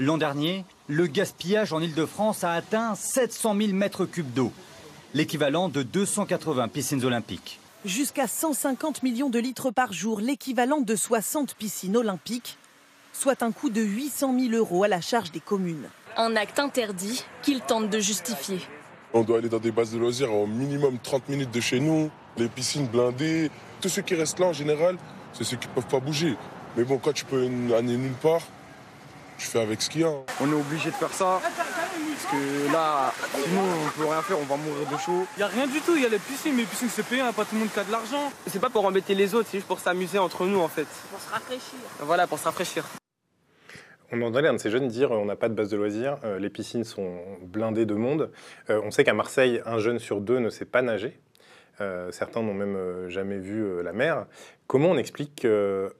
L'an 0.00 0.18
dernier, 0.18 0.64
le 0.88 1.06
gaspillage 1.06 1.72
en 1.72 1.80
Ile-de-France 1.80 2.42
a 2.42 2.52
atteint 2.52 2.96
700 2.96 3.56
000 3.56 3.72
mètres 3.74 4.06
cubes 4.06 4.32
d'eau, 4.32 4.52
l'équivalent 5.14 5.68
de 5.68 5.84
280 5.84 6.66
piscines 6.66 7.04
olympiques. 7.04 7.60
Jusqu'à 7.84 8.26
150 8.26 9.04
millions 9.04 9.30
de 9.30 9.38
litres 9.38 9.70
par 9.70 9.92
jour, 9.92 10.18
l'équivalent 10.20 10.80
de 10.80 10.96
60 10.96 11.54
piscines 11.54 11.96
olympiques 11.96 12.58
soit 13.12 13.44
un 13.44 13.52
coût 13.52 13.70
de 13.70 13.82
800 13.82 14.36
000 14.36 14.54
euros 14.54 14.82
à 14.82 14.88
la 14.88 15.00
charge 15.00 15.30
des 15.30 15.38
communes. 15.38 15.88
Un 16.16 16.34
acte 16.34 16.58
interdit 16.58 17.24
qu'ils 17.42 17.60
tentent 17.60 17.90
de 17.90 18.00
justifier. 18.00 18.58
On 19.12 19.22
doit 19.22 19.38
aller 19.38 19.48
dans 19.48 19.60
des 19.60 19.70
bases 19.70 19.92
de 19.92 19.98
loisirs 19.98 20.34
au 20.34 20.48
minimum 20.48 20.98
30 21.00 21.28
minutes 21.28 21.52
de 21.52 21.60
chez 21.60 21.78
nous, 21.78 22.10
les 22.36 22.48
piscines 22.48 22.88
blindées. 22.88 23.48
Tous 23.80 23.88
ceux 23.88 24.02
qui 24.02 24.16
restent 24.16 24.40
là 24.40 24.46
en 24.46 24.52
général, 24.52 24.96
c'est 25.32 25.44
ceux 25.44 25.56
qui 25.56 25.68
ne 25.68 25.74
peuvent 25.74 25.86
pas 25.86 26.00
bouger. 26.00 26.34
Mais 26.76 26.82
bon, 26.82 26.98
quand 26.98 27.12
tu 27.12 27.24
peux 27.24 27.48
aller 27.76 27.96
nulle 27.96 28.10
part, 28.20 28.42
je 29.38 29.46
fais 29.46 29.60
avec 29.60 29.82
ce 29.82 29.90
qu'il 29.90 30.02
y 30.02 30.04
a. 30.04 30.08
Hein. 30.08 30.24
On 30.40 30.50
est 30.50 30.54
obligé 30.54 30.90
de 30.90 30.94
faire 30.94 31.12
ça. 31.12 31.40
Parce 31.42 32.32
que 32.32 32.72
là, 32.72 33.12
sinon 33.44 33.62
on 33.86 33.98
peut 33.98 34.08
rien 34.08 34.22
faire, 34.22 34.38
on 34.38 34.44
va 34.44 34.56
mourir 34.56 34.88
de 34.90 34.96
chaud. 34.98 35.26
Il 35.36 35.38
n'y 35.38 35.42
a 35.42 35.48
rien 35.48 35.66
du 35.66 35.80
tout, 35.80 35.96
il 35.96 36.02
y 36.02 36.06
a 36.06 36.08
les 36.08 36.18
piscines, 36.18 36.54
mais 36.54 36.62
les 36.62 36.68
piscines 36.68 36.88
c'est 36.88 37.06
payant, 37.06 37.32
pas 37.32 37.44
tout 37.44 37.54
le 37.54 37.60
monde 37.60 37.70
qui 37.72 37.78
a 37.78 37.84
de 37.84 37.92
l'argent. 37.92 38.32
C'est 38.46 38.60
pas 38.60 38.70
pour 38.70 38.84
embêter 38.84 39.14
les 39.14 39.34
autres, 39.34 39.48
c'est 39.50 39.58
juste 39.58 39.68
pour 39.68 39.80
s'amuser 39.80 40.18
entre 40.18 40.46
nous 40.46 40.60
en 40.60 40.68
fait. 40.68 40.86
Pour 41.10 41.20
se 41.20 41.30
rafraîchir. 41.30 41.78
Voilà, 42.00 42.26
pour 42.26 42.38
se 42.38 42.44
rafraîchir. 42.44 42.84
On 44.12 44.22
entendait 44.22 44.48
un 44.48 44.54
de 44.54 44.58
ces 44.58 44.70
jeunes 44.70 44.88
dire 44.88 45.10
on 45.10 45.24
n'a 45.24 45.36
pas 45.36 45.48
de 45.48 45.54
base 45.54 45.70
de 45.70 45.76
loisirs, 45.76 46.18
euh, 46.24 46.38
les 46.38 46.50
piscines 46.50 46.84
sont 46.84 47.18
blindées 47.42 47.86
de 47.86 47.94
monde. 47.94 48.30
Euh, 48.70 48.80
on 48.84 48.90
sait 48.90 49.04
qu'à 49.04 49.14
Marseille, 49.14 49.60
un 49.66 49.78
jeune 49.78 49.98
sur 49.98 50.20
deux 50.20 50.38
ne 50.38 50.50
sait 50.50 50.66
pas 50.66 50.82
nager. 50.82 51.18
Euh, 51.80 52.10
certains 52.12 52.42
n'ont 52.42 52.54
même 52.54 53.08
jamais 53.08 53.38
vu 53.38 53.64
euh, 53.64 53.82
la 53.82 53.92
mer. 53.92 54.26
Comment 54.66 54.90
on 54.90 54.96
explique 54.96 55.42
que, 55.42 55.92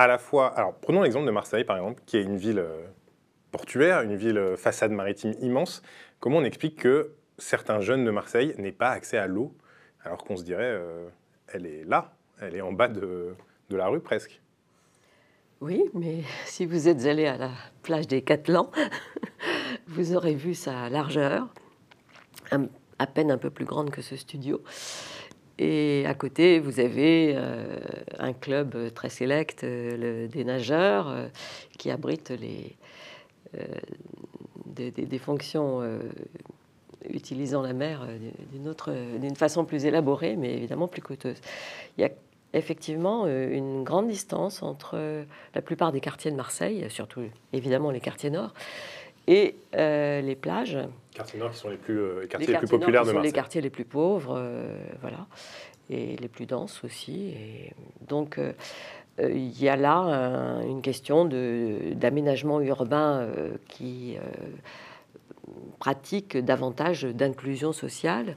à 0.00 0.06
la 0.06 0.16
fois. 0.16 0.46
Alors, 0.56 0.74
prenons 0.76 1.02
l'exemple 1.02 1.26
de 1.26 1.30
Marseille, 1.30 1.64
par 1.64 1.76
exemple, 1.76 2.02
qui 2.06 2.16
est 2.16 2.22
une 2.22 2.38
ville 2.38 2.58
euh, 2.58 2.86
portuaire, 3.50 4.00
une 4.00 4.16
ville 4.16 4.38
euh, 4.38 4.56
façade 4.56 4.92
maritime 4.92 5.34
immense. 5.42 5.82
Comment 6.20 6.38
on 6.38 6.44
explique 6.44 6.76
que 6.76 7.12
certains 7.36 7.80
jeunes 7.80 8.06
de 8.06 8.10
Marseille 8.10 8.54
n'aient 8.56 8.72
pas 8.72 8.88
accès 8.88 9.18
à 9.18 9.26
l'eau, 9.26 9.54
alors 10.02 10.24
qu'on 10.24 10.38
se 10.38 10.42
dirait, 10.42 10.64
euh, 10.64 11.06
elle 11.48 11.66
est 11.66 11.84
là, 11.84 12.14
elle 12.40 12.56
est 12.56 12.62
en 12.62 12.72
bas 12.72 12.88
de, 12.88 13.34
de 13.68 13.76
la 13.76 13.88
rue 13.88 14.00
presque? 14.00 14.40
Oui, 15.60 15.84
mais 15.92 16.22
si 16.46 16.64
vous 16.64 16.88
êtes 16.88 17.04
allé 17.04 17.26
à 17.26 17.36
la 17.36 17.50
plage 17.82 18.06
des 18.06 18.22
Catalans, 18.22 18.70
vous 19.86 20.16
aurez 20.16 20.34
vu 20.34 20.54
sa 20.54 20.88
largeur, 20.88 21.52
à 22.98 23.06
peine 23.06 23.30
un 23.30 23.38
peu 23.38 23.50
plus 23.50 23.66
grande 23.66 23.90
que 23.90 24.00
ce 24.00 24.16
studio. 24.16 24.62
Et 25.62 26.04
à 26.06 26.14
côté, 26.14 26.58
vous 26.58 26.80
avez 26.80 27.34
euh, 27.36 27.78
un 28.18 28.32
club 28.32 28.94
très 28.94 29.10
sélect, 29.10 29.62
euh, 29.62 30.26
des 30.26 30.42
nageurs, 30.42 31.10
euh, 31.10 31.26
qui 31.76 31.90
abrite 31.90 32.32
des, 32.32 32.78
fonctions 35.18 35.82
utilisant 37.10 37.60
la 37.60 37.74
mer 37.74 38.06
d'une 38.52 39.36
façon 39.36 39.66
plus 39.66 39.84
élaborée, 39.84 40.36
mais 40.36 40.54
évidemment 40.54 40.88
plus 40.88 41.02
coûteuse. 41.02 41.36
Il 41.98 42.00
y 42.00 42.04
a 42.04 42.10
effectivement 42.54 43.26
une 43.26 43.84
grande 43.84 44.08
distance 44.08 44.62
entre 44.62 45.24
la 45.54 45.62
plupart 45.62 45.92
des 45.92 46.00
quartiers 46.00 46.30
de 46.30 46.36
Marseille, 46.36 46.86
surtout 46.88 47.22
évidemment 47.52 47.90
les 47.90 48.00
quartiers 48.00 48.30
nord, 48.30 48.54
et 49.26 49.56
euh, 49.76 50.20
les 50.20 50.34
plages. 50.36 50.78
Quartiers 51.14 51.38
nord 51.38 51.50
qui 51.50 51.58
sont 51.58 51.68
les, 51.70 51.76
plus, 51.76 51.98
euh, 51.98 52.20
les 52.22 52.28
quartiers 52.28 52.46
Les 52.46 52.52
les 52.52 52.58
plus 52.58 52.66
quartiers 52.68 52.78
populaires 52.78 53.02
de 53.02 53.08
sont 53.08 53.14
Marseille. 53.14 53.30
les 53.30 53.34
quartiers 53.34 53.60
les 53.60 53.70
plus 53.70 53.84
pauvres, 53.84 54.34
euh, 54.38 54.76
voilà, 55.00 55.26
et 55.90 56.16
les 56.16 56.28
plus 56.28 56.46
denses 56.46 56.82
aussi. 56.84 57.28
Et 57.30 57.72
donc, 58.08 58.38
euh, 58.38 58.52
il 59.20 59.60
y 59.62 59.68
a 59.68 59.76
là 59.76 59.96
un- 59.96 60.62
une 60.62 60.80
question 60.82 61.24
d'aménagement 61.26 62.60
urbain 62.62 63.28
qui 63.68 64.16
pratique 65.78 66.36
davantage 66.38 67.02
d'inclusion 67.02 67.72
sociale. 67.72 68.36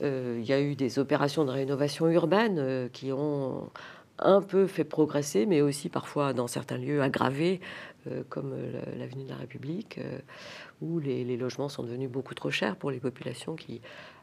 Il 0.00 0.44
y 0.44 0.52
a 0.52 0.60
eu 0.60 0.74
des 0.76 0.98
opérations 0.98 1.44
de 1.44 1.50
rénovation 1.50 2.08
urbaine 2.08 2.88
qui 2.92 3.12
ont 3.12 3.68
un 4.20 4.40
peu 4.42 4.66
fait 4.66 4.84
progresser, 4.84 5.46
mais 5.46 5.60
aussi 5.60 5.88
parfois 5.88 6.32
dans 6.32 6.46
certains 6.48 6.78
lieux 6.78 7.02
aggravé, 7.02 7.60
euh, 7.60 7.97
comme 8.28 8.52
euh, 8.52 8.82
l'avenue 8.96 9.24
de 9.24 9.30
la 9.30 9.36
République, 9.36 9.98
euh, 9.98 10.18
où 10.80 10.98
les, 10.98 11.36
logements 11.36 11.68
sont 11.68 11.82
devenus 11.82 12.10
beaucoup 12.10 12.34
trop 12.34 12.50
chers 12.50 12.76
pour 12.76 12.90
les 12.90 13.00
populations 13.00 13.54
qui 13.56 13.80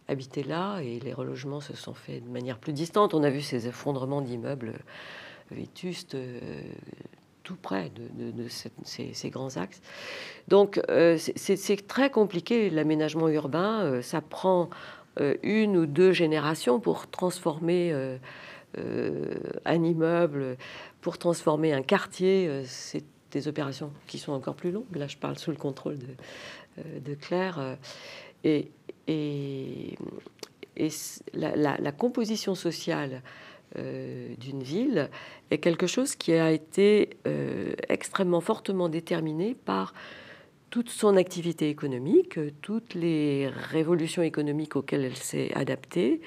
habitaient 0.07 0.43
là, 0.43 0.79
et 0.79 0.99
les 0.99 1.13
relogements 1.13 1.61
se 1.61 1.75
sont 1.75 1.93
faits 1.93 2.23
de 2.23 2.29
manière 2.29 2.59
plus 2.59 2.73
distante. 2.73 3.13
On 3.13 3.23
a 3.23 3.29
vu 3.29 3.41
ces 3.41 3.67
effondrements 3.67 4.21
d'immeubles 4.21 4.73
vétustes 5.51 6.15
euh, 6.15 6.39
tout 7.43 7.55
près 7.55 7.91
de, 7.95 8.47
ces, 8.83 9.29
grands 9.29 9.55
axes. 9.57 9.81
Donc 10.47 10.81
euh, 10.89 11.17
c'est- 11.17 11.88
très 11.88 12.09
compliqué 12.09 12.69
l'aménagement 12.69 13.29
urbain. 13.29 13.83
euh, 13.83 14.01
ça 14.01 14.21
prend 14.21 14.69
euh, 15.21 15.36
une 15.43 15.77
ou 15.77 15.86
deux 15.86 16.11
générations 16.11 16.79
pour 16.79 17.07
transformer 17.07 17.91
euh, 17.93 18.17
euh, 18.77 19.36
un 19.63 19.83
immeuble, 19.83 20.57
pour 21.01 21.17
transformer 21.17 21.71
un 21.71 21.83
quartier. 21.83 22.47
euh, 22.49 22.63
des 23.36 23.49
opérations 23.49 23.91
qui 24.07 24.17
sont 24.17 24.31
encore 24.31 24.55
plus 24.55 24.71
longues. 24.71 24.95
Là, 24.95 25.07
je 25.07 25.17
parle 25.17 25.38
sous 25.38 25.51
le 25.51 25.57
contrôle 25.57 25.97
de, 25.99 26.07
euh, 26.79 27.15
Claire. 27.19 27.59
euh, 27.59 27.75
et 28.45 28.71
la, 31.33 31.91
composition 31.91 32.55
sociale 32.55 33.21
euh, 33.77 34.33
d'une 34.39 34.63
ville 34.63 35.09
est 35.51 35.57
quelque 35.57 35.88
chose 35.88 36.15
qui 36.15 36.31
a 36.33 36.51
été 36.51 37.17
extrêmement 37.89 38.41
fortement 38.41 38.88
déterminé 38.88 39.55
par 39.55 39.93
toute 40.69 40.89
son 40.89 41.17
activité 41.17 41.69
économique, 41.69 42.39
toutes 42.61 42.93
les 42.93 43.47
révolutions 43.47 44.21
économiques 44.21 44.75
auxquelles 44.75 45.05
elle 45.05 45.17
s'est 45.17 45.51
adaptée, 45.55 46.21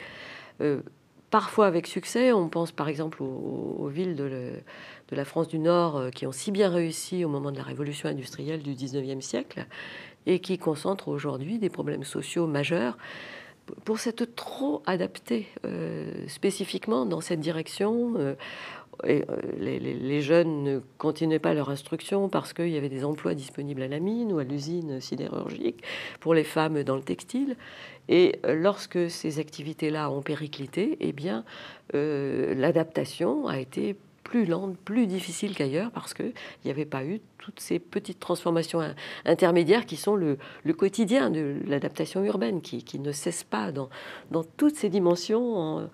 parfois 1.30 1.66
avec 1.66 1.86
succès. 1.86 2.32
On 2.32 2.48
pense 2.48 2.72
par 2.72 2.88
exemple 2.88 3.22
aux, 3.22 3.88
villes 3.88 4.16
de, 4.16 4.54
de 5.08 5.16
la 5.16 5.24
France 5.24 5.48
du 5.48 5.58
Nord 5.58 5.96
euh, 5.96 6.10
qui 6.10 6.26
ont 6.26 6.32
si 6.32 6.50
bien 6.50 6.68
réussi 6.68 7.24
au 7.24 7.28
moment 7.28 7.50
de 7.50 7.56
la 7.56 7.62
révolution 7.62 8.08
industrielle 8.08 8.62
du 8.62 8.74
19e 8.74 9.20
siècle 9.20 9.66
et 10.26 10.40
qui 10.40 10.58
concentrent 10.58 11.08
aujourd'hui 11.08 11.58
des 11.58 11.70
problèmes 11.70 12.04
sociaux 12.04 12.46
majeurs 12.46 12.96
pour 13.84 13.98
s'être 13.98 14.24
trop 14.24 14.82
adapté 14.86 15.46
euh, 15.64 16.26
spécifiquement 16.26 17.06
dans 17.06 17.20
cette 17.20 17.40
direction. 17.40 18.14
euh, 18.16 18.34
et, 19.04 19.24
les, 19.60 20.20
jeunes 20.22 20.64
ne 20.64 20.80
continuaient 20.96 21.38
pas 21.38 21.54
leur 21.54 21.70
instruction 21.70 22.28
parce 22.28 22.52
qu'il 22.52 22.70
y 22.70 22.76
avait 22.76 22.88
des 22.88 23.04
emplois 23.04 23.34
disponibles 23.34 23.82
à 23.82 23.86
la 23.86 24.00
mine 24.00 24.32
ou 24.32 24.40
à 24.40 24.44
l'usine 24.44 25.00
sidérurgique, 25.00 25.84
pour 26.18 26.34
les 26.34 26.42
femmes 26.42 26.82
dans 26.82 26.96
le 26.96 27.02
textile. 27.02 27.56
Et 28.08 28.40
lorsque 28.42 29.08
ces 29.08 29.38
activités-là 29.38 30.10
ont 30.10 30.20
périclité, 30.20 30.96
eh 30.98 31.12
bien, 31.12 31.44
l'adaptation 31.92 33.46
a 33.46 33.60
été 33.60 33.94
plus 34.28 34.44
lente, 34.44 34.76
plus 34.76 35.06
difficile 35.06 35.56
qu'ailleurs 35.56 35.90
parce 35.90 36.12
qu'il 36.12 36.34
n'y 36.66 36.70
avait 36.70 36.84
pas 36.84 37.02
eu 37.02 37.22
toutes 37.38 37.60
ces 37.60 37.78
petites 37.78 38.20
transformations 38.20 38.80
in- 38.80 38.94
intermédiaires 39.24 39.86
qui 39.86 39.96
sont 39.96 40.16
le, 40.16 40.36
quotidien 40.76 41.30
de 41.30 41.56
l'adaptation 41.66 42.22
urbaine, 42.22 42.60
qui, 42.60 43.00
ne 43.00 43.10
cesse 43.10 43.42
pas 43.42 43.72
dans, 43.72 43.88
toutes 44.58 44.76
ces 44.76 44.90
dimensions 44.90 45.88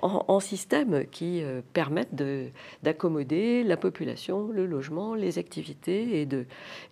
en, 0.00 0.24
en- 0.28 0.38
système 0.40 1.06
qui 1.06 1.42
euh, 1.42 1.60
permettent 1.72 2.14
de- 2.14 2.50
d'accommoder 2.84 3.64
la 3.64 3.76
population, 3.76 4.48
le 4.52 4.64
logement, 4.64 5.16
les 5.16 5.38
activités 5.38 6.20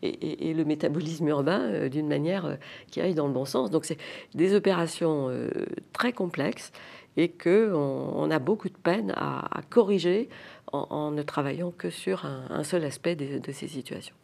et, 0.03 0.55
le 0.55 0.65
métabolisme 0.65 1.29
urbain 1.29 1.61
euh, 1.61 1.89
d'une 1.89 2.09
manière 2.09 2.47
euh, 2.47 2.57
qui 2.91 3.01
aille 3.01 3.15
dans 3.15 3.29
le 3.29 3.33
bon 3.33 3.45
sens. 3.45 3.71
Donc 3.71 3.85
c'est 3.85 3.99
des 4.35 4.57
opérations 4.57 5.31
très 5.93 6.13
complexes 6.13 6.73
et 7.17 7.29
que 7.29 7.73
on, 7.75 8.31
a 8.31 8.39
beaucoup 8.39 8.69
de 8.69 8.77
peine 8.77 9.13
à 9.17 9.61
corriger 9.71 10.29
en, 10.75 10.87
en 10.91 11.11
ne 11.11 11.23
travaillant 11.23 11.71
que 11.71 11.91
sur 11.91 12.25
un, 12.25 12.47
un 12.51 12.65
seul 12.65 12.85
aspect 12.85 13.17
de, 13.17 13.39
de 13.39 13.53
ces 13.53 13.69
situations. 13.69 14.15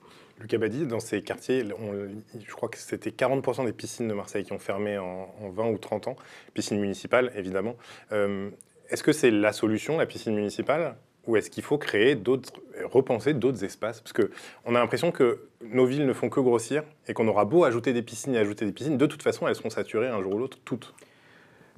Lucas 0.41 0.59
Badi, 0.59 0.87
dans 0.87 1.01
ces 1.01 1.23
quartiers, 1.23 1.65
on- 1.79 2.09
je 2.43 2.53
crois 2.55 2.69
que 2.69 2.79
c'était 2.79 3.11
40% 3.11 3.65
des 3.67 3.73
piscines 3.73 4.09
de 4.09 4.15
Marseille 4.15 4.43
qui 4.45 4.53
ont 4.53 4.59
fermé 4.59 4.97
en, 4.99 5.35
en 5.43 5.51
20 5.51 5.69
ou 5.71 5.79
30 5.79 6.09
ans, 6.09 6.17
piscines 6.55 6.81
municipales 6.81 7.31
évidemment. 7.37 7.77
Euh, 8.13 8.51
est-ce 8.89 9.03
que 9.03 9.13
c'est 9.13 9.31
la 9.31 9.53
solution, 9.53 9.99
la 9.99 10.07
piscine 10.07 10.35
municipale 10.35 10.97
ou 11.27 11.37
est-ce 11.37 11.51
qu'il 11.51 11.63
faut 11.63 11.77
créer 11.77 12.15
d'autres, 12.15 12.55
repenser 12.85 13.35
d'autres 13.35 13.63
espaces? 13.63 14.01
Parce 14.01 14.15
qu'on 14.15 14.75
a 14.75 14.79
l'impression 14.81 15.13
que 15.13 15.43
nos 15.63 15.85
villes 15.85 16.07
ne 16.07 16.13
font 16.15 16.31
que 16.31 16.41
grossir 16.41 16.83
et 17.07 17.13
qu'on 17.13 17.29
aura 17.29 17.45
beau 17.45 17.65
ajouter 17.65 17.93
des 17.93 18.03
piscines 18.03 18.35
et 18.35 18.39
ajouter 18.39 18.65
des 18.65 18.73
piscines, 18.73 18.97
de 18.97 19.07
toute 19.07 19.23
façon 19.23 19.47
elles 19.47 19.55
seront 19.55 19.69
saturées 19.71 20.09
un 20.09 20.23
jour 20.23 20.35
ou 20.35 20.39
l'autre, 20.39 20.59
toutes. 20.65 20.95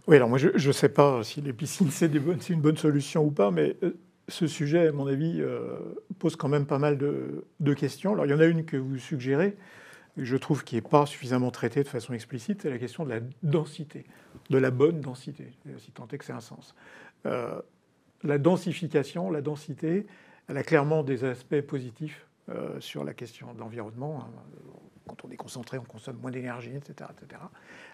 Oui, 0.07 0.17
alors 0.17 0.29
moi, 0.29 0.39
je 0.39 0.49
ne 0.69 0.73
sais 0.73 0.89
pas 0.89 1.23
si 1.25 1.41
les 1.41 1.53
piscines, 1.53 1.91
c'est 1.91 2.09
des 2.09 2.19
bonnes- 2.21 2.41
c'est 2.41 2.53
une 2.53 2.61
bonne 2.61 2.77
solution 2.77 3.25
ou 3.25 3.31
pas, 3.33 3.51
mais 3.51 3.77
euh, 3.83 3.97
ce 4.33 4.47
sujet, 4.47 4.89
à 4.89 4.93
mon 4.93 5.07
avis, 5.07 5.41
euh, 5.41 5.77
pose 6.19 6.37
quand 6.37 6.49
même 6.49 6.67
pas 6.67 6.79
mal 6.79 6.99
de, 6.99 7.75
questions. 7.75 8.13
Alors, 8.13 8.27
il 8.27 8.31
y 8.31 8.35
en 8.35 8.41
a 8.41 8.47
une 8.47 8.65
que 8.65 8.77
vous 8.77 8.99
suggérez, 8.99 9.57
et 10.17 10.25
je 10.25 10.37
trouve 10.37 10.65
qui 10.65 10.75
n'est 10.75 10.83
pas 10.83 11.07
suffisamment 11.07 11.51
traitée 11.51 11.83
de 11.83 11.89
façon 11.89 12.13
explicite, 12.13 12.63
c'est 12.63 12.71
la 12.71 12.79
question 12.79 13.05
de 13.05 13.11
la 13.11 13.21
densité, 13.43 14.05
de 14.51 14.59
la 14.59 14.71
bonne 14.71 15.01
densité, 15.01 15.53
si 15.79 15.91
tant 15.93 16.09
est 16.09 16.19
que 16.19 16.25
c'est 16.25 16.33
un 16.33 16.41
sens. 16.41 16.75
Euh, 17.27 17.61
la 18.23 18.39
densification, 18.39 19.31
la 19.31 19.41
densité, 19.41 20.07
elle 20.49 20.57
a 20.57 20.63
clairement 20.63 21.03
des 21.03 21.25
aspects 21.25 21.61
positifs 21.61 22.27
euh, 22.49 22.81
sur 22.81 23.05
la 23.05 23.15
question 23.15 23.53
de 23.55 23.61
l'environnement. 23.61 24.21
hein. 24.23 24.31
Quand 25.09 25.25
on 25.25 25.31
est 25.31 25.37
concentré, 25.37 25.79
on 25.79 25.85
consomme 25.85 26.19
moins 26.21 26.31
d'énergie, 26.31 26.75
etc., 26.77 27.11
etc. 27.11 27.41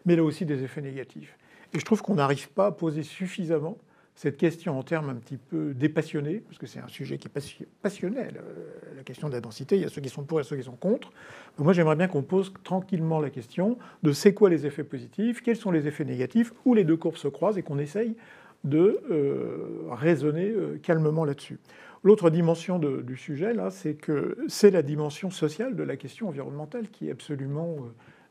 Mais 0.05 0.13
elle 0.13 0.19
a 0.19 0.25
aussi 0.25 0.45
des 0.45 0.63
effets 0.63 0.83
négatifs. 0.83 1.39
Et 1.73 1.79
je 1.79 1.85
trouve 1.85 2.03
qu'on 2.03 2.17
n'arrive 2.17 2.51
pas 2.51 2.67
à 2.67 2.73
poser 2.73 3.03
suffisamment 3.03 3.79
cette 4.19 4.37
question 4.37 4.77
en 4.77 4.83
termes 4.83 5.11
un 5.11 5.15
petit 5.15 5.37
peu 5.37 5.75
dépassionnés, 5.75 6.41
parce 6.41 6.59
que 6.59 6.67
c'est 6.67 6.81
un 6.81 6.89
sujet 6.89 7.19
qui 7.19 7.29
est 7.29 7.31
passi- 7.31 7.67
passionnel, 7.83 8.41
euh, 8.43 8.97
la 8.97 9.05
question 9.05 9.29
de 9.29 9.33
la 9.33 9.41
densité. 9.41 9.77
Il 9.77 9.83
y 9.83 9.85
a 9.85 9.89
ceux 9.89 10.01
qui 10.01 10.09
sont 10.09 10.25
pour 10.25 10.41
et 10.41 10.43
ceux 10.43 10.57
qui 10.57 10.65
sont 10.65 10.75
contre. 10.75 11.13
Moi, 11.57 11.73
j'aimerais 11.73 11.95
bien 11.95 12.09
qu'on 12.09 12.25
pose 12.25 12.53
tranquillement 12.65 13.21
la 13.21 13.31
question 13.31 13.79
de 14.03 14.11
c'est 14.11 14.35
quoi 14.35 14.51
les 14.51 14.67
effets 14.67 14.83
positifs, 14.83 15.41
quels 15.41 15.55
sont 15.55 15.71
les 15.71 15.87
effets 15.87 16.05
négatifs, 16.05 16.53
où 16.65 16.75
les 16.75 16.83
deux 16.83 16.97
courbes 16.97 17.15
se 17.15 17.29
croisent 17.29 17.59
et 17.59 17.63
qu'on 17.63 17.79
essaye 17.79 18.17
de 18.65 19.01
euh, 19.09 19.85
raisonner 19.93 20.51
euh, 20.51 20.81
calmement 20.83 21.25
là-dessus. 21.25 21.61
L'autre 22.03 22.29
dimension 22.29 22.81
du 22.81 23.17
sujet, 23.17 23.55
là, 23.55 23.71
c'est 23.71 23.95
que 23.95 24.37
c'est 24.49 24.73
la 24.73 24.83
dimension 24.83 25.31
sociale 25.31 25.77
de 25.77 25.85
la 25.85 25.97
question 25.97 26.27
environnementale 26.27 26.89
qui 26.89 27.07
est 27.07 27.13
absolument 27.13 27.77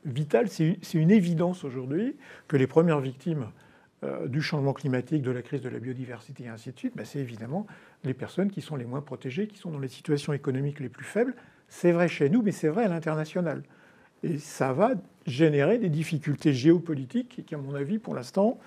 vitale. 0.04 0.50
C'est 0.50 0.78
une 0.96 1.12
évidence 1.12 1.64
aujourd'hui 1.64 2.18
que 2.50 2.58
les 2.58 2.68
premières 2.68 3.00
victimes 3.00 3.48
euh, 4.04 4.28
du 4.28 4.42
changement 4.42 4.74
climatique, 4.74 5.24
de 5.24 5.32
la 5.32 5.42
crise 5.42 5.62
de 5.62 5.70
la 5.70 5.80
biodiversité 5.80 6.44
et 6.44 6.50
ainsi 6.50 6.72
de 6.72 6.78
suite, 6.78 6.96
ben, 6.96 7.06
c'est 7.06 7.20
évidemment 7.20 7.66
les 8.04 8.14
personnes 8.14 8.52
qui 8.52 8.62
sont 8.62 8.76
les 8.76 8.86
moins 8.86 9.02
protégées, 9.02 9.48
qui 9.48 9.58
sont 9.58 9.72
dans 9.72 9.80
les 9.80 9.88
situations 9.88 10.34
économiques 10.34 10.80
les 10.80 10.90
plus 10.90 11.06
faibles. 11.06 11.34
C'est 11.68 11.92
vrai 11.92 12.08
chez 12.08 12.30
nous, 12.30 12.42
mais 12.42 12.52
c'est 12.52 12.70
vrai 12.70 12.84
à 12.86 12.88
l'international. 12.88 13.64
Et 14.24 14.38
ça 14.38 14.72
va 14.72 14.92
générer 15.26 15.78
des 15.78 15.90
difficultés 15.90 16.54
géopolitiques 16.54 17.44
qui, 17.46 17.56
à 17.56 17.58
mon 17.58 17.76
avis, 17.76 17.98
pour 17.98 18.16
l'instant, 18.16 18.60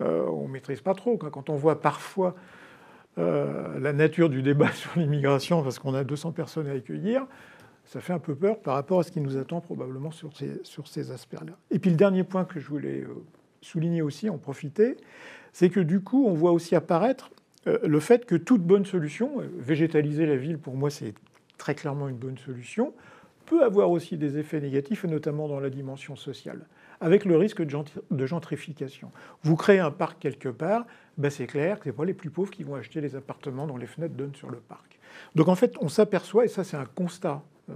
euh, 0.00 0.26
on 0.26 0.48
ne 0.48 0.52
maîtrise 0.52 0.80
pas 0.80 0.94
trop. 0.94 1.16
Quand 1.16 1.50
on 1.50 1.56
voit 1.56 1.80
parfois 1.80 2.34
euh, 3.18 3.78
la 3.78 3.92
nature 3.92 4.28
du 4.28 4.42
débat 4.42 4.70
sur 4.74 4.98
l'immigration, 4.98 5.62
parce 5.62 5.78
qu'on 5.78 5.94
a 5.94 6.04
200 6.04 6.32
personnes 6.32 6.66
à 6.68 6.72
accueillir, 6.72 7.26
ça 7.84 8.00
fait 8.00 8.12
un 8.12 8.18
peu 8.18 8.34
peur 8.34 8.60
par 8.60 8.74
rapport 8.74 9.00
à 9.00 9.02
ce 9.02 9.12
qui 9.12 9.20
nous 9.20 9.36
attend 9.36 9.60
probablement 9.60 10.10
sur 10.10 10.32
ces, 10.36 11.10
aspects-là. 11.10 11.52
Et 11.70 11.78
puis 11.78 11.90
le 11.90 11.96
dernier 11.96 12.24
point 12.24 12.44
que 12.44 12.58
je 12.58 12.66
voulais 12.68 13.04
souligner 13.64 14.02
aussi, 14.02 14.30
en 14.30 14.38
profiter, 14.38 14.96
c'est 15.52 15.70
que 15.70 15.80
du 15.80 16.00
coup, 16.00 16.26
on 16.26 16.34
voit 16.34 16.52
aussi 16.52 16.74
apparaître 16.74 17.30
le 17.66 18.00
fait 18.00 18.26
que 18.26 18.34
toute 18.34 18.62
bonne 18.62 18.84
solution, 18.84 19.42
végétaliser 19.58 20.26
la 20.26 20.36
ville, 20.36 20.58
pour 20.58 20.76
moi, 20.76 20.90
c'est 20.90 21.14
très 21.56 21.74
clairement 21.74 22.08
une 22.08 22.16
bonne 22.16 22.36
solution, 22.36 22.92
peut 23.46 23.62
avoir 23.62 23.90
aussi 23.90 24.16
des 24.16 24.38
effets 24.38 24.60
négatifs, 24.60 25.04
notamment 25.04 25.48
dans 25.48 25.60
la 25.60 25.70
dimension 25.70 26.16
sociale, 26.16 26.66
avec 27.00 27.24
le 27.24 27.36
risque 27.36 27.62
de 27.62 28.26
gentrification. 28.26 29.10
Vous 29.42 29.56
créez 29.56 29.78
un 29.78 29.90
parc 29.90 30.18
quelque 30.18 30.48
part, 30.48 30.86
ben 31.18 31.30
c'est 31.30 31.46
clair 31.46 31.78
que 31.78 31.90
ce 31.90 31.94
pas 31.94 32.04
les 32.04 32.14
plus 32.14 32.30
pauvres 32.30 32.50
qui 32.50 32.64
vont 32.64 32.74
acheter 32.74 33.00
les 33.00 33.16
appartements 33.16 33.66
dont 33.66 33.76
les 33.76 33.86
fenêtres 33.86 34.14
donnent 34.14 34.34
sur 34.34 34.50
le 34.50 34.58
parc. 34.58 34.98
Donc 35.34 35.48
en 35.48 35.54
fait, 35.54 35.74
on 35.80 35.88
s'aperçoit, 35.88 36.44
et 36.44 36.48
ça 36.48 36.64
c'est 36.64 36.76
un 36.76 36.86
constat 36.86 37.42
euh, 37.70 37.74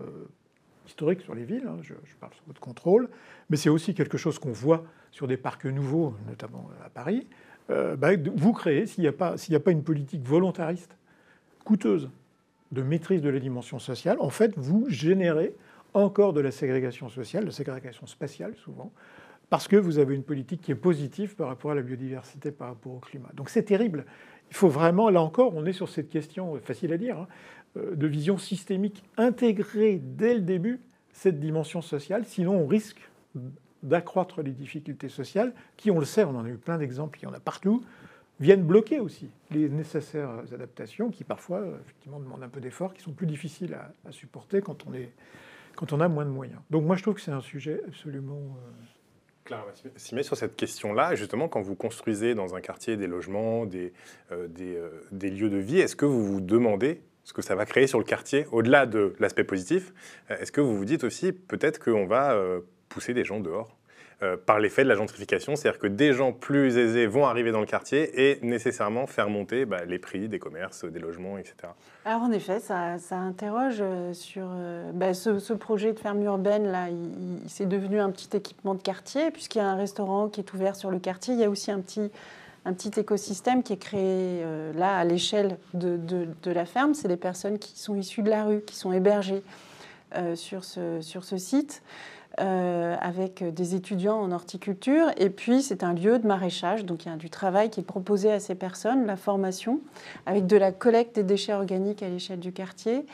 historique 0.89 1.21
sur 1.21 1.35
les 1.35 1.45
villes, 1.45 1.67
hein, 1.69 1.77
je, 1.83 1.95
parle 2.19 2.33
sous 2.33 2.45
votre 2.47 2.61
contrôle, 2.61 3.09
mais 3.51 3.57
c'est 3.57 3.69
aussi 3.69 3.95
quelque 3.95 4.19
chose 4.19 4.39
qu'on 4.39 4.53
voit 4.53 4.85
sur 5.13 5.27
des 5.27 5.37
parcs 5.37 5.67
nouveaux, 5.67 6.15
notamment 6.27 6.71
à 6.85 6.89
Paris, 6.89 7.27
euh, 7.71 7.97
ben, 7.97 8.21
vous 8.35 8.53
créez, 8.53 8.87
s'il 8.87 9.03
n'y 9.03 9.09
a, 9.09 9.13
a, 9.13 9.61
pas 9.61 9.71
une 9.71 9.83
politique 9.83 10.23
volontariste, 10.23 10.97
coûteuse, 11.65 12.11
de 12.73 12.83
maîtrise 12.83 13.23
de 13.23 13.29
la 13.29 13.39
dimension 13.39 13.79
sociale, 13.79 14.17
en 14.21 14.31
fait, 14.31 14.53
vous 14.57 14.87
générez 14.89 15.55
encore 15.95 16.33
de 16.33 16.41
la 16.41 16.51
ségrégation 16.51 17.09
sociale, 17.09 17.45
de 17.45 17.49
la 17.49 17.55
ségrégation 17.55 18.07
spatiale 18.07 18.55
souvent, 18.57 18.93
parce 19.51 19.69
que 19.69 19.77
vous 19.77 19.99
avez 19.99 20.15
une 20.15 20.23
politique 20.23 20.61
qui 20.61 20.73
est 20.73 20.77
positive 20.77 21.35
par 21.35 21.49
rapport 21.49 21.71
à 21.71 21.75
la 21.75 21.83
biodiversité, 21.83 22.51
par 22.51 22.69
rapport 22.69 22.95
au 22.95 22.99
climat. 22.99 23.31
Donc 23.35 23.49
c'est 23.49 23.63
terrible. 23.63 24.05
Il 24.51 24.57
faut 24.57 24.69
vraiment, 24.69 25.11
là 25.11 25.21
encore, 25.21 25.55
on 25.55 25.65
est 25.67 25.73
sur 25.73 25.89
cette 25.89 26.09
question, 26.09 26.59
facile 26.61 26.93
à 26.93 26.99
dire, 26.99 27.19
hein, 27.19 27.29
euh, 27.29 27.58
de 27.95 28.07
vision 28.07 28.39
systémique, 28.39 29.03
intégrer 29.17 30.01
dès 30.03 30.35
le 30.35 30.41
début 30.41 30.81
cette 31.13 31.41
dimension 31.41 31.83
sociale, 31.83 32.25
sinon 32.25 32.55
on 32.55 32.67
risque 32.67 33.01
d'accroître 33.83 34.43
les 34.43 34.53
difficultés 34.53 35.09
sociales, 35.09 35.53
qui, 35.77 35.91
on 35.91 35.99
le 35.99 36.05
sait, 36.05 36.25
on 36.25 36.37
en 36.37 36.45
a 36.45 36.49
eu 36.49 36.57
plein 36.57 36.79
d'exemples, 36.79 37.19
il 37.21 37.25
y 37.25 37.27
en 37.27 37.33
a 37.33 37.41
partout, 37.41 37.85
viennent 38.41 38.63
bloquer 38.63 39.01
aussi 39.01 39.31
les 39.51 39.69
nécessaires 39.69 40.31
adaptations 40.53 41.11
qui 41.11 41.25
parfois 41.25 41.65
effectivement 41.83 42.21
demandent 42.21 42.43
un 42.43 42.49
peu 42.49 42.61
d'effort, 42.61 42.95
qui 42.95 43.03
sont 43.03 43.13
plus 43.13 43.27
difficiles 43.27 43.75
à, 43.75 44.13
supporter 44.13 44.61
quand 44.61 44.87
on, 44.87 44.95
est, 44.95 45.11
quand 45.77 45.93
on 45.93 46.01
a 46.01 46.09
moins 46.09 46.25
de 46.25 46.31
moyens. 46.31 46.61
Donc 46.71 46.85
moi 46.85 46.97
je 46.97 47.03
trouve 47.03 47.15
que 47.15 47.21
c'est 47.21 47.33
un 47.33 47.41
sujet 47.41 47.81
absolument... 47.87 48.35
Euh... 48.37 48.85
Clara 49.45 49.65
met 50.13 50.23
sur 50.23 50.37
cette 50.37 50.57
question-là, 50.57 51.15
justement, 51.15 51.49
quand 51.49 51.63
vous 51.63 51.75
construisez 51.75 52.35
dans 52.35 52.55
un 52.55 52.61
quartier 52.61 52.99
des 52.99 53.07
logements, 53.07 53.65
euh, 53.65 53.67
des, 53.67 54.77
euh, 54.77 54.91
des, 55.11 55.31
lieux 55.31 55.49
de 55.49 55.57
vie, 55.57 55.81
est-ce 55.81 55.97
que 55.97 56.05
vous 56.05 56.23
vous 56.23 56.43
demandez 56.43 57.01
ce 57.29 57.35
que 57.35 57.43
ça 57.43 57.55
va 57.55 57.67
créer 57.67 57.87
sur 57.87 57.99
le 57.99 58.07
quartier, 58.07 58.47
au-delà 58.53 58.87
de 58.87 59.13
l'aspect 59.21 59.45
positif 59.45 59.93
Est-ce 60.31 60.51
que 60.51 60.63
vous 60.63 60.75
vous 60.75 60.87
dites 60.87 61.05
aussi 61.05 61.33
peut-être 61.33 61.79
qu'on 61.79 62.07
va 62.07 62.33
euh, 62.33 62.61
pousser 62.89 63.13
des 63.13 63.23
gens 63.23 63.39
dehors 63.39 63.77
euh, 64.23 64.37
par 64.37 64.59
l'effet 64.59 64.83
de 64.83 64.89
la 64.89 64.97
gentrification, 64.97 65.55
c'est-à-dire 65.55 65.79
que 65.79 65.87
des 65.87 66.13
gens 66.13 66.33
plus 66.33 66.77
aisés 66.77 67.07
vont 67.07 67.27
arriver 67.27 67.53
dans 67.53 67.61
le 67.61 67.67
quartier 67.67 68.31
et 68.31 68.41
nécessairement 68.43 69.07
faire 69.07 69.29
monter 69.29 69.65
bah, 69.65 69.85
les 69.87 70.01
prix 70.01 70.29
des 70.29 70.41
commerces, 70.41 70.85
des 70.85 70.99
logements, 70.99 71.39
etc. 71.39 71.55
Alors 72.05 72.23
en 72.23 72.33
effet, 72.33 72.59
ça, 72.59 72.97
interroge 73.13 73.77
euh, 73.81 74.13
sur 74.15 74.49
euh, 74.51 74.91
bah, 74.93 75.15
ce, 75.15 75.53
projet 75.53 75.93
de 75.93 76.01
ferme 76.01 76.21
urbaine, 76.25 76.67
là, 76.67 76.89
il, 76.89 77.49
s'est 77.49 77.67
devenu 77.67 78.01
un 78.01 78.11
petit 78.11 78.35
équipement 78.37 78.75
de 78.75 78.83
quartier, 78.83 79.31
puisqu'il 79.31 79.59
y 79.59 79.61
a 79.61 79.69
un 79.69 79.77
restaurant 79.77 80.29
qui 80.29 80.41
est 80.41 80.53
ouvert 80.55 80.75
sur 80.75 80.91
le 80.91 80.99
quartier, 80.99 81.35
il 81.35 81.41
y 81.41 81.45
a 81.45 81.51
aussi 81.51 81.71
un 81.71 81.81
petit 81.81 82.11
un 82.65 82.73
petit 82.73 83.01
écosystème 83.01 83.63
qui 83.63 83.73
est 83.73 83.79
créé 83.79 84.45
là 84.75 84.99
à 84.99 85.05
l'échelle 85.05 85.59
de, 85.75 85.97
de, 85.97 86.51
la 86.51 86.67
ferme. 86.67 86.95
C'est 86.95 87.09
les 87.09 87.17
personnes 87.17 87.59
qui 87.59 87.79
sont 87.79 87.95
issues 87.95 88.23
de 88.23 88.31
la 88.31 88.45
rue, 88.45 88.61
qui 88.63 88.77
sont 88.77 88.93
hébergées 88.93 89.43
sur, 90.35 90.65
ce, 90.65 91.01
sur 91.01 91.25
ce 91.25 91.39
site. 91.39 91.83
Euh, 92.41 92.95
avec 93.01 93.43
des 93.43 93.75
étudiants 93.75 94.21
en 94.21 94.31
horticulture. 94.31 95.07
Et 95.17 95.29
puis, 95.29 95.61
c'est 95.61 95.83
un 95.83 95.93
lieu 95.93 96.21
de 96.21 96.27
maraîchage. 96.27 96.85
Donc, 96.85 97.05
il 97.05 97.09
y 97.09 97.13
a 97.13 97.17
du 97.17 97.31
travail 97.31 97.69
qui 97.69 97.81
est 97.81 97.85
proposé 97.85 98.31
à 98.31 98.39
ces 98.39 98.55
personnes, 98.55 99.07
la 99.07 99.17
formation, 99.17 99.81
avec 100.25 100.47
de 100.47 100.57
la 100.57 100.71
collecte 100.71 101.17
des 101.17 101.25
déchets 101.25 101.55
organiques 101.55 102.03
à 102.03 102.09
l'échelle 102.09 102.39
du 102.39 102.53
quartier. 102.53 103.07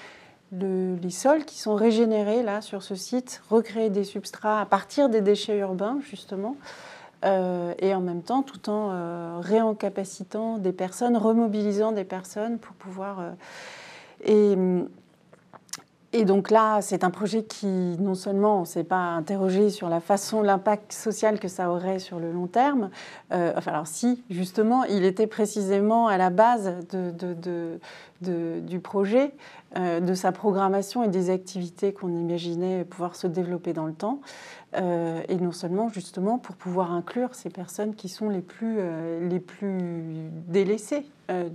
les 0.53 1.11
sols 1.11 1.47
qui 1.47 1.59
sont 1.59 1.75
régénérés 1.75 2.43
là 2.43 2.61
sur 2.61 2.83
ce 2.83 2.97
site, 2.97 3.41
recréer 3.49 3.89
des 3.89 4.05
substrats 4.05 4.61
à 4.61 4.67
partir 4.67 5.09
des 5.09 5.23
déchets 5.23 5.59
urbains, 5.59 6.01
justement. 6.03 6.57
Euh, 7.25 7.75
et 7.79 7.95
en 7.95 8.01
même 8.01 8.23
temps, 8.23 8.43
tout 8.43 8.69
en 8.69 8.91
euh, 8.91 9.39
réencapacitant 9.41 10.59
des 10.59 10.73
personnes, 10.73 11.17
remobilisant 11.17 11.93
des 11.93 12.05
personnes 12.05 12.59
pour 12.59 12.75
pouvoir. 12.75 13.23
et 14.25 14.55
hum, 14.55 14.89
et 16.17 16.25
donc 16.25 16.53
là, 16.53 16.81
c'est 16.81 17.03
un 17.03 17.11
projet 17.11 17.43
qui, 17.43 17.67
non 17.67 18.15
seulement 18.15 18.59
on 18.59 18.61
ne 18.61 18.67
s'est 18.67 18.85
pas 18.85 18.95
interrogé 18.99 19.69
sur 19.69 19.89
la 19.89 19.99
façon, 19.99 20.43
l'impact 20.43 20.93
social 20.93 21.41
que 21.41 21.49
ça 21.49 21.71
aurait 21.71 21.99
sur 21.99 22.21
le 22.21 22.31
long 22.31 22.47
terme, 22.47 22.91
euh, 23.33 23.53
enfin 23.57 23.73
alors 23.73 23.89
si, 23.89 24.23
justement, 24.31 24.85
il 24.85 25.05
était 25.05 25.27
précisément 25.27 26.07
à 26.07 26.17
la 26.17 26.31
base 26.31 26.73
du 28.21 28.79
projet, 28.79 29.33
euh, 29.77 29.99
de 29.99 30.15
sa 30.15 30.31
programmation 30.31 31.03
et 31.03 31.09
des 31.09 31.31
activités 31.31 31.93
qu'on 31.93 32.11
imaginait 32.11 32.85
pouvoir 32.85 33.17
se 33.17 33.27
développer 33.27 33.73
dans 33.73 33.87
le 33.87 33.93
temps. 33.93 34.21
Euh, 34.77 35.23
et 35.29 35.37
non 35.37 35.53
seulement 35.53 35.89
justement 35.89 36.39
pour 36.39 36.57
pouvoir 36.57 36.93
inclure 36.93 37.35
ces 37.35 37.51
personnes 37.51 37.95
qui 37.95 38.09
sont 38.09 38.29
les 38.29 38.41
plus, 38.41 38.77
euh, 38.79 39.29
les 39.29 39.41
plus 39.41 39.79
délaissées 40.49 41.07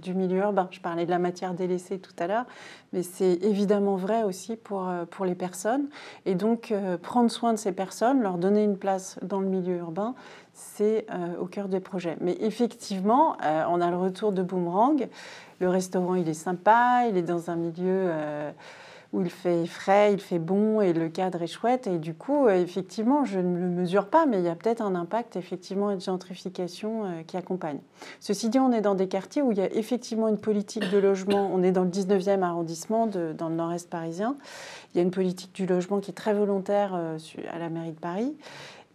du 0.02 0.16
milieu 0.16 0.40
urbain. 0.40 0.68
Je 0.72 0.80
parlais 0.80 1.06
de 1.06 1.12
la 1.12 1.20
matière 1.20 1.54
délaissée 1.54 2.00
tout 2.00 2.16
à 2.18 2.26
l'heure, 2.26 2.46
mais 2.92 3.04
c'est 3.04 3.34
évidemment 3.44 3.98
vrai 3.98 4.24
aussi 4.24 4.56
pour, 4.56 4.92
pour 5.12 5.26
les 5.26 5.36
personnes. 5.36 5.90
Et 6.26 6.34
donc 6.34 6.74
prendre 7.04 7.30
soin 7.30 7.54
de 7.54 7.60
ces 7.60 7.72
personnes, 7.72 8.24
leur 8.24 8.40
donner 8.40 8.64
une 8.64 8.78
place 8.78 9.20
dans 9.22 9.40
le 9.40 9.46
milieu 9.46 9.76
urbain, 9.76 10.16
c'est 10.56 11.06
au 11.40 11.46
cœur 11.46 11.68
des 11.68 11.82
projets. 11.82 12.18
Mais 12.20 12.36
effectivement, 12.40 13.38
on 13.44 13.80
a 13.80 13.92
le 13.92 13.98
retour 13.98 14.32
de 14.32 14.42
Boomerang. 14.42 15.08
Le 15.60 15.68
restaurant, 15.68 16.16
il 16.16 16.30
est 16.30 16.34
sympa, 16.34 17.06
il 17.10 17.18
est 17.18 17.22
dans 17.22 17.50
un 17.50 17.58
milieu 17.58 17.74
euh, 18.08 18.52
où 19.12 19.22
il 19.22 19.30
fait 19.30 19.66
frais, 19.66 20.14
il 20.14 20.20
fait 20.20 20.38
bon 20.38 20.82
et 20.82 20.94
le 20.94 21.10
cadre 21.10 21.42
est 21.42 21.48
chouette. 21.48 21.88
Et 21.88 21.98
du 21.98 22.14
coup, 22.14 22.48
euh, 22.48 22.62
effectivement, 22.62 23.26
je 23.26 23.40
ne 23.40 23.58
le 23.58 23.68
mesure 23.68 24.08
pas, 24.08 24.26
mais 24.26 24.38
il 24.38 24.46
y 24.46 24.50
a 24.50 24.56
peut-être 24.56 24.82
un 24.82 24.94
impact 24.94 25.36
effectivement 25.36 25.94
de 25.96 26.00
gentrification 26.00 27.06
euh, 27.06 27.24
qui 27.26 27.36
accompagne. 27.36 27.80
Ceci 28.20 28.50
dit, 28.50 28.60
on 28.60 28.72
est 28.72 28.82
dans 28.82 28.96
des 28.96 29.08
quartiers 29.08 29.42
où 29.42 29.52
il 29.52 29.58
y 29.58 29.62
a 29.62 29.74
effectivement 29.74 30.28
une 30.28 30.38
politique 30.38 30.90
de 30.92 30.98
logement. 31.00 31.50
On 31.52 31.64
est 31.64 31.72
dans 31.72 31.84
le 31.84 31.90
19e 31.90 32.42
arrondissement, 32.42 33.08
dans 33.08 33.50
le 33.50 33.56
nord-est 33.56 33.90
parisien. 33.90 34.36
Il 34.94 34.98
y 34.98 35.00
a 35.00 35.04
une 35.04 35.12
politique 35.12 35.54
du 35.56 35.66
logement 35.66 36.00
qui 36.00 36.12
est 36.12 36.16
très 36.16 36.34
volontaire 36.34 36.94
à 36.94 37.60
la 37.60 37.70
mairie 37.70 37.92
de 37.92 38.00
Paris 38.00 38.36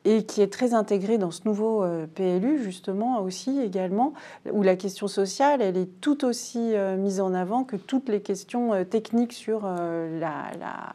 et 0.05 0.25
qui 0.25 0.43
est 0.43 0.53
très 0.53 0.75
intégré 0.75 1.17
dans 1.19 1.31
ce 1.31 1.41
nouveau 1.47 1.83
euh, 1.83 2.07
PLU, 2.07 2.63
justement, 2.63 3.21
aussi 3.21 3.61
également, 3.61 4.13
où 4.51 4.63
la 4.63 4.77
question 4.77 5.09
sociale, 5.09 5.63
elle 5.63 5.77
est 5.77 6.01
tout 6.01 6.25
aussi 6.25 6.75
euh, 6.75 6.97
mise 6.97 7.21
en 7.21 7.33
avant 7.33 7.65
que 7.65 7.77
toutes 7.77 8.09
les 8.09 8.21
questions 8.21 8.75
euh, 8.75 8.85
techniques 8.85 9.33
sur 9.33 9.63
la, 9.63 10.95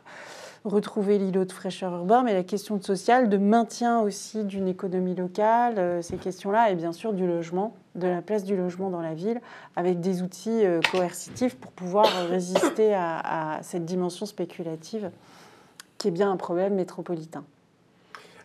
retrouver 0.65 1.17
l'îlot 1.17 1.45
de 1.45 1.51
fraîcheur 1.51 1.93
urbain, 1.95 2.21
mais 2.21 2.33
la 2.33 2.43
question 2.43 2.79
sociale, 2.81 3.29
de 3.29 3.37
maintien 3.37 4.01
aussi 4.01 4.43
d'une 4.43 4.67
économie 4.67 5.15
locale, 5.15 6.03
ces 6.03 6.17
questions-là, 6.17 6.69
et 6.69 6.75
bien 6.75 6.91
sûr 6.91 7.13
du 7.13 7.25
logement, 7.25 7.73
de 7.95 8.07
la 8.07 8.21
place 8.21 8.43
du 8.43 8.57
logement 8.57 8.89
dans 8.89 9.01
la 9.01 9.13
ville, 9.13 9.39
avec 9.77 10.01
des 10.01 10.21
outils 10.21 10.63
coercitifs 10.91 11.55
pour 11.55 11.71
pouvoir 11.71 12.07
résister 12.29 12.93
à 12.93 13.59
cette 13.61 13.85
dimension 13.85 14.25
spéculative 14.25 15.11
qui 15.97 16.09
est 16.09 16.11
bien 16.11 16.29
un 16.29 16.37
problème 16.37 16.75
métropolitain. 16.75 17.45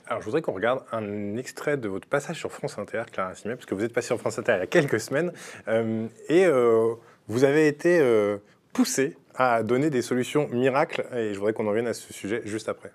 Alors, 0.07 0.21
je 0.21 0.27
voudrais 0.27 0.43
qu'on 0.43 0.53
regarde 0.53 0.83
un 0.93 1.37
extrait 1.37 1.77
de 1.79 1.89
votre 1.89 2.07
passage 2.07 2.39
sur 2.39 2.53
France 2.53 2.79
Inter, 2.79 3.05
Clara 3.11 3.35
Simet, 3.35 3.55
parce 3.55 3.65
que 3.65 3.75
vous 3.75 3.85
êtes 3.85 3.93
passé 3.93 4.09
sur 4.09 4.19
France 4.19 4.39
Inter 4.39 4.55
il 4.57 4.61
y 4.61 4.63
a 4.63 4.67
quelques 4.67 5.01
semaines, 5.01 5.33
euh, 5.69 6.07
et 6.29 6.45
euh, 6.45 6.95
vous 7.29 7.45
avez 7.45 7.69
été 7.69 8.01
euh, 8.01 8.37
poussé 8.75 9.17
à 9.35 9.63
donner 9.63 9.89
des 9.89 10.03
solutions 10.03 10.47
miracles, 10.49 11.07
et 11.15 11.33
je 11.33 11.39
voudrais 11.39 11.55
qu'on 11.55 11.67
en 11.67 11.73
vienne 11.73 11.87
à 11.87 11.95
ce 11.95 12.13
sujet 12.13 12.43
juste 12.45 12.69
après. 12.69 12.93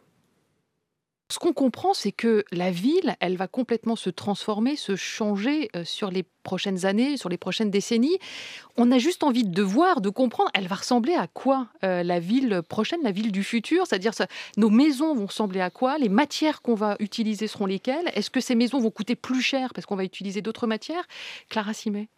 Ce 1.32 1.38
qu'on 1.38 1.54
comprend, 1.54 1.94
c'est 1.94 2.12
que 2.12 2.44
la 2.52 2.72
ville, 2.72 3.16
elle 3.20 3.38
va 3.38 3.48
complètement 3.48 3.96
se 3.96 4.10
transformer, 4.10 4.76
se 4.76 4.96
changer 4.96 5.70
euh, 5.76 5.86
sur 5.86 6.10
les 6.10 6.24
prochaines 6.42 6.88
années, 6.88 7.18
sur 7.18 7.30
les 7.30 7.38
prochaines 7.38 7.70
décennies. 7.70 8.18
On 8.78 8.92
a 8.92 8.98
juste 8.98 9.22
envie 9.22 9.44
de 9.44 9.62
voir, 9.62 10.02
de 10.02 10.10
comprendre, 10.10 10.50
elle 10.56 10.68
va 10.68 10.78
ressembler 10.78 11.14
à 11.14 11.28
quoi 11.28 11.68
euh, 11.84 12.02
la 12.02 12.20
ville 12.20 12.64
prochaine, 12.68 13.02
la 13.04 13.12
ville 13.12 13.32
du 13.32 13.44
futur? 13.44 13.86
C'est-à-dire, 13.86 14.14
nos 14.58 14.72
maisons 14.72 15.14
vont 15.14 15.28
ressembler 15.28 15.62
à 15.62 15.70
quoi? 15.70 16.00
Les 16.00 16.10
matières 16.10 16.64
qu'on 16.64 16.74
va 16.74 16.96
utiliser 17.00 17.46
seront 17.46 17.68
lesquelles? 17.68 18.10
Est-ce 18.16 18.32
que 18.32 18.42
ces 18.42 18.56
maisons 18.56 18.80
vont 18.80 18.90
coûter 18.90 19.16
plus 19.16 19.42
cher 19.42 19.72
parce 19.76 19.86
qu'on 19.86 19.96
va 19.96 20.06
utiliser 20.06 20.42
d'autres 20.42 20.66
matières? 20.66 21.06
Clara 21.50 21.74
Simet 21.74 22.10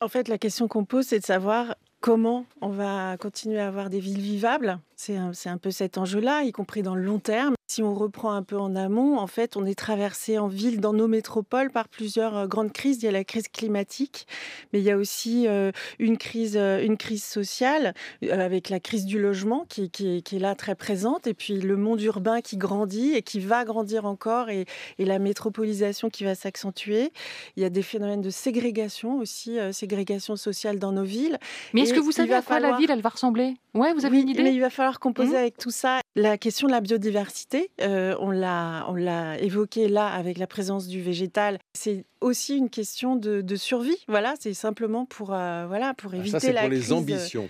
En 0.00 0.08
fait, 0.08 0.28
la 0.28 0.38
question 0.38 0.66
qu'on 0.66 0.86
pose, 0.86 1.04
c'est 1.08 1.18
de 1.18 1.26
savoir 1.26 1.74
comment 2.00 2.46
on 2.62 2.70
va 2.70 3.18
continuer 3.18 3.60
à 3.60 3.68
avoir 3.68 3.90
des 3.90 4.00
villes 4.00 4.20
vivables. 4.20 4.78
C'est 4.94 5.16
un, 5.16 5.32
un, 5.44 5.58
peu 5.58 5.70
cet 5.70 5.98
enjeu-là, 5.98 6.44
y 6.44 6.52
compris 6.52 6.82
dans 6.82 6.94
le 6.94 7.02
long 7.02 7.18
terme. 7.18 7.55
Si 7.76 7.82
on 7.82 7.92
reprend 7.92 8.32
un 8.32 8.42
peu 8.42 8.56
en 8.56 8.74
amont, 8.74 9.18
en 9.18 9.26
fait, 9.26 9.54
on 9.54 9.66
est 9.66 9.78
traversé 9.78 10.38
en 10.38 10.48
ville, 10.48 10.80
dans 10.80 10.94
nos 10.94 11.08
métropoles, 11.08 11.70
par 11.70 11.90
plusieurs 11.90 12.34
euh, 12.34 12.46
grandes 12.46 12.72
crises. 12.72 13.02
Il 13.02 13.04
y 13.04 13.08
a 13.08 13.12
la 13.12 13.22
crise 13.22 13.48
climatique, 13.48 14.26
mais 14.72 14.78
il 14.78 14.82
y 14.86 14.90
a 14.90 14.96
aussi 14.96 15.46
euh, 15.46 15.72
une, 15.98 16.16
crise, 16.16 16.56
euh, 16.56 16.82
une 16.82 16.96
crise 16.96 17.22
sociale, 17.22 17.92
avec 18.30 18.70
la 18.70 18.80
crise 18.80 19.04
du 19.04 19.20
logement 19.20 19.66
qui, 19.68 19.90
qui, 19.90 20.22
qui, 20.22 20.36
est 20.36 20.38
là 20.38 20.54
très 20.54 20.74
présente, 20.74 21.26
et 21.26 21.34
puis 21.34 21.60
le 21.60 21.76
monde 21.76 22.00
urbain 22.00 22.40
qui 22.40 22.56
grandit 22.56 23.12
et 23.12 23.20
qui 23.20 23.40
va 23.40 23.66
grandir 23.66 24.06
encore, 24.06 24.48
et, 24.48 24.64
et 24.98 25.04
la 25.04 25.18
métropolisation 25.18 26.08
qui 26.08 26.24
va 26.24 26.34
s'accentuer. 26.34 27.12
Il 27.58 27.62
y 27.62 27.66
a 27.66 27.68
des 27.68 27.82
phénomènes 27.82 28.22
de 28.22 28.30
ségrégation 28.30 29.18
aussi, 29.18 29.58
ségrégation 29.72 30.36
sociale 30.36 30.78
dans 30.78 30.92
nos 30.92 31.04
villes. 31.04 31.38
Mais 31.74 31.82
est-ce 31.82 31.92
que 31.92 32.00
vous 32.00 32.12
savez 32.12 32.32
à 32.32 32.40
quoi 32.40 32.54
falloir... 32.54 32.72
la 32.72 32.78
ville, 32.78 32.90
elle 32.90 33.02
va 33.02 33.10
ressembler? 33.10 33.56
Ouais, 33.74 33.92
vous 33.92 34.06
avez 34.06 34.16
oui, 34.16 34.22
une 34.22 34.30
idée? 34.30 34.42
mais 34.42 34.54
il 34.54 34.60
va 34.60 34.70
falloir 34.70 34.98
composer 34.98 35.32
mmh. 35.32 35.36
avec 35.36 35.58
tout 35.58 35.70
ça. 35.70 36.00
La 36.14 36.38
question 36.38 36.66
de 36.66 36.72
la 36.72 36.80
biodiversité, 36.80 37.65
euh, 37.80 38.14
on 38.20 38.30
l'a 38.30 39.38
évoqué 39.40 39.88
là 39.88 40.06
avec 40.08 40.38
la 40.38 40.46
présence 40.46 40.86
du 40.86 41.00
végétal. 41.02 41.58
C'est 41.74 42.04
aussi 42.20 42.56
une 42.56 42.70
question 42.70 43.16
de, 43.16 43.40
de 43.40 43.56
survie. 43.56 43.96
Voilà, 44.08 44.34
c'est 44.40 44.54
simplement 44.54 45.04
pour, 45.06 45.32
euh, 45.34 45.66
voilà, 45.66 45.94
pour 45.94 46.14
éviter 46.14 46.36
ah, 46.36 46.40
ça, 46.40 46.52
la 46.52 46.60
pour 46.62 46.70
crise. 46.70 46.86
les 46.86 46.92
ambitions. 46.92 47.48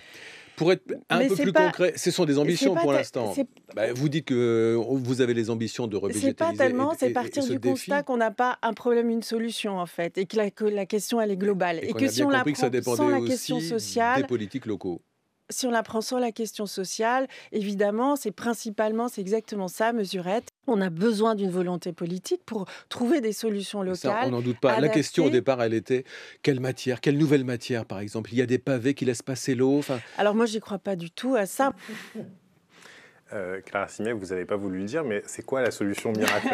Pour 0.57 0.73
être 0.73 0.85
un 1.11 1.19
Mais 1.19 1.27
peu 1.29 1.37
c'est 1.37 1.43
plus 1.43 1.53
pas- 1.53 1.67
concret, 1.67 1.93
ce 1.97 2.11
sont 2.11 2.25
des 2.25 2.39
ambitions 2.39 2.75
pour 2.75 2.91
ta- 2.93 2.99
l'instant. 2.99 3.35
c'est- 3.35 3.47
Bah, 3.75 3.93
vous 3.93 4.09
dites 4.09 4.25
que 4.25 4.75
vous 4.75 5.21
avez 5.21 5.35
les 5.35 5.51
ambitions 5.51 5.87
de 5.87 5.97
C'est 5.97 6.03
revégétaliser. 6.03 6.35
pas 6.35 6.53
tellement, 6.65 6.93
et- 6.95 6.97
c'est 6.99 7.11
et 7.11 7.13
partir 7.13 7.43
ce 7.43 7.53
du 7.53 7.59
défi. 7.59 7.73
constat 7.91 8.03
qu'on 8.03 8.17
n'a 8.17 8.31
pas 8.31 8.59
un 8.63 8.73
problème, 8.73 9.11
une 9.11 9.23
solution 9.23 9.79
en 9.79 9.85
fait, 9.85 10.17
et 10.17 10.25
que 10.25 10.35
la, 10.39 10.51
que 10.51 10.65
la 10.65 10.87
question 10.87 11.21
elle 11.21 11.31
est 11.31 11.37
globale, 11.37 11.81
Et 11.83 11.91
et, 11.91 11.93
que 11.93 12.09
si 12.09 12.23
on 12.23 12.31
la 12.31 12.39
compris 12.39 12.55
que 12.55 12.59
ça 12.59 12.71
prend 12.71 12.97
sans 12.97 13.09
la 13.11 13.19
aussi 13.19 13.29
question 13.33 13.59
des 13.59 13.69
sociale, 13.69 14.27
politiques 14.27 14.65
locaux. 14.65 15.03
Si 15.51 15.67
on 15.67 15.71
la 15.71 15.83
prend 15.83 16.01
sans 16.01 16.19
la 16.19 16.33
question 16.33 16.67
sociale, 16.67 17.27
évidemment, 17.53 18.17
c'est 18.17 18.31
principalement, 18.33 19.09
c'est 19.09 19.21
exactement 19.21 19.69
ça, 19.69 19.93
mesurette. 19.93 20.49
On 20.67 20.81
a 20.81 20.91
besoin 20.91 21.35
d'une 21.35 21.51
volonté 21.51 21.93
politique 21.93 22.43
pour 22.45 22.67
trouver 22.89 23.21
des 23.21 23.33
solutions 23.33 23.81
Ça, 23.95 24.09
locales. 24.09 24.29
on 24.29 24.31
n'en 24.33 24.43
doute 24.43 24.59
pas. 24.61 24.81
La 24.81 24.89
question 24.89 25.25
au 25.27 25.31
départ, 25.31 25.63
elle 25.63 25.75
était 25.75 26.05
quelle 26.43 26.61
matière, 26.61 27.01
quelle 27.01 27.19
nouvelle 27.19 27.45
matière, 27.45 27.85
par 27.87 28.01
exemple? 28.01 28.33
Il 28.33 28.39
y 28.39 28.43
a 28.43 28.47
des 28.47 28.59
pavés 28.59 28.95
qui 28.95 29.05
laissent 29.05 29.23
passer 29.23 29.55
l'eau. 29.55 29.81
Alors 30.19 30.35
moi, 30.35 30.47
j'y 30.47 30.61
crois 30.61 30.79
pas 30.79 30.97
du 30.97 31.11
tout 31.11 31.35
à 31.37 31.47
ça. 31.47 31.73
Euh, 33.33 33.61
Clara 33.61 33.89
Simet, 33.89 34.13
vous 34.13 34.27
n'avez 34.27 34.45
pas 34.45 34.55
voulu 34.55 34.79
le 34.79 34.85
dire, 34.85 35.03
mais 35.03 35.21
c'est 35.27 35.45
quoi 35.45 35.61
la 35.61 35.73
solution 35.73 36.13
miracle 36.13 36.47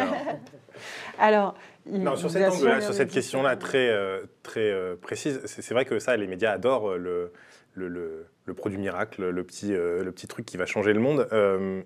alors? 1.19 1.55
Non, 1.85 2.15
sur 2.15 2.31
cet 2.31 2.51
sur 2.53 2.93
cette 2.95 3.11
question-là 3.11 3.57
très, 3.57 3.89
euh, 3.89 4.23
très 4.41 4.71
euh, 4.71 4.95
précise, 4.95 5.41
c'est 5.45 5.73
vrai 5.73 5.83
que 5.85 5.99
ça, 5.99 6.17
les 6.17 6.25
médias 6.27 6.51
adorent 6.53 6.95
le, 6.95 7.31
le, 7.73 7.89
le- 7.89 8.25
le 8.45 8.53
produit 8.53 8.77
miracle, 8.77 9.29
le 9.29 9.43
petit, 9.43 9.73
euh, 9.73 10.03
le 10.03 10.11
petit 10.11 10.27
truc 10.27 10.45
qui 10.45 10.57
va 10.57 10.65
changer 10.65 10.93
le 10.93 10.99
monde. 10.99 11.27
Euh, 11.31 11.81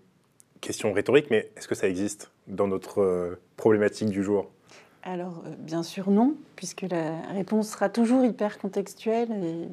question 0.62 0.92
rhétorique, 0.92 1.28
mais 1.30 1.52
est-ce 1.56 1.68
que 1.68 1.76
ça 1.76 1.88
existe 1.88 2.32
dans 2.48 2.68
notre 2.68 3.02
euh, 3.02 3.40
problématique 3.58 4.10
du 4.10 4.24
jour? 4.24 4.50
Alors, 5.04 5.44
bien 5.60 5.84
sûr, 5.84 6.10
non, 6.10 6.36
puisque 6.56 6.82
la 6.82 7.22
réponse 7.32 7.70
sera 7.70 7.90
toujours 7.90 8.26
hyper 8.26 8.58
contextuelle 8.58 9.70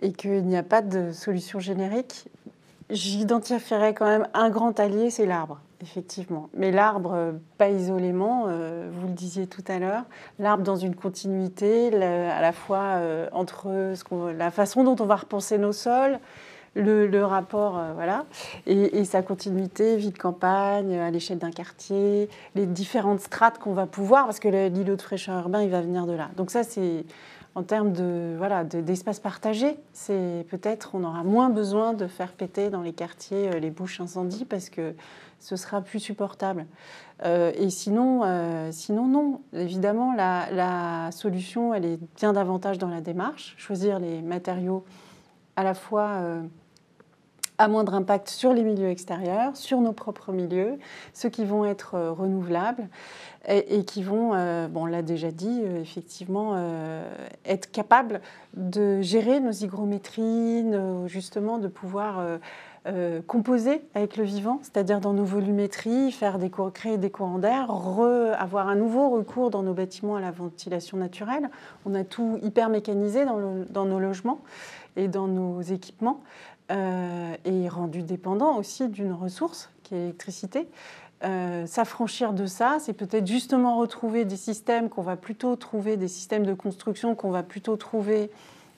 et 0.00 0.12
qu'il 0.12 0.46
n'y 0.46 0.56
a 0.56 0.62
pas 0.62 0.80
de 0.80 1.12
solution 1.12 1.58
générique. 1.58 2.26
J'identifierais 2.88 3.92
quand 3.92 4.06
même 4.06 4.26
un 4.32 4.48
grand 4.48 4.80
allié, 4.80 5.10
c'est 5.10 5.26
l'arbre, 5.26 5.60
effectivement. 5.82 6.48
Mais 6.54 6.70
l'arbre, 6.70 7.12
euh, 7.14 7.32
pas 7.58 7.68
isolément, 7.68 8.46
euh, 8.48 8.88
vous 8.92 9.06
le 9.06 9.14
disiez 9.14 9.46
tout 9.46 9.64
à 9.68 9.78
l'heure, 9.78 10.04
l'arbre 10.38 10.62
dans 10.62 10.76
une 10.76 10.94
continuité, 10.94 11.94
à 11.94 12.40
la 12.40 12.52
fois 12.52 12.96
euh, 12.98 13.28
entre 13.32 13.94
la 14.36 14.50
façon 14.50 14.84
dont 14.84 14.96
on 15.00 15.06
va 15.06 15.16
repenser 15.16 15.58
nos 15.58 15.72
sols, 15.72 16.18
le, 16.76 17.24
rapport, 17.24 17.82
voilà, 17.94 18.26
et, 18.64 19.04
sa 19.04 19.22
continuité, 19.22 19.96
ville-campagne, 19.96 20.94
à 21.00 21.10
l'échelle 21.10 21.38
d'un 21.38 21.50
quartier, 21.50 22.28
les 22.54 22.64
différentes 22.64 23.18
strates 23.18 23.58
qu'on 23.58 23.72
va 23.72 23.86
pouvoir, 23.86 24.26
parce 24.26 24.38
que 24.38 24.68
l'îlot 24.68 24.94
de 24.94 25.02
fraîcheur 25.02 25.40
urbain, 25.40 25.62
il 25.62 25.70
va 25.70 25.80
venir 25.80 26.06
de 26.06 26.12
là. 26.12 26.30
Donc 26.36 26.52
ça, 26.52 26.62
c'est 26.62 27.04
en 27.54 27.62
termes 27.62 27.92
de 27.92 28.34
voilà 28.38 28.64
de- 28.64 28.80
d'espace 28.80 29.20
partagé, 29.20 29.76
c'est 29.92 30.46
peut-être 30.50 30.94
on 30.94 31.04
aura 31.04 31.24
moins 31.24 31.50
besoin 31.50 31.92
de 31.92 32.06
faire 32.06 32.32
péter 32.32 32.70
dans 32.70 32.82
les 32.82 32.92
quartiers 32.92 33.48
euh, 33.48 33.58
les 33.58 33.70
bouches 33.70 34.00
incendies 34.00 34.44
parce 34.44 34.70
que 34.70 34.94
ce 35.40 35.56
sera 35.56 35.80
plus 35.80 36.00
supportable. 36.00 36.66
Euh, 37.24 37.52
et 37.56 37.70
sinon, 37.70 38.22
euh, 38.24 38.70
sinon 38.72 39.06
non. 39.06 39.40
Évidemment, 39.52 40.14
la, 40.14 41.10
solution, 41.12 41.74
elle 41.74 41.84
est 41.86 41.98
bien 42.16 42.32
davantage 42.32 42.78
dans 42.78 42.88
la 42.88 43.00
démarche. 43.00 43.54
Choisir 43.56 43.98
les 43.98 44.22
matériaux 44.22 44.84
à 45.56 45.64
la 45.64 45.74
fois 45.74 46.22
à 47.60 47.68
moindre 47.68 47.92
impact 47.92 48.30
sur 48.30 48.54
les 48.54 48.62
milieux 48.62 48.88
extérieurs, 48.88 49.54
sur 49.54 49.82
nos 49.82 49.92
propres 49.92 50.32
milieux, 50.32 50.78
ceux 51.12 51.28
qui 51.28 51.44
vont 51.44 51.66
être 51.66 51.94
euh, 51.94 52.10
renouvelables 52.10 52.88
et, 53.46 53.84
qui 53.84 54.02
vont, 54.02 54.32
euh, 54.34 54.66
bon, 54.66 54.82
on 54.82 54.86
l'a 54.86 55.02
déjà 55.02 55.30
dit, 55.30 55.60
euh, 55.62 55.80
effectivement, 55.80 56.56
être 57.44 57.70
capables 57.70 58.20
de 58.54 59.00
gérer 59.02 59.40
nos 59.40 59.50
hygrométries, 59.50 60.64
justement 61.06 61.58
de 61.58 61.68
pouvoir 61.68 62.22
composer 63.26 63.82
avec 63.94 64.18
le 64.18 64.24
vivant, 64.24 64.58
c'est-à-dire 64.62 65.00
dans 65.00 65.14
nos 65.14 65.24
volumétries, 65.24 66.12
faire 66.12 66.38
des 66.38 66.50
cours, 66.50 66.70
créer 66.72 66.98
des 66.98 67.10
courants 67.10 67.38
d'air, 67.38 67.70
avoir 68.38 68.68
un 68.68 68.74
nouveau 68.74 69.08
recours 69.08 69.50
dans 69.50 69.62
nos 69.62 69.72
bâtiments 69.72 70.16
à 70.16 70.20
la 70.20 70.30
ventilation 70.30 70.98
naturelle. 70.98 71.48
On 71.86 71.94
a 71.94 72.04
tout 72.04 72.38
hyper 72.42 72.68
mécanisé 72.68 73.24
dans 73.24 73.84
nos 73.86 73.98
logements 73.98 74.40
et 74.96 75.08
dans 75.08 75.28
nos 75.28 75.60
équipements, 75.62 76.20
euh, 76.70 77.34
et 77.44 77.68
rendu 77.68 78.02
dépendant 78.02 78.56
aussi 78.56 78.88
d'une 78.88 79.12
ressource 79.12 79.70
qui 79.82 79.94
est 79.94 79.98
l'électricité. 79.98 80.68
Euh, 81.24 81.66
S'affranchir 81.66 82.32
de 82.32 82.46
ça, 82.46 82.78
c'est 82.78 82.92
peut-être 82.92 83.26
justement 83.26 83.76
retrouver 83.76 84.24
des 84.24 84.36
systèmes 84.36 84.88
qu'on 84.88 85.02
va 85.02 85.16
plutôt 85.16 85.56
trouver, 85.56 85.96
des 85.96 86.06
systèmes 86.06 86.46
de 86.46 86.54
construction 86.54 87.16
qu'on 87.16 87.30
va 87.30 87.42
plutôt 87.42 87.76
trouver 87.76 88.30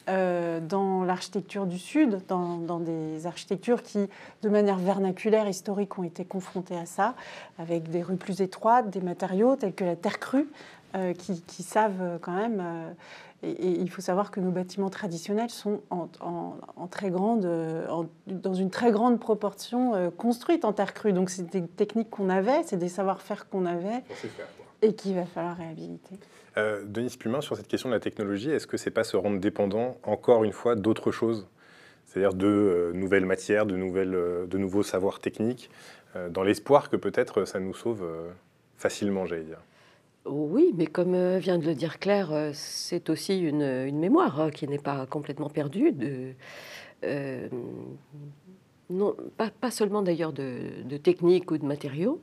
euh, 0.08 0.58
dans 0.58 1.04
l'architecture 1.04 1.66
du 1.66 1.78
Sud, 1.78 2.20
dans, 2.28 2.80
des 2.80 3.26
architectures 3.26 3.82
qui, 3.82 4.08
de 4.42 4.48
manière 4.48 4.78
vernaculaire, 4.78 5.46
historique, 5.46 5.98
ont 5.98 6.02
été 6.02 6.24
confrontées 6.24 6.78
à 6.78 6.86
ça, 6.86 7.14
avec 7.58 7.90
des 7.90 8.02
rues 8.02 8.16
plus 8.16 8.40
étroites, 8.40 8.88
des 8.88 9.02
matériaux 9.02 9.54
tels 9.54 9.74
que 9.74 9.84
la 9.84 9.96
terre 9.96 10.18
crue, 10.18 10.48
qui, 11.18 11.62
savent 11.62 12.18
quand 12.20 12.32
même. 12.32 12.62
Et, 13.42 13.50
et 13.50 13.80
il 13.80 13.90
faut 13.90 14.00
savoir 14.00 14.30
que 14.30 14.40
nos 14.40 14.50
bâtiments 14.50 14.90
traditionnels 14.90 15.50
sont 15.50 15.80
en, 15.90 16.08
en- 16.20 16.56
en 16.76 16.86
très 16.86 17.10
grande, 17.10 17.44
euh, 17.44 17.86
en- 17.88 18.06
dans 18.26 18.54
une 18.54 18.70
très 18.70 18.92
grande 18.92 19.18
proportion 19.20 19.94
euh, 19.94 20.10
construites 20.10 20.64
en 20.64 20.72
terre 20.72 20.94
crue. 20.94 21.12
Donc 21.12 21.30
c'est 21.30 21.50
des 21.50 21.66
techniques 21.66 22.10
qu'on 22.10 22.28
avait, 22.30 22.62
c'est 22.64 22.76
des 22.78 22.88
savoir-faire 22.88 23.48
qu'on 23.48 23.66
avait 23.66 24.02
et 24.82 24.94
qu'il 24.94 25.14
va 25.14 25.24
falloir 25.24 25.56
réhabiliter. 25.56 26.16
Euh, 26.56 26.84
Denis 26.86 27.16
Plumin, 27.18 27.40
sur 27.40 27.56
cette 27.56 27.68
question 27.68 27.88
de 27.88 27.94
la 27.94 28.00
technologie, 28.00 28.50
est-ce 28.50 28.66
que 28.66 28.76
c'est 28.76 28.90
pas 28.90 29.04
se 29.04 29.16
rendre 29.16 29.38
dépendant, 29.40 29.96
encore 30.02 30.44
une 30.44 30.52
fois, 30.52 30.74
d'autres 30.74 31.10
choses? 31.10 31.46
C'est-à-dire 32.06 32.34
de 32.34 32.46
euh, 32.46 32.92
nouvelles 32.92 33.24
matières, 33.24 33.64
de, 33.64 33.74
nouvelles, 33.76 34.14
euh, 34.14 34.46
de 34.46 34.58
nouveaux 34.58 34.82
savoirs 34.82 35.18
techniques, 35.18 35.70
euh, 36.14 36.28
dans 36.28 36.42
l'espoir 36.42 36.90
que 36.90 36.96
peut-être 36.96 37.46
ça 37.46 37.58
nous 37.58 37.72
sauve 37.72 38.02
euh, 38.02 38.28
facilement, 38.76 39.24
j'allais 39.24 39.44
dire. 39.44 39.60
Oui, 40.24 40.72
mais 40.76 40.86
comme 40.86 41.14
euh, 41.14 41.38
vient 41.38 41.58
de 41.58 41.64
le 41.64 41.74
dire 41.74 41.98
Claire, 41.98 42.32
euh, 42.32 42.50
c'est 42.54 43.10
aussi 43.10 43.40
une, 43.40 43.90
mémoire 43.98 44.40
hein, 44.40 44.50
qui 44.50 44.68
n'est 44.68 44.78
pas 44.78 45.04
complètement 45.06 45.48
perdue. 45.48 45.92
Euh, 47.04 47.48
non, 48.88 49.16
pas, 49.36 49.70
seulement 49.72 50.02
d'ailleurs 50.02 50.32
de, 50.32 50.96
techniques 51.02 51.50
ou 51.50 51.58
de 51.58 51.66
matériaux, 51.66 52.22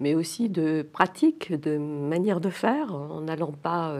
mais 0.00 0.14
aussi 0.14 0.48
de 0.48 0.86
pratiques, 0.90 1.52
de 1.52 1.76
manières 1.76 2.40
de 2.40 2.48
faire, 2.48 2.94
en 2.94 3.20
n'allant 3.22 3.52
pas 3.52 3.94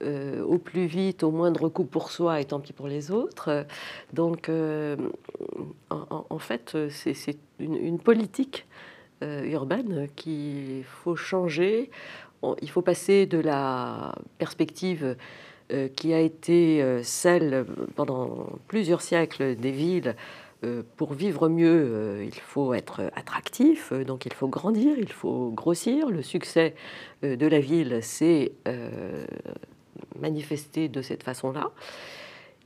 au 0.00 0.58
plus 0.58 0.86
vite, 0.86 1.22
au 1.22 1.30
moindre 1.30 1.68
coût 1.68 1.84
pour 1.84 2.10
soi 2.10 2.40
et 2.40 2.44
tant 2.44 2.60
pis 2.60 2.72
pour 2.72 2.88
les 2.88 3.10
autres. 3.10 3.66
Donc, 4.12 4.50
en, 5.90 6.38
fait, 6.38 6.76
c'est 6.90 7.38
une, 7.58 7.76
une 7.76 7.98
politique 7.98 8.66
urbaine 9.20 10.08
qu'il 10.16 10.84
faut 10.84 11.16
changer. 11.16 11.90
Il 12.60 12.70
faut 12.70 12.82
passer 12.82 13.26
de 13.26 13.38
la 13.38 14.14
perspective 14.38 15.16
euh, 15.72 15.88
qui 15.88 16.12
a 16.12 16.20
été 16.20 16.82
euh, 16.82 17.02
celle 17.02 17.64
pendant 17.94 18.46
plusieurs 18.68 19.00
siècles 19.00 19.56
des 19.56 19.70
villes. 19.70 20.16
euh, 20.64 20.82
pour 20.96 21.12
vivre 21.14 21.48
mieux, 21.48 22.22
il 22.24 22.34
faut 22.34 22.72
être 22.74 23.10
attractif, 23.16 23.92
donc 23.92 24.26
il 24.26 24.32
faut 24.32 24.48
grandir, 24.48 24.96
il 24.98 25.10
faut 25.10 25.50
grossir. 25.50 26.08
Le 26.08 26.22
succès 26.22 26.74
de 27.22 27.46
la 27.46 27.58
ville, 27.58 28.00
euh, 28.68 29.26
manifesté 30.20 30.88
de 30.88 31.02
cette 31.02 31.22
façon-là. 31.22 31.70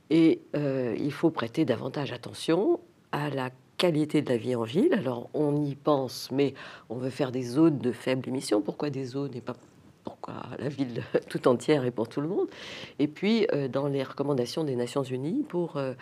Et 0.09 0.39
il 0.53 1.11
faut 1.11 1.31
prêter 1.31 1.65
davantage 1.65 2.13
attention 2.13 2.79
à 3.11 3.29
la 3.29 3.49
qualité 3.77 4.21
de 4.21 4.29
la 4.29 4.37
vie 4.37 4.55
en 4.55 4.63
ville. 4.63 4.93
Alors 4.93 5.29
on 5.33 5.63
y 5.63 5.75
pense, 5.75 6.29
mais 6.31 6.53
on 6.89 6.95
veut 6.95 7.09
faire 7.09 7.31
des 7.31 7.43
zones 7.43 7.77
de 7.77 7.91
faible 7.91 8.27
émission. 8.27 8.61
Pourquoi 8.61 8.89
des 8.89 9.05
zones 9.05 9.35
et 9.35 9.41
pas 9.41 9.55
pourquoi 10.07 10.35
la 10.57 10.69
ville 10.69 11.03
tout 11.29 11.47
entière 11.47 11.83
et 11.83 11.91
pour 11.91 12.07
tout 12.07 12.21
le 12.21 12.29
monde. 12.29 12.47
Et 12.99 13.07
puis, 13.07 13.45
euh, 13.53 13.67
dans 13.67 13.87
les 13.87 14.03
recommandations 14.03 14.63
des 14.63 14.75
Nations 14.75 15.03
Unies 15.03 15.43
pour 15.47 15.75
euh, 15.75 15.93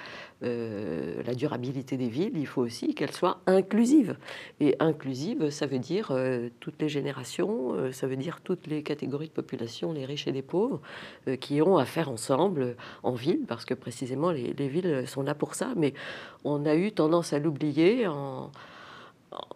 euh, 0.44 1.24
la 1.26 1.34
durabilité 1.34 1.98
des 1.98 2.08
villes, 2.08 2.34
il 2.36 2.46
faut 2.46 2.62
aussi 2.62 2.94
qu'elles 2.94 3.12
soient 3.12 3.40
inclusives. 3.48 4.16
Et 4.60 4.76
inclusive, 4.80 5.50
ça 5.50 5.66
veut 5.66 5.80
dire 5.80 6.14
toutes 6.60 6.80
les 6.82 6.90
générations, 6.90 7.92
ça 7.92 8.06
veut 8.06 8.16
dire 8.16 8.42
toutes 8.44 8.68
les 8.68 8.84
catégories 8.84 9.28
de 9.28 9.34
population, 9.34 9.92
les 9.92 10.06
riches 10.06 10.28
et 10.28 10.32
les 10.32 10.42
pauvres, 10.42 10.82
qui 11.40 11.62
ont 11.62 11.78
à 11.78 11.86
faire 11.86 12.10
ensemble 12.10 12.76
en 13.02 13.14
ville, 13.14 13.42
parce 13.48 13.66
que 13.66 13.74
précisément 13.74 14.32
les, 14.32 14.54
les 14.54 14.68
villes 14.68 15.08
sont 15.08 15.24
là 15.24 15.34
pour 15.34 15.56
ça. 15.56 15.74
Mais 15.76 15.94
on 16.44 16.66
a 16.66 16.76
eu 16.76 16.92
tendance 16.92 17.34
à 17.34 17.40
l'oublier 17.40 18.08
en 18.08 18.52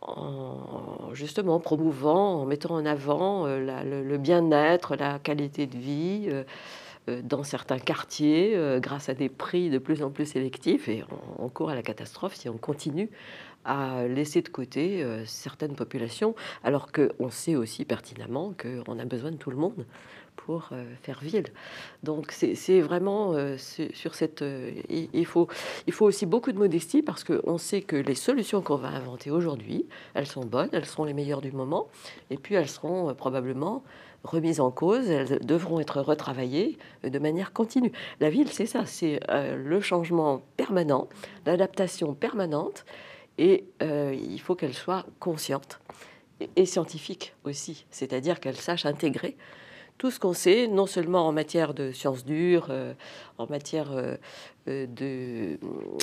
en 0.02 1.14
justement 1.14 1.60
promouvant, 1.60 2.42
en 2.42 2.46
mettant 2.46 2.76
en 2.76 2.86
avant 2.86 3.46
euh, 3.46 4.04
le, 4.04 4.18
bien-être, 4.18 4.96
la 4.96 5.20
qualité 5.20 5.68
de 5.68 5.78
vie 5.78 6.28
euh, 6.28 6.44
euh, 7.10 7.22
dans 7.24 7.44
certains 7.44 7.80
quartiers, 7.80 8.58
grâce 8.80 9.10
à 9.10 9.14
des 9.14 9.30
prix 9.30 9.70
de 9.70 9.78
plus 9.78 10.04
en 10.04 10.10
plus 10.10 10.26
sélectifs. 10.26 10.88
Et 10.88 11.04
on, 11.38 11.50
court 11.50 11.70
à 11.70 11.76
la 11.76 11.82
catastrophe 11.82 12.36
si 12.36 12.50
on 12.50 12.58
continue 12.58 13.10
à 13.66 14.08
laisser 14.08 14.42
de 14.42 14.48
côté 14.48 15.06
certaines 15.26 15.76
populations, 15.76 16.34
alors 16.64 16.92
qu'on 16.92 17.30
sait 17.30 17.58
aussi 17.58 17.84
pertinemment 17.84 18.54
qu'on 18.58 18.98
a 19.00 19.06
besoin 19.06 19.32
de 19.32 19.36
tout 19.36 19.52
le 19.52 19.58
monde 19.58 19.86
euh, 20.72 20.84
faire 21.04 21.20
ville. 21.22 21.45
Donc 22.04 22.32
c'est 22.32 22.82
vraiment 22.82 23.34
euh, 23.34 23.58
sur 23.58 24.16
cette... 24.16 24.41
Euh, 24.41 24.72
il, 24.89 25.26
faut, 25.26 25.47
il 25.88 25.93
faut 25.93 26.06
aussi 26.06 26.26
beaucoup 26.26 26.52
de 26.52 26.58
modestie 26.58 27.02
parce 27.02 27.24
qu'on 27.24 27.58
sait 27.58 27.82
que 27.82 27.95
les 27.95 28.16
solutions 28.16 28.62
qu'on 28.62 28.76
va 28.76 28.89
inventer 28.89 29.32
aujourd'hui, 29.32 29.86
elles 30.14 30.28
sont 30.28 30.45
bonnes, 30.45 30.70
elles 30.72 30.86
seront 30.86 31.04
les 31.04 31.14
meilleures 31.14 31.41
du 31.41 31.52
moment, 31.52 31.88
et 32.30 32.38
puis 32.38 32.56
elles 32.56 32.68
seront 32.68 33.14
probablement 33.14 33.84
remises 34.24 34.60
en 34.60 34.72
cause, 34.72 35.10
elles 35.10 35.39
devront 35.45 35.80
être 35.80 36.02
retravaillées 36.02 36.78
de 37.04 37.20
manière 37.20 37.54
continue. 37.54 37.91
La 38.20 38.30
ville, 38.30 38.50
c'est 38.50 38.66
ça, 38.66 38.86
c'est 38.86 39.20
le 39.30 39.80
changement 39.80 40.41
permanent, 40.58 41.08
l'adaptation 41.45 42.14
permanente, 42.14 42.86
et 43.38 43.64
il 43.82 44.41
faut 44.41 44.56
qu'elle 44.56 44.74
soit 44.74 45.06
consciente 45.20 45.80
et 46.56 46.66
scientifique 46.66 47.34
aussi, 47.43 47.86
c'est-à-dire 47.91 48.39
qu'elle 48.39 48.56
sache 48.56 48.86
intégrer 48.86 49.38
tout 50.00 50.12
ce 50.12 50.20
qu'on 50.20 50.34
sait, 50.34 50.68
non 50.68 50.88
seulement 50.88 51.28
en 51.28 51.34
matière 51.34 51.74
de 51.74 51.91
sciences 51.91 52.26
dures, 52.26 52.68
euh, 52.70 52.93
en 53.38 53.47
matière 53.47 53.91
euh, 53.91 54.16
euh, 54.70 54.88
de 54.88 55.60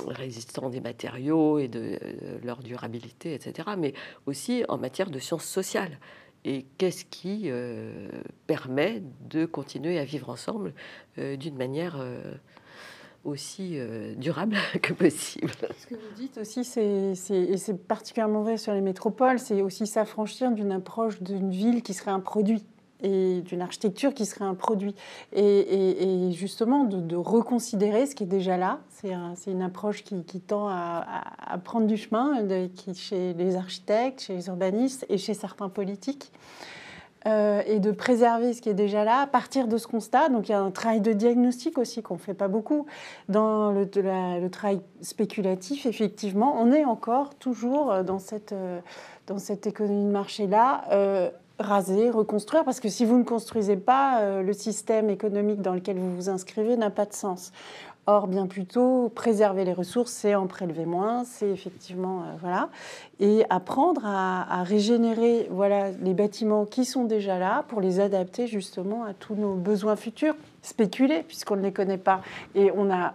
résistance 0.07 0.71
des 0.71 0.83
matériaux 0.83 1.59
et 1.59 1.67
de 1.67 1.99
leur 2.45 2.59
durabilité, 2.59 3.35
etc., 3.35 3.71
mais 3.77 3.95
aussi 4.27 4.65
en 4.69 4.77
matière 4.77 5.11
de 5.11 5.19
sciences 5.19 5.47
sociales. 5.47 5.99
Et 6.45 6.67
qu'est-ce 6.79 7.05
qui 7.07 7.51
permet 8.47 9.03
de 9.29 9.47
continuer 9.47 9.99
à 9.99 10.05
vivre 10.05 10.31
ensemble 10.31 10.75
d'une 11.17 11.57
manière 11.57 12.01
aussi 13.25 13.81
durable 14.17 14.57
que 14.81 14.93
possible. 14.93 15.51
Ce 15.77 15.89
que 15.89 15.97
vous 15.97 16.15
dites 16.15 16.39
aussi, 16.39 16.61
et 16.79 17.57
c'est 17.57 17.89
particulièrement 17.89 18.43
vrai 18.43 18.59
sur 18.59 18.75
les 18.75 18.81
métropoles, 18.81 19.41
c'est 19.41 19.61
aussi 19.61 19.89
s'affranchir 19.89 20.53
d'une 20.53 20.71
approche 20.71 21.21
d'une 21.21 21.51
ville 21.51 21.83
qui 21.83 21.95
serait 21.95 22.13
un 22.13 22.21
produit 22.21 22.63
et 23.03 23.41
d'une 23.43 23.63
architecture 23.63 24.15
qui 24.15 24.27
serait 24.27 24.45
un 24.45 24.55
produit. 24.55 24.95
Et, 25.33 26.31
justement, 26.33 26.85
de, 26.85 27.17
reconsidérer 27.17 28.07
ce 28.07 28.15
qui 28.15 28.25
est 28.25 28.27
déjà 28.27 28.57
là. 28.57 28.81
C'est 28.91 29.51
une 29.51 29.63
approche 29.63 30.03
qui, 30.03 30.41
tend 30.41 30.69
à, 30.69 31.59
prendre 31.65 31.87
du 31.87 31.97
chemin 31.97 32.47
qui, 32.75 32.95
chez 32.95 33.35
les 33.35 33.57
architectes, 33.57 34.23
chez 34.23 34.35
les 34.35 34.47
urbanistes 34.49 35.07
et 35.09 35.19
chez 35.19 35.35
certains 35.35 35.69
politiques. 35.69 36.33
Euh, 37.27 37.63
et 37.67 37.81
de 37.81 37.91
préserver 37.91 38.53
ce 38.53 38.63
qui 38.63 38.69
est 38.69 38.75
déjà 38.75 39.03
là 39.03 39.23
à 39.23 39.27
partir 39.27 39.67
de 39.67 39.79
ce 39.79 39.89
constat. 39.89 40.29
Donc 40.29 40.49
il 40.49 40.53
y 40.53 40.55
a 40.55 40.61
un 40.61 40.71
travail 40.71 41.01
de 41.01 41.13
diagnostic 41.13 41.77
aussi 41.77 42.01
qu'on 42.01 42.15
ne 42.15 42.21
fait 42.21 42.35
pas 42.35 42.47
beaucoup. 42.47 42.87
Dans 43.29 43.73
le, 43.73 44.49
travail 44.49 44.81
spéculatif, 45.01 45.87
effectivement, 45.87 46.57
on 46.61 46.71
est 46.71 46.85
encore 46.85 47.35
toujours 47.35 48.05
dans 48.05 48.21
cette, 48.21 48.53
euh, 48.53 48.79
dans 49.27 49.39
cette 49.39 49.67
économie 49.67 50.05
de 50.05 50.11
marché-là. 50.11 50.85
Euh, 50.93 51.31
raser, 51.59 52.11
reconstruire, 52.11 52.65
parce 52.65 52.81
que 52.81 52.89
si 52.89 53.05
vous 53.05 53.19
ne 53.19 53.25
construisez 53.25 53.77
pas, 53.77 54.21
euh, 54.21 54.43
le 54.43 54.53
système 54.53 55.11
économique 55.11 55.63
dans 55.63 55.75
lequel 55.75 55.99
vous 55.99 56.15
vous 56.15 56.29
inscrivez 56.29 56.77
n'a 56.77 56.91
pas 56.91 57.07
de 57.07 57.15
sens. 57.15 57.53
Or, 58.09 58.29
bien 58.29 58.47
plutôt, 58.47 59.09
préserver 59.09 59.65
les 59.65 59.73
ressources, 59.73 60.13
c'est 60.13 60.37
en 60.37 60.47
prélever 60.47 60.87
moins, 60.87 61.25
c'est 61.25 61.51
effectivement, 61.51 62.23
euh, 62.23 62.37
voilà, 62.41 62.69
et 63.19 63.45
apprendre 63.51 64.03
à, 64.05 64.63
régénérer, 64.63 65.49
voilà, 65.51 65.91
les 65.91 66.15
bâtiments 66.15 66.67
qui 66.67 66.85
sont 66.85 67.05
déjà 67.05 67.39
là 67.41 67.65
pour 67.67 67.81
les 67.81 67.99
adapter 67.99 68.47
justement 68.47 69.05
à 69.05 69.13
tous 69.13 69.35
nos 69.35 69.55
besoins 69.55 69.97
futurs, 69.97 70.37
spéculer 70.63 71.25
puisqu'on 71.25 71.57
ne 71.57 71.63
les 71.63 71.73
connaît 71.73 71.99
pas. 71.99 72.21
Et 72.55 72.71
on 72.77 72.93
a, 72.93 73.15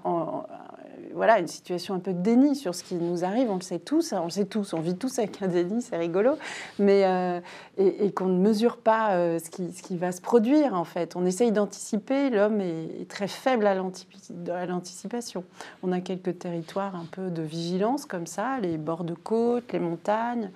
voilà, 1.14 1.40
une 1.40 1.48
situation 1.48 1.94
un 1.94 2.00
peu 2.00 2.14
de 2.14 2.22
déni 2.22 2.56
sur 2.56 2.76
ce 2.76 2.84
qui 2.84 2.96
nous 2.96 3.24
arrive. 3.24 3.50
On 3.50 3.56
le 3.56 3.62
sait 3.62 3.80
tous, 3.80 4.14
on 4.14 4.26
le 4.26 4.30
sait 4.30 4.46
tous, 4.46 4.74
on 4.74 4.80
vit 4.80 4.96
tous 4.96 5.20
avec 5.20 5.42
un 5.42 5.48
déni, 5.48 5.82
c'est 5.82 5.98
rigolo, 5.98 6.38
mais 6.80 7.06
euh, 7.06 7.40
et, 7.78 8.12
qu'on 8.12 8.26
ne 8.26 8.40
mesure 8.40 8.78
pas 8.78 9.16
euh, 9.16 9.40
ce, 9.40 9.50
qui, 9.50 9.98
va 9.98 10.12
se 10.12 10.22
produire 10.22 10.74
en 10.74 10.84
fait. 10.84 11.16
On 11.16 11.26
essaye 11.26 11.52
d'anticiper. 11.52 12.30
L'homme 12.30 12.62
est, 12.62 13.08
très 13.10 13.28
faible 13.28 13.68
à 13.68 13.76
l'anticipation. 13.76 15.44
On 15.84 15.92
a 15.92 16.02
quelques 16.02 16.40
territoires 16.40 16.96
un 16.96 17.06
peu 17.12 17.30
de 17.30 17.42
vigilance 17.42 18.06
comme 18.06 18.28
ça, 18.28 18.60
les 18.60 18.78
bords 18.78 19.04
de 19.04 19.14
côte, 19.14 19.72
les 19.74 19.80
montagnes. 19.80 20.52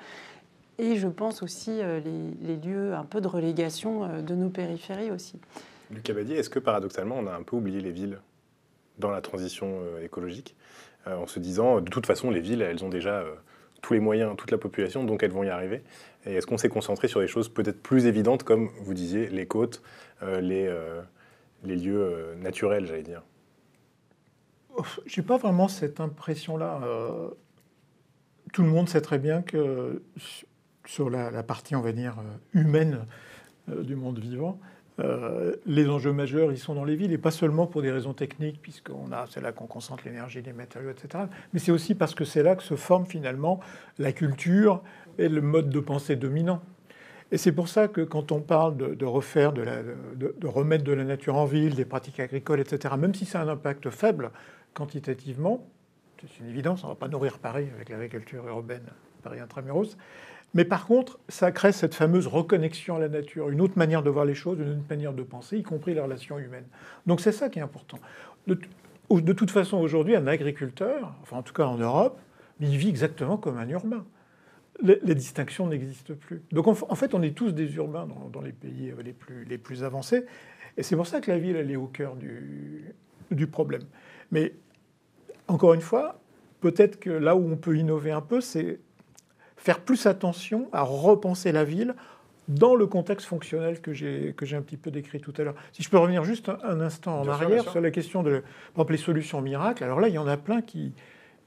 Et 0.77 0.97
je 0.97 1.07
pense 1.07 1.41
aussi 1.41 1.71
euh, 1.71 1.99
les, 1.99 2.47
les, 2.47 2.57
lieux 2.57 2.93
un 2.93 3.05
peu 3.05 3.21
de 3.21 3.27
relégation 3.27 4.21
de 4.21 4.35
nos 4.35 4.49
périphéries 4.49 5.11
aussi. 5.11 5.39
Lucas 5.91 6.13
Badier, 6.13 6.37
est-ce 6.37 6.49
que 6.49 6.59
paradoxalement 6.59 7.15
on 7.19 7.27
a 7.27 7.33
un 7.33 7.43
peu 7.43 7.55
oublié 7.55 7.79
les 7.79 7.91
villes? 7.91 8.19
Dans 8.99 9.11
la 9.11 9.21
transition 9.21 9.79
euh, 9.81 10.03
écologique, 10.03 10.55
euh, 11.07 11.15
en 11.15 11.27
se 11.27 11.39
disant, 11.39 11.81
de 11.81 11.89
toute 11.89 12.05
façon, 12.05 12.31
les 12.31 12.39
villes, 12.39 12.61
elles 12.61 12.83
ont 12.83 12.89
déjà 12.89 13.19
euh, 13.19 13.35
tous 13.81 13.93
les 13.93 13.99
moyens, 13.99 14.35
toute 14.37 14.51
la 14.51 14.57
population, 14.57 15.03
donc 15.03 15.23
elles 15.23 15.31
vont 15.31 15.43
y 15.43 15.49
arriver. 15.49 15.83
Et 16.25 16.33
est-ce 16.35 16.47
qu'on 16.47 16.57
s'est 16.57 16.69
concentré 16.69 17.07
sur 17.07 17.19
des 17.19 17.27
choses 17.27 17.49
peut-être 17.49 17.81
plus 17.81 18.05
évidentes, 18.07 18.43
comme 18.43 18.69
vous 18.81 18.93
disiez, 18.93 19.27
les 19.27 19.45
côtes, 19.45 19.83
les, 20.23 20.67
lieux 21.63 22.35
naturels, 22.39 22.87
j'allais 22.87 23.03
dire? 23.03 23.21
Je 25.05 25.21
n'ai 25.21 25.27
pas 25.27 25.37
vraiment 25.37 25.67
cette 25.67 25.99
impression-là. 25.99 26.81
tout 28.53 28.63
le 28.63 28.69
monde 28.69 28.89
sait 28.89 29.01
très 29.01 29.19
bien 29.19 29.43
que 29.43 30.01
sur 30.87 31.11
la, 31.11 31.29
la 31.29 31.43
partie, 31.43 31.75
on 31.75 31.81
va 31.81 31.91
dire, 31.91 32.15
humaine 32.53 33.05
du 33.67 33.95
monde 33.95 34.19
vivant, 34.19 34.59
euh, 34.99 35.55
les 35.65 35.89
enjeux 35.89 36.13
majeurs, 36.13 36.51
ils 36.51 36.57
sont 36.57 36.73
dans 36.73 36.85
les 36.85 36.95
villes, 36.95 37.11
et 37.11 37.17
pas 37.17 37.31
seulement 37.31 37.67
pour 37.67 37.81
des 37.81 37.91
raisons 37.91 38.13
techniques, 38.13 38.61
puisqu'on 38.61 39.11
a, 39.11 39.25
c'est 39.29 39.41
là 39.41 39.51
qu'on 39.51 39.67
concentre 39.67 40.03
l'énergie, 40.05 40.41
les 40.41 40.53
matériaux, 40.53 40.89
etc. 40.89 41.25
Mais 41.53 41.59
c'est 41.59 41.71
aussi 41.71 41.95
parce 41.95 42.15
que 42.15 42.23
c'est 42.23 42.43
là 42.43 42.55
que 42.55 42.63
se 42.63 42.75
forme 42.75 43.05
finalement 43.05 43.59
la 43.99 44.13
culture 44.13 44.81
et 45.17 45.27
le 45.27 45.41
mode 45.41 45.69
de 45.69 45.79
pensée 45.81 46.15
dominant. 46.15 46.61
Et 47.31 47.37
c'est 47.37 47.51
pour 47.51 47.67
ça 47.67 47.87
que 47.87 48.01
quand 48.01 48.31
on 48.31 48.39
parle 48.39 48.77
de, 48.77 49.05
refaire, 49.05 49.51
de, 49.51 49.65
de, 50.15 50.47
remettre 50.47 50.83
de 50.83 50.93
la 50.93 51.03
nature 51.03 51.35
en 51.35 51.45
ville, 51.45 51.75
des 51.75 51.83
pratiques 51.83 52.19
agricoles, 52.19 52.61
etc., 52.61 52.93
même 52.97 53.13
si 53.13 53.25
c'est 53.25 53.39
un 53.39 53.47
impact 53.49 53.89
faible 53.89 54.31
quantitativement, 54.73 55.67
c'est 56.21 56.39
une 56.39 56.49
évidence, 56.49 56.83
on 56.83 56.87
ne 56.87 56.91
va 56.93 56.95
pas 56.95 57.07
nourrir 57.07 57.39
Paris 57.39 57.67
avec 57.75 57.89
l'agriculture 57.89 58.47
urbaine, 58.47 58.85
Paris 59.23 59.39
intramuros, 59.39 59.97
mais 60.53 60.63
par 60.63 60.87
contre, 60.87 61.19
ça 61.27 61.51
crée 61.51 61.73
cette 61.73 61.95
fameuse 61.95 62.27
reconnexion 62.27 62.95
à 62.95 62.99
la 62.99 63.09
nature, 63.09 63.49
une 63.49 63.59
autre 63.59 63.77
manière 63.77 64.03
de 64.03 64.09
voir 64.09 64.25
les 64.25 64.35
choses, 64.35 64.59
une 64.59 64.71
autre 64.71 64.89
manière 64.89 65.13
de 65.13 65.23
penser, 65.23 65.57
y 65.57 65.63
compris 65.63 65.93
les 65.93 65.99
relations 65.99 66.39
humaines. 66.39 66.67
Donc 67.05 67.19
c'est 67.19 67.33
ça 67.33 67.49
qui 67.49 67.59
est 67.59 67.61
important. 67.61 67.99
De, 68.47 69.33
toute 69.33 69.51
façon, 69.51 69.77
aujourd'hui, 69.77 70.15
un 70.15 70.27
agriculteur, 70.27 71.13
enfin 71.21 71.37
en 71.37 71.43
tout 71.43 71.53
cas 71.53 71.65
en 71.65 71.77
Europe, 71.77 72.19
il 72.61 72.77
vit 72.77 72.89
exactement 72.89 73.37
comme 73.37 73.57
un 73.57 73.67
urbain. 73.67 74.05
Les, 74.81 75.15
distinctions 75.15 75.67
n'existent 75.67 76.13
plus. 76.13 76.41
Donc 76.51 76.67
en 76.67 76.95
fait, 76.95 77.13
on 77.13 77.21
est 77.21 77.35
tous 77.35 77.51
des 77.51 77.75
urbains 77.75 78.07
dans, 78.31 78.41
les 78.41 78.51
pays 78.51 78.93
les 79.03 79.13
plus, 79.13 79.45
les 79.45 79.57
plus 79.57 79.83
avancés. 79.83 80.25
Et 80.77 80.83
c'est 80.83 80.95
pour 80.95 81.07
ça 81.07 81.21
que 81.21 81.31
la 81.31 81.37
ville, 81.37 81.55
elle 81.55 81.71
est 81.71 81.77
au 81.77 81.87
cœur 81.87 82.15
du, 82.15 82.93
du 83.31 83.47
problème. 83.47 83.83
Mais 84.31 84.53
encore 85.47 85.73
une 85.73 85.81
fois, 85.81 86.19
peut-être 86.61 86.99
que 86.99 87.09
là 87.09 87.35
où 87.35 87.51
on 87.51 87.57
peut 87.57 87.77
innover 87.77 88.11
un 88.11 88.21
peu, 88.21 88.41
c'est 88.41 88.79
faire 89.65 89.79
plus 89.79 90.05
attention 90.05 90.69
à 90.71 90.83
repenser 90.83 91.51
la 91.51 91.63
ville 91.63 91.95
dans 92.47 92.75
le 92.75 92.85
contexte 92.85 93.25
fonctionnel 93.25 93.81
que 93.81 93.93
j'ai 93.93 94.35
que 94.37 94.45
j'ai 94.45 94.55
un 94.55 94.61
petit 94.61 94.77
peu 94.77 94.91
décrit 94.91 95.19
tout 95.19 95.33
à 95.39 95.41
l'heure. 95.41 95.55
Si 95.73 95.81
je 95.81 95.89
peux 95.89 95.97
revenir 95.97 96.23
juste 96.23 96.49
un, 96.63 96.79
instant 96.81 97.21
en 97.21 97.27
arrière 97.27 97.63
sur 97.71 97.81
la 97.81 97.89
question 97.89 98.21
de 98.21 98.43
par 98.75 98.83
exemple, 98.83 98.91
les 98.91 98.97
solutions 98.99 99.41
miracles, 99.41 99.83
alors 99.83 99.99
là 99.99 100.07
il 100.07 100.13
y 100.13 100.19
en 100.19 100.27
a 100.27 100.37
plein 100.37 100.61
qui 100.61 100.93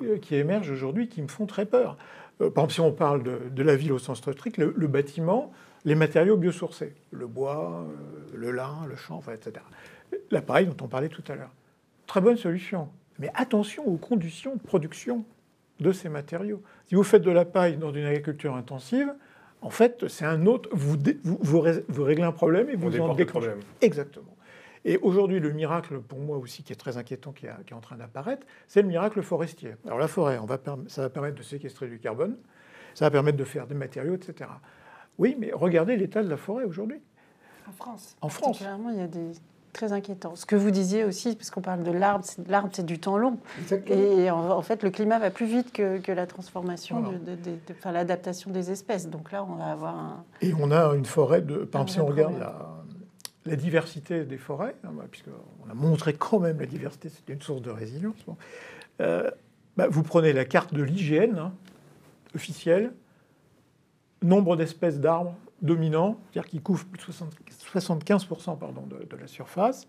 euh, 0.03 0.19
qui 0.19 0.35
émergent 0.35 0.73
aujourd'hui 0.73 1.09
qui 1.09 1.23
me 1.23 1.29
font 1.29 1.47
très 1.47 1.65
peur. 1.65 1.97
Euh, 2.41 2.51
par 2.51 2.65
exemple, 2.65 2.73
si 2.73 2.81
on 2.81 2.91
parle 2.91 3.23
de, 3.23 3.63
la 3.63 3.77
ville 3.77 3.93
au 3.93 4.01
sens 4.01 4.19
strict, 4.19 4.57
le, 4.57 4.75
le, 4.77 4.87
bâtiment, 4.89 5.53
les 5.85 5.95
matériaux 5.95 6.37
biosourcés, 6.37 6.95
le 7.13 7.29
bois, 7.29 7.87
euh, 7.87 8.37
le 8.37 8.51
lin, 8.51 8.85
le 8.89 8.97
chanvre, 8.97 9.31
etc. 9.31 9.65
L'appareil 10.33 10.67
dont 10.67 10.85
on 10.85 10.89
parlait 10.89 11.09
tout 11.09 11.25
à 11.29 11.37
l'heure. 11.37 11.53
Très 12.09 12.21
bonne 12.21 12.37
solution. 12.37 12.89
Mais 13.21 13.31
attention 13.35 13.87
aux 13.87 13.97
conditions 13.97 14.57
de 14.57 14.61
production 14.61 15.25
de 15.81 15.93
ces 15.93 16.09
matériaux. 16.09 16.63
Si 16.87 16.95
vous 16.95 17.03
faites 17.03 17.23
de 17.23 17.31
la 17.31 17.45
paille 17.45 17.77
dans 17.77 17.93
une 17.93 18.05
agriculture 18.05 18.55
intensive, 18.55 19.13
En 19.61 19.71
fait, 19.71 20.07
c'est 20.07 20.25
un 20.25 20.47
autre. 20.47 20.69
Vous, 20.73 20.97
vous, 21.25 21.65
vous, 21.89 22.05
réglez 22.05 22.23
un 22.23 22.31
problème 22.31 22.71
et 22.71 22.77
vous 22.77 22.97
en 23.01 23.15
déclenchez. 23.15 23.55
Exactement. 23.81 24.37
Et 24.85 24.99
aujourd'hui, 24.99 25.41
le 25.41 25.51
miracle, 25.51 26.01
pour 26.01 26.21
moi 26.21 26.39
aussi, 26.39 26.63
qui 26.63 26.73
est 26.73 26.77
très 26.77 26.97
inquiétant, 26.97 27.33
qui, 27.33 27.47
est 27.47 27.73
en 27.73 27.81
train 27.81 27.97
d'apparaître, 27.97 28.47
c'est 28.69 28.83
le 28.83 28.89
miracle 28.89 29.21
forestier. 29.23 29.75
Alors 29.85 29.99
la 29.99 30.09
forêt, 30.09 30.39
on 30.39 30.47
va, 30.47 30.61
ça 30.87 31.03
va 31.03 31.11
permettre 31.11 31.37
de 31.37 31.43
séquestrer 31.43 31.89
du 31.89 31.99
carbone, 31.99 32.37
ça 32.95 33.07
va 33.07 33.11
permettre 33.11 33.37
de 33.37 33.45
faire 33.45 33.67
des 33.67 33.75
matériaux, 33.75 34.15
etc. 34.15 34.49
Oui, 35.19 35.37
mais 35.39 35.51
regardez 35.53 35.97
l'état 35.97 36.23
de 36.23 36.29
la 36.29 36.37
forêt 36.37 36.65
aujourd'hui. 36.65 37.01
En 37.69 37.73
France. 37.73 38.17
En 38.21 38.29
France. 38.29 38.61
il 38.61 38.99
y 38.99 39.03
a 39.03 39.09
des 39.09 39.33
très 39.79 39.93
inquiétants. 39.93 40.35
Ce 40.35 40.45
que 40.45 40.57
vous 40.57 40.71
disiez 40.71 41.05
aussi, 41.05 41.37
puisqu'on 41.37 41.61
parle 41.61 41.85
de 41.85 41.93
l'arbre, 41.93 42.25
l'arbre 42.49 42.71
c'est 42.73 42.85
du 42.85 42.99
temps 42.99 43.17
long. 43.17 43.39
Et 43.87 44.31
en, 44.31 44.63
fait, 44.63 44.83
le 44.83 44.91
climat 44.91 45.19
va 45.21 45.31
plus 45.31 45.47
vite 45.47 45.73
que, 45.73 46.13
la 46.13 46.27
transformation, 46.27 47.01
de, 47.01 47.37
enfin, 47.71 47.93
l'adaptation 47.93 48.51
des 48.51 48.71
espèces. 48.73 49.09
Donc 49.09 49.31
là, 49.31 49.45
on 49.45 49.55
va 49.55 49.67
avoir 49.67 49.97
un. 49.97 50.25
Et 50.43 50.53
on 50.59 50.71
a 50.73 50.95
une 50.95 51.05
forêt 51.05 51.43
de. 51.43 51.59
Par 51.59 51.83
exemple, 51.83 51.91
si 51.91 52.01
on 52.01 52.07
regarde 52.07 52.39
la, 52.39 52.79
la 53.47 53.57
diversité 53.57 54.25
des 54.25 54.37
forêts, 54.37 54.75
hein, 54.85 54.91
bah, 54.93 55.05
puisqu'on 55.09 55.71
a 55.71 55.75
montré 55.75 56.13
quand 56.15 56.41
même 56.41 56.59
la 56.59 56.67
diversité, 56.67 57.09
c'est 57.09 57.33
une 57.33 57.41
source 57.41 57.63
de 57.63 57.71
résilience. 57.71 58.17
Euh, 59.01 59.31
bah, 59.77 59.87
vous 59.89 60.03
prenez 60.03 60.33
la 60.33 60.45
carte 60.45 60.75
de 60.75 60.83
l'hygiène 60.83 61.39
hein, 61.39 61.53
officielle, 62.35 62.93
nombre 64.23 64.57
d'espèces 64.57 64.99
d'arbres 64.99 65.37
dominants, 65.63 66.19
c'est-à-dire 66.31 66.51
qui 66.51 66.61
couvrent 66.61 66.87
plus 66.87 66.99
de 66.99 67.13
75% 67.13 68.59
pardon, 68.59 68.83
de, 68.83 69.05
de, 69.05 69.17
la 69.17 69.27
surface. 69.27 69.87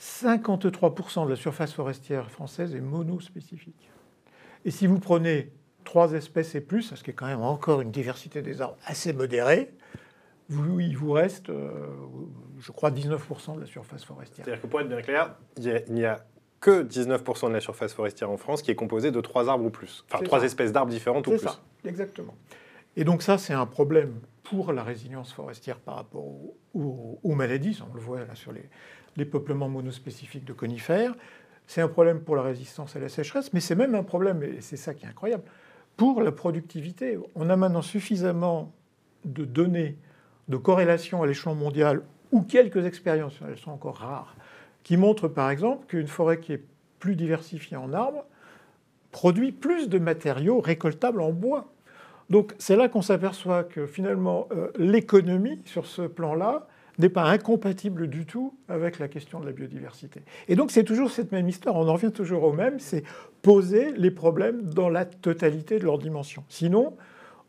53% 0.00 1.24
de 1.24 1.30
la 1.30 1.36
surface 1.36 1.72
forestière 1.72 2.30
française 2.30 2.74
est 2.74 2.80
monospécifique. 2.80 3.90
Et 4.64 4.70
si 4.70 4.86
vous 4.86 4.98
prenez 4.98 5.52
trois 5.84 6.12
espèces 6.12 6.54
et 6.54 6.60
plus, 6.60 6.94
ce 6.94 7.02
qui 7.02 7.10
est 7.10 7.14
quand 7.14 7.26
même 7.26 7.42
encore 7.42 7.80
une 7.80 7.90
diversité 7.90 8.42
des 8.42 8.60
arbres 8.60 8.76
assez 8.84 9.12
modérée, 9.12 9.72
vous, 10.48 10.80
il 10.80 10.96
vous 10.96 11.12
reste, 11.12 11.50
euh, 11.50 11.70
je 12.60 12.72
crois, 12.72 12.90
19% 12.90 13.56
de 13.56 13.60
la 13.60 13.66
surface 13.66 14.04
forestière. 14.04 14.44
C'est-à-dire 14.44 14.62
que 14.62 14.66
pour 14.66 14.80
être 14.80 14.88
bien 14.88 15.02
clair, 15.02 15.34
il 15.56 15.84
n'y 15.90 16.04
a, 16.04 16.24
que 16.60 16.82
19% 16.82 17.48
de 17.48 17.52
la 17.52 17.60
surface 17.60 17.94
forestière 17.94 18.30
en 18.30 18.36
France 18.36 18.62
qui 18.62 18.70
est 18.70 18.74
composée 18.74 19.10
de 19.10 19.20
trois 19.20 19.48
arbres 19.48 19.64
ou 19.64 19.70
plus. 19.70 20.04
Enfin, 20.10 20.24
trois 20.24 20.42
espèces 20.42 20.72
d'arbres 20.72 20.90
différentes 20.90 21.26
ou 21.26 21.30
plus. 21.30 21.40
Ça, 21.40 21.60
exactement. 21.84 22.34
Et 22.96 23.04
donc 23.04 23.22
ça, 23.22 23.38
c'est 23.38 23.52
un 23.52 23.66
problème 23.66 24.20
pour 24.42 24.72
la 24.72 24.82
résilience 24.82 25.32
forestière 25.32 25.78
par 25.78 25.96
rapport 25.96 26.24
aux, 26.74 27.34
maladies. 27.34 27.78
On 27.90 27.94
le 27.94 28.00
voit 28.00 28.20
là 28.20 28.34
sur 28.34 28.52
les, 28.52 28.68
les 29.16 29.24
peuplements 29.24 29.68
monospécifiques 29.68 30.44
de 30.44 30.52
conifères. 30.52 31.14
C'est 31.66 31.80
un 31.80 31.88
problème 31.88 32.20
pour 32.20 32.36
la 32.36 32.42
résistance 32.42 32.96
à 32.96 33.00
la 33.00 33.08
sécheresse, 33.08 33.52
mais 33.52 33.60
c'est 33.60 33.74
même 33.74 33.94
un 33.94 34.04
problème, 34.04 34.42
et 34.42 34.60
c'est 34.60 34.76
ça 34.76 34.94
qui 34.94 35.04
est 35.04 35.08
incroyable, 35.08 35.42
pour 35.96 36.22
la 36.22 36.30
productivité. 36.30 37.18
On 37.34 37.50
a 37.50 37.56
maintenant 37.56 37.82
suffisamment 37.82 38.72
de 39.24 39.44
données 39.44 39.98
de 40.48 40.56
corrélation 40.56 41.22
à 41.22 41.26
l'échelon 41.26 41.54
mondial 41.54 42.02
ou 42.30 42.42
quelques 42.42 42.84
expériences, 42.84 43.38
elles 43.46 43.58
sont 43.58 43.72
encore 43.72 43.96
rares, 43.96 44.36
qui 44.82 44.96
montrent 44.96 45.28
par 45.28 45.50
exemple 45.50 45.86
qu'une 45.86 46.06
forêt 46.06 46.38
qui 46.38 46.52
est 46.52 46.62
plus 46.98 47.16
diversifiée 47.16 47.76
en 47.76 47.92
arbres 47.92 48.24
produit 49.10 49.52
plus 49.52 49.88
de 49.88 49.98
matériaux 49.98 50.60
récoltables 50.60 51.20
en 51.20 51.32
bois. 51.32 51.72
Donc 52.30 52.54
c'est 52.58 52.76
là 52.76 52.88
qu'on 52.88 53.02
s'aperçoit 53.02 53.64
que 53.64 53.86
finalement 53.86 54.48
euh, 54.52 54.68
l'économie 54.78 55.62
sur 55.64 55.86
ce 55.86 56.02
plan-là 56.02 56.66
n'est 56.98 57.08
pas 57.08 57.24
incompatible 57.24 58.08
du 58.08 58.24
tout 58.24 58.54
avec 58.68 58.98
la 58.98 59.08
question 59.08 59.38
de 59.38 59.46
la 59.46 59.52
biodiversité. 59.52 60.22
Et 60.48 60.56
donc 60.56 60.70
c'est 60.70 60.84
toujours 60.84 61.10
cette 61.10 61.30
même 61.30 61.48
histoire, 61.48 61.76
on 61.76 61.88
en 61.88 61.92
revient 61.92 62.12
toujours 62.12 62.42
au 62.42 62.52
même, 62.52 62.80
c'est 62.80 63.04
poser 63.42 63.92
les 63.92 64.10
problèmes 64.10 64.62
dans 64.62 64.88
la 64.88 65.04
totalité 65.04 65.78
de 65.78 65.84
leur 65.84 65.98
dimension. 65.98 66.42
Sinon, 66.48 66.96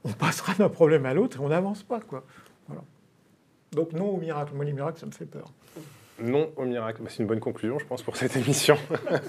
on 0.04 0.12
passera 0.12 0.54
d'un 0.54 0.70
problème 0.70 1.06
à 1.06 1.14
l'autre 1.14 1.38
et 1.38 1.44
on 1.44 1.50
n'avance 1.50 1.84
pas. 1.84 2.00
quoi. 2.00 2.24
Donc 3.72 3.94
non 3.94 4.10
au 4.10 4.18
miracle. 4.18 4.54
Moi, 4.56 4.66
les 4.66 4.74
miracles, 4.74 5.00
ça 5.00 5.06
me 5.06 5.12
fait 5.12 5.26
peur. 5.26 5.52
Non 6.20 6.52
au 6.56 6.66
miracle. 6.66 7.02
Bah, 7.02 7.10
c'est 7.12 7.20
une 7.20 7.28
bonne 7.28 7.40
conclusion, 7.40 7.80
je 7.80 7.86
pense, 7.86 8.02
pour 8.04 8.18
cette 8.18 8.36
émission. 8.36 8.78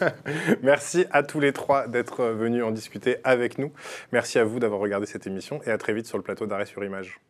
Merci 0.62 1.06
à 1.10 1.22
tous 1.22 1.40
les 1.40 1.52
trois 1.52 1.86
d'être 1.86 2.24
venus 2.24 2.64
en 2.64 2.70
discuter 2.70 3.18
avec 3.24 3.58
nous. 3.58 3.72
Merci 4.12 4.38
à 4.38 4.44
vous 4.44 4.58
d'avoir 4.58 4.80
regardé 4.80 5.06
cette 5.06 5.26
émission 5.26 5.60
et 5.64 5.70
à 5.70 5.78
très 5.78 5.92
vite 5.92 6.06
sur 6.06 6.18
le 6.18 6.24
plateau 6.24 6.46
d'arrêt 6.46 6.66
sur 6.66 6.84
image. 6.84 7.20